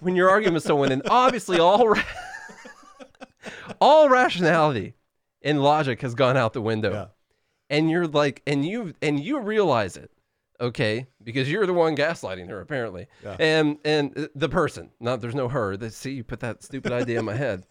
when 0.00 0.16
you're 0.16 0.28
arguing 0.28 0.54
with 0.54 0.64
someone 0.64 0.90
and 0.90 1.02
obviously 1.08 1.60
all 1.60 1.86
ra- 1.88 2.02
all 3.80 4.08
rationality 4.08 4.94
and 5.42 5.62
logic 5.62 6.02
has 6.02 6.14
gone 6.16 6.36
out 6.36 6.52
the 6.52 6.60
window. 6.60 6.92
Yeah. 6.92 7.06
And 7.70 7.90
you're 7.90 8.06
like 8.06 8.42
and 8.46 8.66
you 8.66 8.92
and 9.00 9.18
you 9.18 9.40
realize 9.40 9.96
it 9.96 10.10
okay 10.60 11.06
because 11.22 11.50
you're 11.50 11.64
the 11.66 11.72
one 11.72 11.96
gaslighting 11.96 12.48
her 12.50 12.60
apparently 12.60 13.06
Yeah. 13.24 13.36
and 13.40 13.78
and 13.84 14.18
uh, 14.18 14.26
the 14.34 14.48
person 14.50 14.90
not 15.00 15.20
there's 15.22 15.34
no 15.34 15.48
her 15.48 15.76
they 15.78 15.88
see 15.88 16.10
you 16.12 16.24
put 16.24 16.40
that 16.40 16.62
stupid 16.62 16.92
idea 16.92 17.18
in 17.20 17.24
my 17.24 17.34
head 17.36 17.64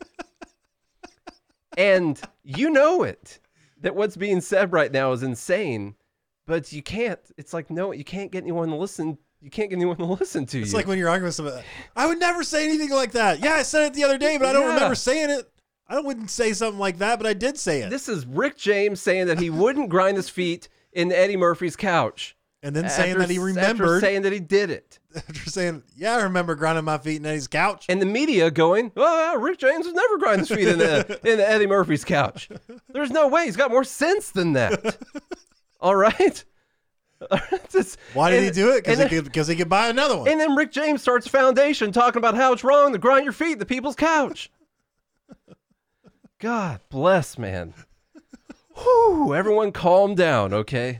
and 1.77 2.19
you 2.43 2.69
know 2.69 3.03
it 3.03 3.39
that 3.81 3.95
what's 3.95 4.17
being 4.17 4.41
said 4.41 4.73
right 4.73 4.91
now 4.91 5.11
is 5.11 5.23
insane 5.23 5.95
but 6.47 6.71
you 6.73 6.81
can't 6.81 7.19
it's 7.37 7.53
like 7.53 7.69
no 7.69 7.91
you 7.91 8.03
can't 8.03 8.31
get 8.31 8.43
anyone 8.43 8.69
to 8.69 8.75
listen 8.75 9.17
you 9.41 9.49
can't 9.49 9.69
get 9.69 9.75
anyone 9.77 9.95
to 9.97 10.05
listen 10.05 10.45
to 10.45 10.47
It's 10.47 10.53
you 10.55 10.61
It's 10.63 10.73
like 10.73 10.87
when 10.87 10.97
you're 10.97 11.07
arguing 11.09 11.27
with 11.27 11.35
somebody. 11.35 11.63
I 11.95 12.07
would 12.07 12.19
never 12.19 12.43
say 12.43 12.65
anything 12.65 12.89
like 12.89 13.13
that. 13.13 13.39
Yeah, 13.39 13.53
I 13.53 13.61
said 13.63 13.83
it 13.85 13.93
the 13.93 14.03
other 14.03 14.17
day, 14.17 14.37
but 14.37 14.47
I 14.47 14.51
don't 14.53 14.63
Yeah. 14.67 14.73
remember 14.73 14.95
saying 14.95 15.29
it. 15.29 15.49
I 15.89 15.99
wouldn't 15.99 16.29
say 16.29 16.53
something 16.53 16.79
like 16.79 16.99
that, 16.99 17.17
but 17.17 17.25
I 17.27 17.33
did 17.33 17.57
say 17.57 17.81
it. 17.81 17.89
This 17.89 18.07
is 18.07 18.25
Rick 18.25 18.57
James 18.57 19.01
saying 19.01 19.25
that 19.27 19.39
he 19.39 19.49
wouldn't 19.49 19.89
grind 19.89 20.17
his 20.17 20.29
feet 20.29 20.69
in 20.93 21.11
Eddie 21.11 21.35
Murphy's 21.37 21.75
couch. 21.75 22.35
and 22.61 22.75
then 22.75 22.89
saying 22.89 23.17
that 23.17 23.29
he 23.29 23.37
after 23.37 23.45
remembered 23.45 24.01
saying 24.01 24.21
that 24.23 24.33
he 24.33 24.39
did 24.39 24.69
it. 24.69 24.99
after 25.15 25.49
saying, 25.49 25.81
"Yeah, 25.95 26.17
I 26.17 26.21
remember 26.23 26.53
grinding 26.55 26.85
my 26.85 26.99
feet 26.99 27.17
in 27.17 27.25
Eddie's 27.25 27.47
couch." 27.47 27.85
And 27.89 27.99
the 28.01 28.05
media 28.05 28.51
going, 28.51 28.91
oh, 28.95 29.37
Rick 29.39 29.57
James 29.57 29.85
has 29.85 29.95
never 29.95 30.17
grinded 30.19 30.47
his 30.47 30.57
feet 30.57 30.67
in 30.67 30.77
the, 30.77 30.99
uh, 30.99 31.17
in 31.29 31.37
the 31.37 31.49
Eddie 31.49 31.67
Murphy's 31.67 32.05
couch. 32.05 32.49
There's 32.89 33.11
no 33.11 33.27
way. 33.27 33.45
He's 33.45 33.57
got 33.57 33.71
more 33.71 33.83
sense 33.83 34.29
than 34.31 34.53
that. 34.53 34.97
All 35.81 35.95
right? 35.95 36.43
Just- 37.69 37.97
Why 38.13 38.29
did 38.31 38.37
and- 38.37 38.45
he 38.45 38.51
do 38.51 38.71
it? 38.71 38.83
Because 38.83 38.99
he 38.99 39.07
could 39.07 39.47
he 39.47 39.55
could 39.55 39.69
buy 39.69 39.87
another 39.87 40.17
one. 40.17 40.27
And 40.27 40.39
then 40.39 40.55
Rick 40.55 40.71
James 40.71 41.01
starts 41.01 41.25
a 41.25 41.29
foundation 41.29 41.91
talking 41.91 42.19
about 42.19 42.35
how 42.35 42.53
it's 42.53 42.63
wrong 42.63 42.91
to 42.93 42.99
grind 42.99 43.23
your 43.23 43.33
feet 43.33 43.53
in 43.53 43.59
the 43.59 43.65
people's 43.65 43.95
couch. 43.95 44.51
God 46.39 46.79
bless, 46.89 47.37
man. 47.37 47.73
Whew, 48.75 49.35
everyone 49.35 49.73
calm 49.73 50.15
down, 50.15 50.53
okay? 50.53 50.99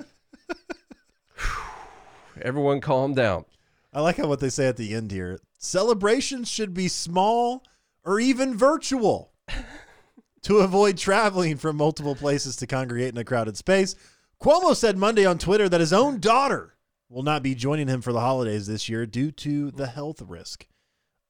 Everyone 2.42 2.82
calm 2.82 3.14
down. 3.14 3.46
I 3.94 4.02
like 4.02 4.18
how 4.18 4.28
what 4.28 4.42
they 4.42 4.50
say 4.50 4.68
at 4.68 4.78
the 4.78 4.94
end 4.94 5.12
here. 5.12 5.40
Celebrations 5.58 6.50
should 6.50 6.74
be 6.74 6.88
small 6.88 7.64
or 8.04 8.20
even 8.20 8.58
virtual 8.58 9.32
to 10.42 10.58
avoid 10.58 10.98
traveling 10.98 11.58
from 11.58 11.78
multiple 11.78 12.16
places 12.16 12.56
to 12.58 12.68
congregate 12.68 13.14
in 13.14 13.18
a 13.18 13.24
crowded 13.24 13.58
space. 13.58 13.96
Cuomo 14.42 14.76
said 14.76 14.98
Monday 14.98 15.26
on 15.26 15.38
Twitter 15.38 15.70
that 15.70 15.82
his 15.82 15.94
own 15.94 16.20
daughter 16.20 16.76
will 17.10 17.24
not 17.24 17.44
be 17.44 17.56
joining 17.56 17.88
him 17.88 18.02
for 18.02 18.14
the 18.14 18.20
holidays 18.20 18.68
this 18.68 18.88
year 18.88 19.06
due 19.06 19.32
to 19.32 19.72
the 19.72 19.88
health 19.88 20.22
risk. 20.22 20.68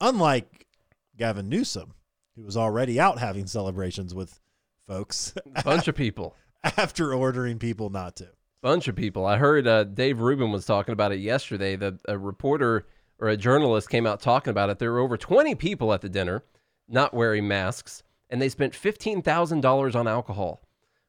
Unlike 0.01 0.67
Gavin 1.15 1.49
Newsom, 1.49 1.93
who 2.39 2.45
was 2.45 2.57
already 2.57 2.99
out 2.99 3.19
having 3.19 3.45
celebrations 3.47 4.15
with 4.15 4.39
folks 4.87 5.33
Bunch 5.65 5.87
of 5.87 5.95
people. 5.95 6.35
after 6.63 7.13
ordering 7.13 7.59
people 7.59 7.89
not 7.89 8.15
to. 8.17 8.29
bunch 8.61 8.87
of 8.87 8.95
people. 8.95 9.25
I 9.25 9.37
heard 9.37 9.67
uh, 9.67 9.83
Dave 9.85 10.19
Rubin 10.19 10.51
was 10.51 10.65
talking 10.65 10.93
about 10.93 11.11
it 11.11 11.19
yesterday. 11.19 11.75
The 11.75 11.99
a 12.07 12.17
reporter 12.17 12.85
or 13.19 13.27
a 13.29 13.37
journalist 13.37 13.89
came 13.89 14.05
out 14.07 14.21
talking 14.21 14.51
about 14.51 14.69
it. 14.69 14.79
There 14.79 14.91
were 14.91 14.99
over 14.99 15.17
20 15.17 15.55
people 15.55 15.93
at 15.93 16.01
the 16.01 16.09
dinner, 16.09 16.43
not 16.87 17.13
wearing 17.13 17.47
masks, 17.47 18.03
and 18.29 18.41
they 18.41 18.49
spent 18.49 18.75
fifteen 18.75 19.21
thousand 19.21 19.61
dollars 19.61 19.95
on 19.95 20.07
alcohol 20.07 20.61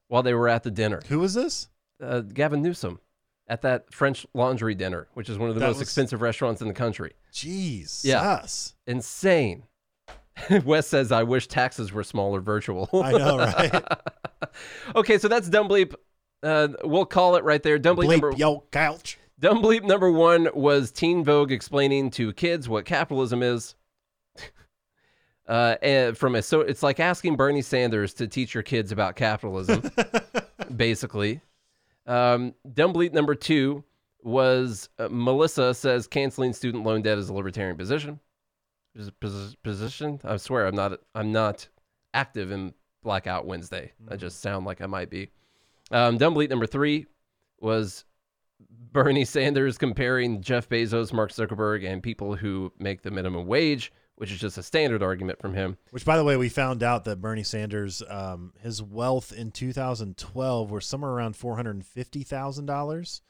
while 0.07 0.23
they 0.23 0.33
were 0.33 0.47
at 0.49 0.63
the 0.63 0.71
dinner. 0.71 1.01
Who 1.07 1.19
was 1.19 1.33
this? 1.33 1.67
Uh, 2.01 2.21
Gavin 2.21 2.61
Newsom 2.61 2.99
at 3.47 3.61
that 3.63 3.93
French 3.93 4.25
Laundry 4.33 4.73
dinner, 4.75 5.07
which 5.15 5.27
is 5.29 5.37
one 5.37 5.49
of 5.49 5.55
the 5.55 5.59
That 5.59 5.67
most 5.67 5.75
was- 5.79 5.87
expensive 5.87 6.21
restaurants 6.21 6.61
in 6.61 6.67
the 6.69 6.73
country. 6.73 7.11
Jeez. 7.33 8.05
Yeah. 8.05 8.45
Insane. 8.87 9.63
Wes 10.65 10.87
says, 10.87 11.11
"I 11.11 11.23
wish 11.23 11.47
taxes 11.47 11.91
were 11.91 12.03
smaller 12.03 12.41
virtual." 12.41 12.89
I 12.93 13.11
know, 13.11 13.37
right? 13.37 13.83
okay, 14.95 15.17
so 15.17 15.27
that's 15.27 15.49
dumb 15.49 15.67
bleep. 15.67 15.93
Uh, 16.43 16.69
we'll 16.83 17.05
call 17.05 17.35
it 17.35 17.43
right 17.43 17.61
there. 17.61 17.77
Dumb 17.77 17.97
bleep, 17.97 18.05
Bleep 18.05 18.21
number 18.21 18.33
yo 18.37 18.63
couch. 18.71 19.17
Dumb 19.39 19.61
bleep 19.61 19.83
number 19.83 20.11
one 20.11 20.49
was 20.53 20.91
Teen 20.91 21.23
Vogue 21.23 21.51
explaining 21.51 22.11
to 22.11 22.31
kids 22.33 22.69
what 22.69 22.85
capitalism 22.85 23.43
is. 23.43 23.75
Uh, 25.47 25.75
and 25.81 26.17
from 26.17 26.35
a 26.35 26.41
so 26.41 26.61
it's 26.61 26.83
like 26.83 26.99
asking 26.99 27.35
Bernie 27.35 27.61
Sanders 27.61 28.13
to 28.13 28.27
teach 28.27 28.53
your 28.53 28.63
kids 28.63 28.91
about 28.91 29.15
capitalism, 29.15 29.81
basically. 30.75 31.41
Um, 32.05 32.53
dumb 32.73 32.93
bleep 32.93 33.11
number 33.11 33.35
two 33.35 33.83
was 34.23 34.89
uh, 34.99 35.07
Melissa 35.11 35.73
says 35.73 36.07
canceling 36.07 36.53
student 36.53 36.85
loan 36.85 37.01
debt 37.01 37.17
is 37.17 37.29
a 37.29 37.33
libertarian 37.33 37.75
position. 37.75 38.19
Position? 39.63 40.19
I 40.23 40.37
swear 40.37 40.67
I'm 40.67 40.75
not. 40.75 40.99
I'm 41.15 41.31
not 41.31 41.67
active 42.13 42.51
in 42.51 42.73
Blackout 43.03 43.45
Wednesday. 43.45 43.93
I 44.09 44.15
just 44.15 44.41
sound 44.41 44.65
like 44.65 44.81
I 44.81 44.85
might 44.85 45.09
be. 45.09 45.29
Um, 45.91 46.17
dumb 46.17 46.35
bleep 46.35 46.49
number 46.49 46.67
three 46.67 47.05
was 47.59 48.05
Bernie 48.91 49.25
Sanders 49.25 49.77
comparing 49.77 50.41
Jeff 50.41 50.69
Bezos, 50.69 51.13
Mark 51.13 51.31
Zuckerberg, 51.31 51.85
and 51.85 52.03
people 52.03 52.35
who 52.35 52.71
make 52.79 53.01
the 53.01 53.11
minimum 53.11 53.47
wage, 53.47 53.91
which 54.15 54.31
is 54.31 54.39
just 54.39 54.57
a 54.57 54.63
standard 54.63 55.01
argument 55.01 55.39
from 55.39 55.53
him. 55.53 55.77
Which, 55.91 56.05
by 56.05 56.17
the 56.17 56.23
way, 56.23 56.37
we 56.37 56.49
found 56.49 56.83
out 56.83 57.05
that 57.05 57.21
Bernie 57.21 57.43
Sanders, 57.43 58.03
um, 58.09 58.53
his 58.61 58.81
wealth 58.81 59.31
in 59.31 59.51
2012 59.51 60.71
was 60.71 60.85
somewhere 60.85 61.11
around 61.11 61.35
four 61.35 61.55
hundred 61.55 61.75
and 61.75 61.85
fifty 61.85 62.23
thousand 62.23 62.65
dollars, 62.65 63.21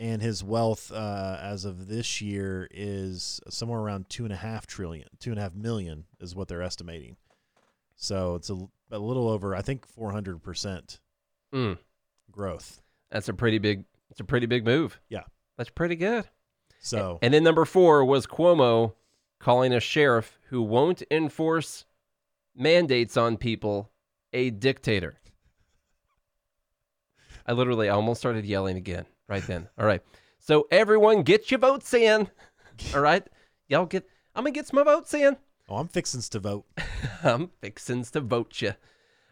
and 0.00 0.20
his 0.22 0.42
wealth 0.42 0.90
uh, 0.90 1.38
as 1.40 1.64
of 1.64 1.86
this 1.86 2.20
year 2.20 2.66
is 2.72 3.38
somewhere 3.48 3.78
around 3.78 4.08
two 4.08 4.24
and 4.24 4.32
a 4.32 4.36
half 4.36 4.66
trillion, 4.66 5.06
two 5.20 5.30
and 5.30 5.38
a 5.38 5.42
half 5.42 5.54
million 5.54 6.04
is 6.20 6.34
what 6.34 6.48
they're 6.48 6.62
estimating. 6.62 7.16
So 7.96 8.34
it's 8.34 8.48
a, 8.50 8.56
a 8.90 8.98
little 8.98 9.28
over, 9.28 9.54
I 9.54 9.60
think, 9.62 9.86
four 9.86 10.10
hundred 10.10 10.42
percent 10.42 10.98
Mm, 11.54 11.78
growth. 12.32 12.80
that's 13.10 13.28
a 13.28 13.34
pretty 13.34 13.58
big. 13.58 13.84
It's 14.10 14.20
a 14.20 14.24
pretty 14.24 14.46
big 14.46 14.64
move. 14.64 14.98
Yeah. 15.08 15.24
that's 15.58 15.70
pretty 15.70 15.96
good. 15.96 16.24
So 16.80 17.18
And 17.22 17.34
then 17.34 17.44
number 17.44 17.64
four 17.66 18.04
was 18.04 18.26
Cuomo 18.26 18.94
calling 19.38 19.72
a 19.74 19.80
sheriff 19.80 20.38
who 20.48 20.62
won't 20.62 21.02
enforce 21.10 21.84
mandates 22.56 23.16
on 23.18 23.36
people 23.36 23.90
a 24.32 24.48
dictator. 24.50 25.16
I 27.46 27.52
literally 27.52 27.88
I 27.88 27.92
almost 27.94 28.20
started 28.20 28.44
yelling 28.44 28.76
again 28.76 29.06
right 29.30 29.46
then. 29.46 29.68
All 29.78 29.86
right. 29.86 30.02
So 30.38 30.66
everyone 30.70 31.22
get 31.22 31.50
your 31.50 31.60
votes 31.60 31.94
in. 31.94 32.28
All 32.94 33.00
right. 33.00 33.26
Y'all 33.68 33.86
get 33.86 34.06
I'm 34.34 34.44
gonna 34.44 34.52
get 34.52 34.66
some 34.66 34.84
votes 34.84 35.14
in. 35.14 35.36
oh, 35.68 35.76
I'm 35.76 35.88
fixins 35.88 36.28
to 36.30 36.40
vote. 36.40 36.66
I'm 37.22 37.50
fixins 37.60 38.10
to 38.12 38.20
vote 38.20 38.60
you. 38.60 38.74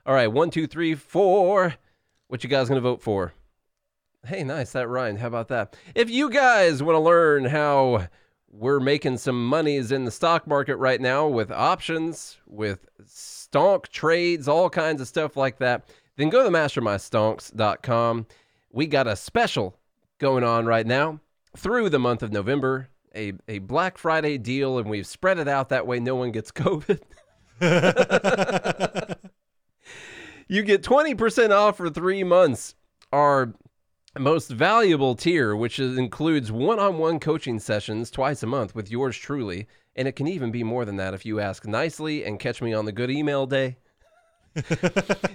All 0.06 0.14
right, 0.14 0.28
one, 0.28 0.50
two, 0.50 0.66
three, 0.66 0.94
four. 0.94 1.74
What 2.28 2.42
you 2.42 2.48
guys 2.48 2.68
gonna 2.68 2.80
vote 2.80 3.02
for? 3.02 3.34
Hey, 4.24 4.44
nice 4.44 4.72
that 4.72 4.88
rhymed. 4.88 5.18
How 5.18 5.26
about 5.26 5.48
that? 5.48 5.76
If 5.94 6.08
you 6.10 6.30
guys 6.30 6.82
want 6.82 6.96
to 6.96 7.00
learn 7.00 7.44
how 7.44 8.08
we're 8.50 8.80
making 8.80 9.18
some 9.18 9.46
monies 9.46 9.92
in 9.92 10.04
the 10.04 10.10
stock 10.10 10.46
market 10.46 10.76
right 10.76 11.00
now 11.00 11.26
with 11.28 11.50
options, 11.50 12.38
with 12.46 12.86
stonk 13.04 13.88
trades, 13.88 14.48
all 14.48 14.70
kinds 14.70 15.00
of 15.00 15.08
stuff 15.08 15.36
like 15.36 15.58
that, 15.58 15.88
then 16.16 16.30
go 16.30 16.42
to 16.42 16.50
mastermystonks.com. 16.50 18.26
We 18.70 18.86
got 18.86 19.06
a 19.06 19.16
special 19.16 19.78
going 20.18 20.44
on 20.44 20.66
right 20.66 20.86
now 20.86 21.20
through 21.56 21.88
the 21.88 21.98
month 21.98 22.22
of 22.22 22.32
November, 22.32 22.88
a, 23.14 23.32
a 23.46 23.58
Black 23.58 23.98
Friday 23.98 24.38
deal, 24.38 24.78
and 24.78 24.88
we've 24.88 25.06
spread 25.06 25.38
it 25.38 25.48
out 25.48 25.68
that 25.70 25.86
way 25.86 26.00
no 26.00 26.14
one 26.14 26.32
gets 26.32 26.52
COVID. 26.52 27.00
you 30.48 30.62
get 30.62 30.82
20% 30.82 31.50
off 31.50 31.76
for 31.76 31.90
three 31.90 32.22
months. 32.24 32.74
Our 33.12 33.54
most 34.18 34.50
valuable 34.50 35.14
tier, 35.14 35.54
which 35.56 35.78
is, 35.78 35.96
includes 35.96 36.52
one 36.52 36.78
on 36.78 36.98
one 36.98 37.20
coaching 37.20 37.58
sessions 37.58 38.10
twice 38.10 38.42
a 38.42 38.46
month 38.46 38.74
with 38.74 38.90
yours 38.90 39.16
truly. 39.16 39.66
And 39.96 40.06
it 40.06 40.12
can 40.12 40.28
even 40.28 40.50
be 40.50 40.62
more 40.62 40.84
than 40.84 40.96
that 40.96 41.14
if 41.14 41.26
you 41.26 41.40
ask 41.40 41.66
nicely 41.66 42.24
and 42.24 42.38
catch 42.38 42.62
me 42.62 42.72
on 42.72 42.84
the 42.84 42.92
good 42.92 43.10
email 43.10 43.46
day. 43.46 43.78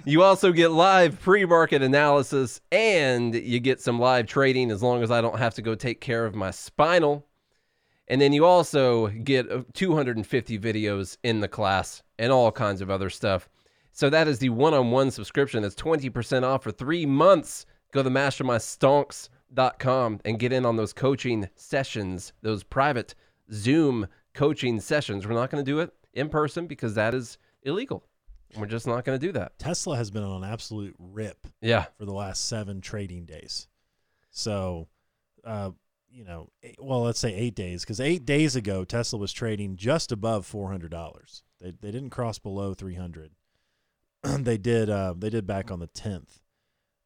You 0.04 0.22
also 0.22 0.52
get 0.52 0.70
live 0.70 1.20
pre 1.20 1.44
market 1.44 1.82
analysis 1.82 2.60
and 2.72 3.34
you 3.34 3.60
get 3.60 3.80
some 3.80 3.98
live 3.98 4.26
trading 4.26 4.70
as 4.70 4.82
long 4.82 5.02
as 5.02 5.10
I 5.10 5.20
don't 5.20 5.38
have 5.38 5.54
to 5.54 5.62
go 5.62 5.74
take 5.74 6.00
care 6.00 6.26
of 6.26 6.34
my 6.34 6.50
spinal. 6.50 7.26
And 8.08 8.20
then 8.20 8.32
you 8.32 8.44
also 8.44 9.08
get 9.08 9.50
uh, 9.50 9.62
250 9.72 10.58
videos 10.58 11.16
in 11.22 11.40
the 11.40 11.48
class 11.48 12.02
and 12.18 12.30
all 12.30 12.52
kinds 12.52 12.80
of 12.80 12.90
other 12.90 13.08
stuff. 13.08 13.48
So 13.92 14.10
that 14.10 14.28
is 14.28 14.40
the 14.40 14.50
one-on-one 14.50 15.10
subscription. 15.10 15.62
That's 15.62 15.74
20% 15.74 16.42
off 16.42 16.64
for 16.64 16.72
three 16.72 17.06
months. 17.06 17.64
Go 17.92 18.02
to 18.02 18.10
mastermystonks.com 18.10 20.20
and 20.24 20.38
get 20.38 20.52
in 20.52 20.66
on 20.66 20.76
those 20.76 20.92
coaching 20.92 21.48
sessions, 21.54 22.32
those 22.42 22.64
private 22.64 23.14
Zoom 23.52 24.08
coaching 24.34 24.80
sessions. 24.80 25.26
We're 25.26 25.34
not 25.34 25.50
going 25.50 25.64
to 25.64 25.70
do 25.70 25.78
it 25.78 25.94
in 26.12 26.28
person 26.28 26.66
because 26.66 26.94
that 26.94 27.14
is 27.14 27.38
illegal. 27.62 28.04
We're 28.56 28.66
just 28.66 28.86
not 28.86 29.04
going 29.04 29.18
to 29.18 29.26
do 29.26 29.32
that. 29.32 29.58
Tesla 29.58 29.96
has 29.96 30.10
been 30.10 30.22
on 30.22 30.42
an 30.44 30.50
absolute 30.50 30.94
rip 30.98 31.46
Yeah. 31.60 31.86
for 31.98 32.04
the 32.04 32.12
last 32.12 32.46
seven 32.48 32.80
trading 32.80 33.24
days. 33.26 33.68
So, 34.30 34.88
uh, 35.44 35.70
you 36.10 36.24
know, 36.24 36.50
eight, 36.62 36.76
well, 36.80 37.02
let's 37.02 37.18
say 37.18 37.34
eight 37.34 37.54
days, 37.54 37.82
because 37.82 38.00
eight 38.00 38.24
days 38.24 38.54
ago 38.56 38.84
Tesla 38.84 39.18
was 39.18 39.32
trading 39.32 39.76
just 39.76 40.12
above 40.12 40.46
four 40.46 40.70
hundred 40.70 40.90
dollars. 40.90 41.42
They 41.60 41.72
they 41.72 41.90
didn't 41.90 42.10
cross 42.10 42.38
below 42.38 42.74
three 42.74 42.94
hundred. 42.94 43.32
they 44.22 44.56
did 44.58 44.88
uh, 44.90 45.14
they 45.16 45.30
did 45.30 45.46
back 45.46 45.70
on 45.70 45.80
the 45.80 45.86
tenth, 45.88 46.40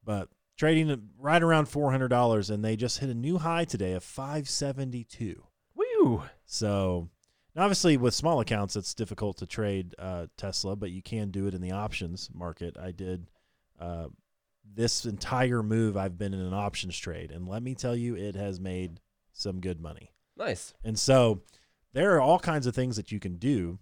but 0.04 0.28
trading 0.56 1.10
right 1.18 1.42
around 1.42 1.66
four 1.68 1.90
hundred 1.90 2.08
dollars, 2.08 2.50
and 2.50 2.62
they 2.64 2.76
just 2.76 2.98
hit 2.98 3.08
a 3.08 3.14
new 3.14 3.38
high 3.38 3.64
today 3.64 3.92
of 3.92 4.04
five 4.04 4.48
seventy 4.48 5.04
two. 5.04 5.44
Woo. 5.74 6.22
So, 6.44 7.08
and 7.58 7.64
obviously, 7.64 7.96
with 7.96 8.14
small 8.14 8.38
accounts, 8.38 8.76
it's 8.76 8.94
difficult 8.94 9.38
to 9.38 9.46
trade 9.46 9.92
uh, 9.98 10.26
Tesla, 10.36 10.76
but 10.76 10.92
you 10.92 11.02
can 11.02 11.32
do 11.32 11.48
it 11.48 11.54
in 11.54 11.60
the 11.60 11.72
options 11.72 12.30
market. 12.32 12.76
I 12.80 12.92
did 12.92 13.26
uh, 13.80 14.06
this 14.76 15.04
entire 15.04 15.60
move. 15.64 15.96
I've 15.96 16.16
been 16.16 16.32
in 16.32 16.38
an 16.38 16.54
options 16.54 16.96
trade, 16.96 17.32
and 17.32 17.48
let 17.48 17.64
me 17.64 17.74
tell 17.74 17.96
you, 17.96 18.14
it 18.14 18.36
has 18.36 18.60
made 18.60 19.00
some 19.32 19.60
good 19.60 19.80
money. 19.80 20.12
Nice. 20.36 20.72
And 20.84 20.96
so, 20.96 21.42
there 21.94 22.14
are 22.14 22.20
all 22.20 22.38
kinds 22.38 22.68
of 22.68 22.76
things 22.76 22.94
that 22.94 23.10
you 23.10 23.18
can 23.18 23.38
do 23.38 23.80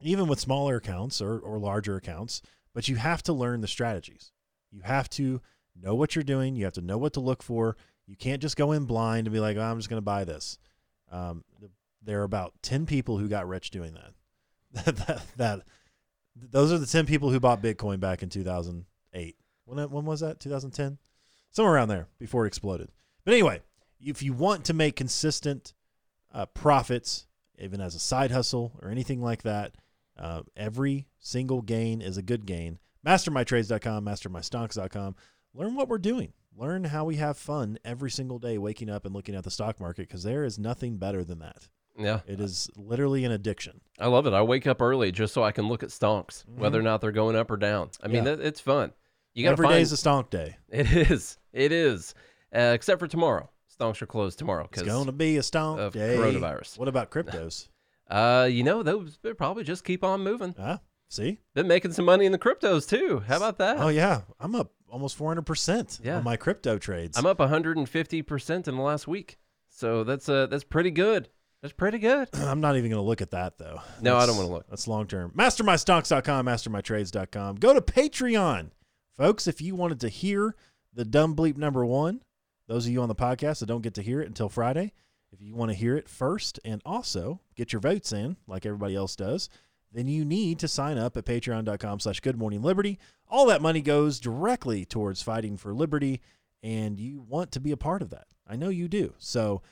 even 0.00 0.26
with 0.26 0.40
smaller 0.40 0.74
accounts 0.74 1.20
or, 1.20 1.38
or 1.38 1.60
larger 1.60 1.94
accounts, 1.94 2.42
but 2.74 2.88
you 2.88 2.96
have 2.96 3.22
to 3.22 3.32
learn 3.32 3.60
the 3.60 3.68
strategies. 3.68 4.32
You 4.72 4.80
have 4.80 5.08
to 5.10 5.40
know 5.80 5.94
what 5.94 6.16
you're 6.16 6.24
doing. 6.24 6.56
You 6.56 6.64
have 6.64 6.74
to 6.74 6.80
know 6.80 6.98
what 6.98 7.12
to 7.12 7.20
look 7.20 7.44
for. 7.44 7.76
You 8.08 8.16
can't 8.16 8.42
just 8.42 8.56
go 8.56 8.72
in 8.72 8.86
blind 8.86 9.28
and 9.28 9.32
be 9.32 9.38
like, 9.38 9.56
oh, 9.56 9.62
I'm 9.62 9.78
just 9.78 9.88
going 9.88 9.98
to 9.98 10.04
buy 10.04 10.24
this. 10.24 10.58
Um, 11.12 11.44
there 12.02 12.20
are 12.20 12.24
about 12.24 12.54
10 12.62 12.86
people 12.86 13.18
who 13.18 13.28
got 13.28 13.48
rich 13.48 13.70
doing 13.70 13.94
that. 14.74 14.96
that, 14.96 15.22
that, 15.36 15.60
those 16.34 16.72
are 16.72 16.78
the 16.78 16.86
10 16.86 17.06
people 17.06 17.30
who 17.30 17.40
bought 17.40 17.62
Bitcoin 17.62 18.00
back 18.00 18.22
in 18.22 18.28
2008. 18.28 19.36
When, 19.64 19.90
when 19.90 20.04
was 20.04 20.20
that? 20.20 20.40
2010? 20.40 20.98
Somewhere 21.50 21.74
around 21.74 21.88
there 21.88 22.08
before 22.18 22.44
it 22.44 22.48
exploded. 22.48 22.90
But 23.24 23.34
anyway, 23.34 23.62
if 24.00 24.22
you 24.22 24.32
want 24.32 24.64
to 24.66 24.74
make 24.74 24.96
consistent 24.96 25.74
uh, 26.32 26.46
profits, 26.46 27.26
even 27.58 27.80
as 27.80 27.94
a 27.94 28.00
side 28.00 28.30
hustle 28.30 28.78
or 28.80 28.90
anything 28.90 29.20
like 29.20 29.42
that, 29.42 29.74
uh, 30.18 30.42
every 30.56 31.06
single 31.18 31.62
gain 31.62 32.00
is 32.02 32.16
a 32.16 32.22
good 32.22 32.46
gain. 32.46 32.78
MasterMyTrades.com, 33.06 34.04
MasterMyStonks.com. 34.04 35.16
Learn 35.54 35.74
what 35.74 35.88
we're 35.88 35.98
doing. 35.98 36.32
Learn 36.56 36.84
how 36.84 37.04
we 37.04 37.16
have 37.16 37.38
fun 37.38 37.78
every 37.84 38.10
single 38.10 38.38
day 38.38 38.58
waking 38.58 38.90
up 38.90 39.04
and 39.04 39.14
looking 39.14 39.36
at 39.36 39.44
the 39.44 39.50
stock 39.50 39.78
market 39.80 40.08
because 40.08 40.24
there 40.24 40.44
is 40.44 40.58
nothing 40.58 40.96
better 40.96 41.22
than 41.22 41.38
that. 41.38 41.68
Yeah. 41.98 42.20
It 42.26 42.40
is 42.40 42.70
literally 42.76 43.24
an 43.24 43.32
addiction. 43.32 43.80
I 43.98 44.06
love 44.06 44.26
it. 44.26 44.32
I 44.32 44.42
wake 44.42 44.66
up 44.66 44.80
early 44.80 45.10
just 45.12 45.34
so 45.34 45.42
I 45.42 45.52
can 45.52 45.66
look 45.68 45.82
at 45.82 45.88
stonks, 45.90 46.44
whether 46.48 46.78
or 46.78 46.82
not 46.82 47.00
they're 47.00 47.12
going 47.12 47.36
up 47.36 47.50
or 47.50 47.56
down. 47.56 47.90
I 48.02 48.06
mean, 48.08 48.18
Mm-hmm. 48.18 48.26
Yeah. 48.26 48.34
that, 48.36 48.46
it's 48.46 48.60
fun. 48.60 48.92
You 49.34 49.44
got 49.44 49.52
Every 49.52 49.64
find 49.66 49.74
day 49.76 49.82
is 49.82 49.92
a 49.92 49.96
stonk 49.96 50.30
day. 50.30 50.56
It 50.68 50.90
is. 51.10 51.38
It 51.52 51.72
is. 51.72 52.14
Uh, 52.54 52.72
except 52.74 52.98
for 53.00 53.06
tomorrow. 53.08 53.50
Stonks 53.78 54.00
are 54.02 54.06
closed 54.06 54.38
tomorrow 54.38 54.64
because 54.70 54.82
It's 54.82 54.90
going 54.92 55.06
to 55.06 55.12
be 55.12 55.36
a 55.36 55.40
stonk 55.40 55.78
of 55.78 55.92
day. 55.92 56.16
coronavirus. 56.16 56.78
What 56.78 56.88
about 56.88 57.10
cryptos? 57.10 57.68
uh, 58.10 58.48
you 58.50 58.62
know 58.64 58.82
those 58.82 59.18
they'll 59.22 59.34
probably 59.34 59.64
just 59.64 59.84
keep 59.84 60.02
on 60.02 60.22
moving. 60.24 60.54
huh? 60.58 60.78
See? 61.10 61.38
Been 61.54 61.68
making 61.68 61.92
some 61.92 62.04
money 62.04 62.26
in 62.26 62.32
the 62.32 62.38
cryptos 62.38 62.88
too. 62.88 63.22
How 63.26 63.36
about 63.36 63.58
that? 63.58 63.78
Oh 63.78 63.88
yeah, 63.88 64.22
I'm 64.40 64.54
up 64.54 64.72
almost 64.90 65.18
400% 65.18 66.00
Yeah. 66.04 66.16
on 66.18 66.24
my 66.24 66.36
crypto 66.36 66.78
trades. 66.78 67.16
I'm 67.18 67.26
up 67.26 67.38
150 67.38 68.22
percent 68.22 68.66
in 68.68 68.76
the 68.76 68.82
last 68.82 69.06
week. 69.06 69.38
So 69.68 70.02
that's 70.04 70.28
uh 70.28 70.46
that's 70.46 70.64
pretty 70.64 70.90
good. 70.90 71.28
That's 71.62 71.74
pretty 71.74 71.98
good. 71.98 72.28
I'm 72.34 72.60
not 72.60 72.76
even 72.76 72.90
going 72.90 73.02
to 73.02 73.06
look 73.06 73.20
at 73.20 73.32
that 73.32 73.58
though. 73.58 73.80
No, 74.00 74.16
I 74.16 74.26
don't 74.26 74.36
wanna 74.36 74.50
look. 74.50 74.66
That's 74.68 74.86
long 74.86 75.06
term. 75.06 75.32
MasterMyStocks.com, 75.36 76.46
MasterMyTrades.com. 76.46 77.56
Go 77.56 77.74
to 77.74 77.80
Patreon, 77.80 78.70
folks. 79.16 79.46
If 79.46 79.60
you 79.60 79.74
wanted 79.74 80.00
to 80.00 80.08
hear 80.08 80.54
the 80.92 81.04
dumb 81.04 81.34
bleep 81.34 81.56
number 81.56 81.84
one, 81.84 82.22
those 82.66 82.86
of 82.86 82.92
you 82.92 83.02
on 83.02 83.08
the 83.08 83.14
podcast 83.14 83.60
that 83.60 83.66
don't 83.66 83.82
get 83.82 83.94
to 83.94 84.02
hear 84.02 84.20
it 84.20 84.28
until 84.28 84.48
Friday, 84.48 84.92
if 85.32 85.42
you 85.42 85.54
want 85.54 85.70
to 85.70 85.76
hear 85.76 85.96
it 85.96 86.08
first 86.08 86.60
and 86.64 86.80
also 86.86 87.40
get 87.54 87.72
your 87.72 87.80
votes 87.80 88.12
in 88.12 88.36
like 88.46 88.64
everybody 88.64 88.94
else 88.94 89.16
does, 89.16 89.48
then 89.92 90.06
you 90.06 90.24
need 90.24 90.58
to 90.58 90.68
sign 90.68 90.98
up 90.98 91.16
at 91.16 91.24
patreon.com 91.24 92.00
slash 92.00 92.20
good 92.20 92.38
morning 92.38 92.62
liberty. 92.62 92.98
All 93.28 93.46
that 93.46 93.62
money 93.62 93.80
goes 93.80 94.20
directly 94.20 94.84
towards 94.84 95.22
fighting 95.22 95.56
for 95.56 95.74
liberty, 95.74 96.20
and 96.62 96.98
you 96.98 97.20
want 97.20 97.52
to 97.52 97.60
be 97.60 97.72
a 97.72 97.76
part 97.76 98.02
of 98.02 98.10
that. 98.10 98.26
I 98.46 98.56
know 98.56 98.68
you 98.68 98.88
do. 98.88 99.14
So 99.18 99.62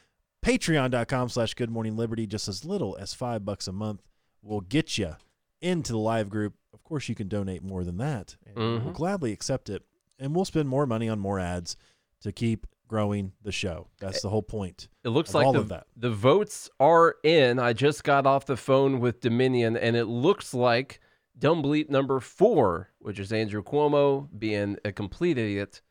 patreon.com 0.47 1.29
slash 1.29 1.55
good 1.55 1.71
morning 1.71 1.97
liberty. 1.97 2.25
Just 2.25 2.47
as 2.47 2.65
little 2.65 2.97
as 3.01 3.13
five 3.13 3.45
bucks 3.45 3.67
a 3.67 3.73
month 3.73 4.03
will 4.43 4.61
get 4.61 4.97
you 4.97 5.17
into 5.61 5.93
the 5.93 5.99
live 5.99 6.31
group. 6.31 6.55
Of 6.73 6.85
course 6.85 7.09
you 7.09 7.17
can 7.17 7.27
donate 7.27 7.65
more 7.65 7.83
than 7.83 7.97
that 7.97 8.37
and 8.47 8.57
we'll 8.85 8.93
gladly 8.93 9.33
accept 9.33 9.69
it. 9.69 9.83
And 10.21 10.35
we'll 10.35 10.45
spend 10.45 10.69
more 10.69 10.87
money 10.87 11.09
on 11.09 11.19
more 11.19 11.41
ads 11.41 11.77
to 12.23 12.31
keep 12.31 12.67
growing 12.87 13.33
the 13.43 13.51
show. 13.51 13.89
That's 13.99 14.23
the 14.23 14.29
whole 14.29 14.43
point 14.43 14.89
It 15.03 15.09
looks 15.09 15.35
like 15.35 15.45
all 15.45 15.53
the, 15.53 15.59
of 15.59 15.69
that. 15.71 15.89
the 15.97 16.11
votes 16.11 16.71
are 16.79 17.17
in. 17.25 17.59
I 17.59 17.73
just 17.73 18.05
got 18.05 18.25
off 18.25 18.47
the 18.47 18.57
phone 18.57 19.01
with 19.01 19.21
Dominion, 19.21 19.77
and 19.77 19.97
it 19.97 20.05
looks 20.05 20.55
like 20.55 21.01
dumb 21.37 21.63
bleep 21.63 21.91
number 21.91 22.21
four, 22.21 22.91
which 23.01 23.19
is 23.19 23.33
Andrew 23.33 23.63
Cuomo 23.63 24.29
being 24.39 24.79
a 24.85 24.93
complete 24.93 25.37
idiot, 25.37 25.83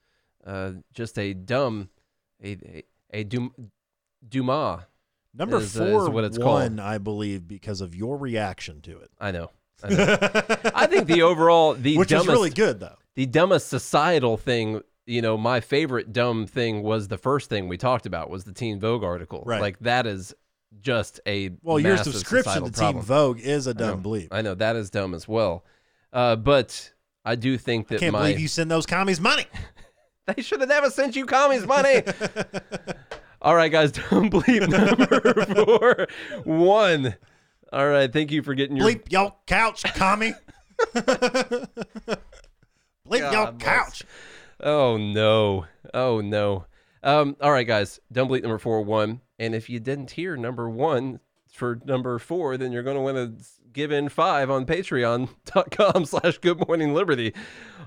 uh, 0.47 0.71
just 0.93 1.19
a 1.19 1.33
dumb, 1.33 1.89
a 2.41 2.51
a, 2.51 2.83
a 3.13 3.23
Dumas. 4.27 4.81
number 5.33 5.57
Is, 5.57 5.79
uh, 5.79 5.83
is 5.83 5.91
four 5.91 6.09
what 6.09 6.23
it's 6.23 6.39
won 6.39 6.79
i 6.79 6.97
believe 6.97 7.47
because 7.47 7.81
of 7.81 7.93
your 7.95 8.17
reaction 8.17 8.81
to 8.81 8.97
it 8.99 9.09
I 9.19 9.31
know. 9.31 9.51
I, 9.83 9.89
know. 9.89 10.17
I 10.73 10.87
think 10.87 11.07
the 11.07 11.21
overall 11.23 11.73
the 11.73 11.97
which 11.97 12.09
dumbest 12.09 12.29
is 12.29 12.33
really 12.33 12.49
good 12.49 12.79
though 12.79 12.95
the 13.15 13.25
dumbest 13.25 13.67
societal 13.67 14.37
thing 14.37 14.81
you 15.05 15.21
know 15.21 15.37
my 15.37 15.59
favorite 15.59 16.13
dumb 16.13 16.47
thing 16.47 16.81
was 16.81 17.07
the 17.09 17.17
first 17.17 17.49
thing 17.49 17.67
we 17.67 17.77
talked 17.77 18.05
about 18.05 18.29
was 18.29 18.43
the 18.45 18.53
teen 18.53 18.79
vogue 18.79 19.03
article 19.03 19.43
Right. 19.45 19.61
like 19.61 19.79
that 19.79 20.07
is 20.07 20.33
just 20.81 21.19
a 21.27 21.51
well 21.61 21.79
your 21.79 21.97
subscription 21.97 22.63
to 22.65 22.71
problem. 22.71 22.95
team 22.95 23.01
vogue 23.03 23.39
is 23.39 23.67
a 23.67 23.73
dumb 23.73 24.01
bleep 24.03 24.29
i 24.31 24.41
know 24.41 24.55
that 24.55 24.75
is 24.75 24.89
dumb 24.89 25.13
as 25.13 25.27
well 25.27 25.63
uh, 26.13 26.35
but 26.35 26.91
i 27.23 27.35
do 27.35 27.57
think 27.57 27.87
that 27.89 27.99
can't 27.99 28.13
my 28.13 28.19
believe 28.19 28.39
you 28.39 28.47
send 28.47 28.69
those 28.71 28.85
commies 28.85 29.19
money 29.21 29.45
they 30.25 30.41
should 30.41 30.59
have 30.59 30.69
never 30.69 30.89
sent 30.89 31.15
you 31.15 31.25
commies 31.25 31.65
money 31.67 32.01
all 33.45 33.55
right 33.55 33.71
guys 33.71 33.91
don't 34.09 34.29
bleep 34.29 34.67
number 34.67 35.55
four 35.65 36.07
one 36.43 37.15
all 37.71 37.87
right 37.87 38.11
thank 38.11 38.31
you 38.31 38.43
for 38.43 38.53
getting 38.53 38.75
your 38.75 38.89
bleep 38.89 39.09
your 39.09 39.33
couch 39.47 39.83
commie 39.95 40.33
bleep 40.95 41.67
your 43.09 43.31
God 43.31 43.57
bless. 43.57 43.63
couch 43.63 44.03
Oh 44.59 44.97
no. 44.97 45.65
Oh 45.93 46.21
no. 46.21 46.65
Um, 47.03 47.35
all 47.41 47.51
right, 47.51 47.67
guys. 47.67 47.99
don't 48.11 48.29
bleep 48.29 48.41
number 48.43 48.57
four 48.57 48.81
one. 48.81 49.21
And 49.37 49.53
if 49.53 49.69
you 49.69 49.79
didn't 49.79 50.11
hear 50.11 50.37
number 50.37 50.69
one 50.69 51.19
for 51.51 51.79
number 51.85 52.17
four, 52.19 52.57
then 52.57 52.71
you're 52.71 52.83
gonna 52.83 53.01
want 53.01 53.17
to 53.17 53.45
give 53.73 53.91
in 53.91 54.09
five 54.09 54.49
on 54.49 54.65
patreon.com 54.65 56.05
slash 56.05 56.37
good 56.39 56.65
morning 56.67 56.93
liberty. 56.93 57.33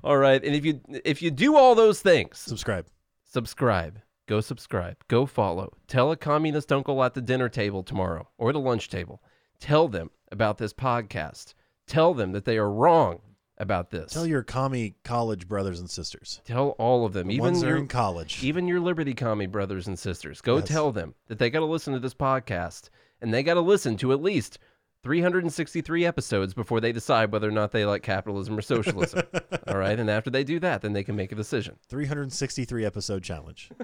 All 0.04 0.18
right. 0.18 0.42
And 0.42 0.54
if 0.54 0.64
you 0.64 0.80
if 1.04 1.22
you 1.22 1.30
do 1.30 1.56
all 1.56 1.74
those 1.74 2.00
things, 2.00 2.38
subscribe 2.38 2.86
subscribe. 3.24 4.00
Go 4.28 4.40
subscribe. 4.40 4.96
Go 5.08 5.24
follow. 5.26 5.72
Tell 5.88 6.12
a 6.12 6.16
communist 6.16 6.70
uncle 6.70 7.02
at 7.02 7.14
the 7.14 7.20
dinner 7.22 7.48
table 7.48 7.82
tomorrow 7.82 8.28
or 8.38 8.52
the 8.52 8.60
lunch 8.60 8.88
table. 8.90 9.22
Tell 9.58 9.88
them 9.88 10.10
about 10.30 10.58
this 10.58 10.72
podcast. 10.74 11.54
Tell 11.86 12.12
them 12.14 12.32
that 12.32 12.44
they 12.44 12.58
are 12.58 12.70
wrong 12.70 13.20
about 13.56 13.90
this. 13.90 14.12
Tell 14.12 14.26
your 14.26 14.42
commie 14.42 14.94
college 15.02 15.48
brothers 15.48 15.80
and 15.80 15.88
sisters. 15.90 16.42
Tell 16.44 16.70
all 16.78 17.06
of 17.06 17.14
them, 17.14 17.28
The 17.28 17.34
even 17.34 17.44
ones 17.52 17.62
your 17.62 17.76
in 17.78 17.88
college. 17.88 18.44
even 18.44 18.68
your 18.68 18.78
Liberty 18.80 19.14
Commie 19.14 19.46
brothers 19.46 19.88
and 19.88 19.98
sisters. 19.98 20.40
Go 20.42 20.58
Yes. 20.58 20.68
tell 20.68 20.92
them 20.92 21.14
that 21.28 21.38
they 21.38 21.48
got 21.50 21.60
to 21.60 21.64
listen 21.64 21.94
to 21.94 21.98
this 21.98 22.14
podcast 22.14 22.90
and 23.20 23.32
they 23.34 23.42
got 23.42 23.54
to 23.54 23.60
listen 23.60 23.96
to 23.96 24.12
at 24.12 24.22
least 24.22 24.58
363 25.04 26.04
episodes 26.04 26.54
before 26.54 26.80
they 26.80 26.92
decide 26.92 27.32
whether 27.32 27.48
or 27.48 27.52
not 27.52 27.72
they 27.72 27.84
like 27.84 28.02
capitalism 28.02 28.58
or 28.58 28.62
socialism. 28.62 29.22
All 29.66 29.78
right. 29.78 29.98
And 29.98 30.10
after 30.10 30.28
they 30.30 30.44
do 30.44 30.60
that, 30.60 30.82
then 30.82 30.92
they 30.92 31.02
can 31.02 31.16
make 31.16 31.32
a 31.32 31.36
decision. 31.36 31.76
363 31.88 32.84
episode 32.84 33.22
challenge. 33.22 33.70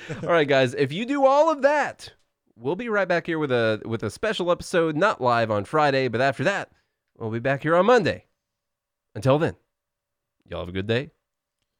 All 0.22 0.28
right, 0.28 0.48
guys. 0.48 0.74
If 0.74 0.92
you 0.92 1.06
do 1.06 1.24
all 1.24 1.50
of 1.50 1.62
that, 1.62 2.12
we'll 2.56 2.76
be 2.76 2.88
right 2.88 3.08
back 3.08 3.26
here 3.26 3.38
with 3.38 3.52
a 3.52 3.80
with 3.84 4.02
a 4.02 4.10
special 4.10 4.50
episode, 4.50 4.96
not 4.96 5.20
live 5.20 5.50
on 5.50 5.64
Friday, 5.64 6.08
but 6.08 6.20
after 6.20 6.44
that, 6.44 6.70
we'll 7.16 7.30
be 7.30 7.38
back 7.38 7.62
here 7.62 7.76
on 7.76 7.86
Monday. 7.86 8.26
Until 9.14 9.38
then, 9.38 9.56
y'all 10.48 10.60
have 10.60 10.68
a 10.68 10.72
good 10.72 10.86
day 10.86 11.10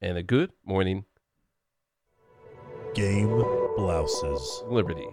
and 0.00 0.18
a 0.18 0.22
good 0.22 0.52
morning, 0.64 1.04
Game 2.94 3.44
blouses. 3.76 4.62
Liberty. 4.66 5.08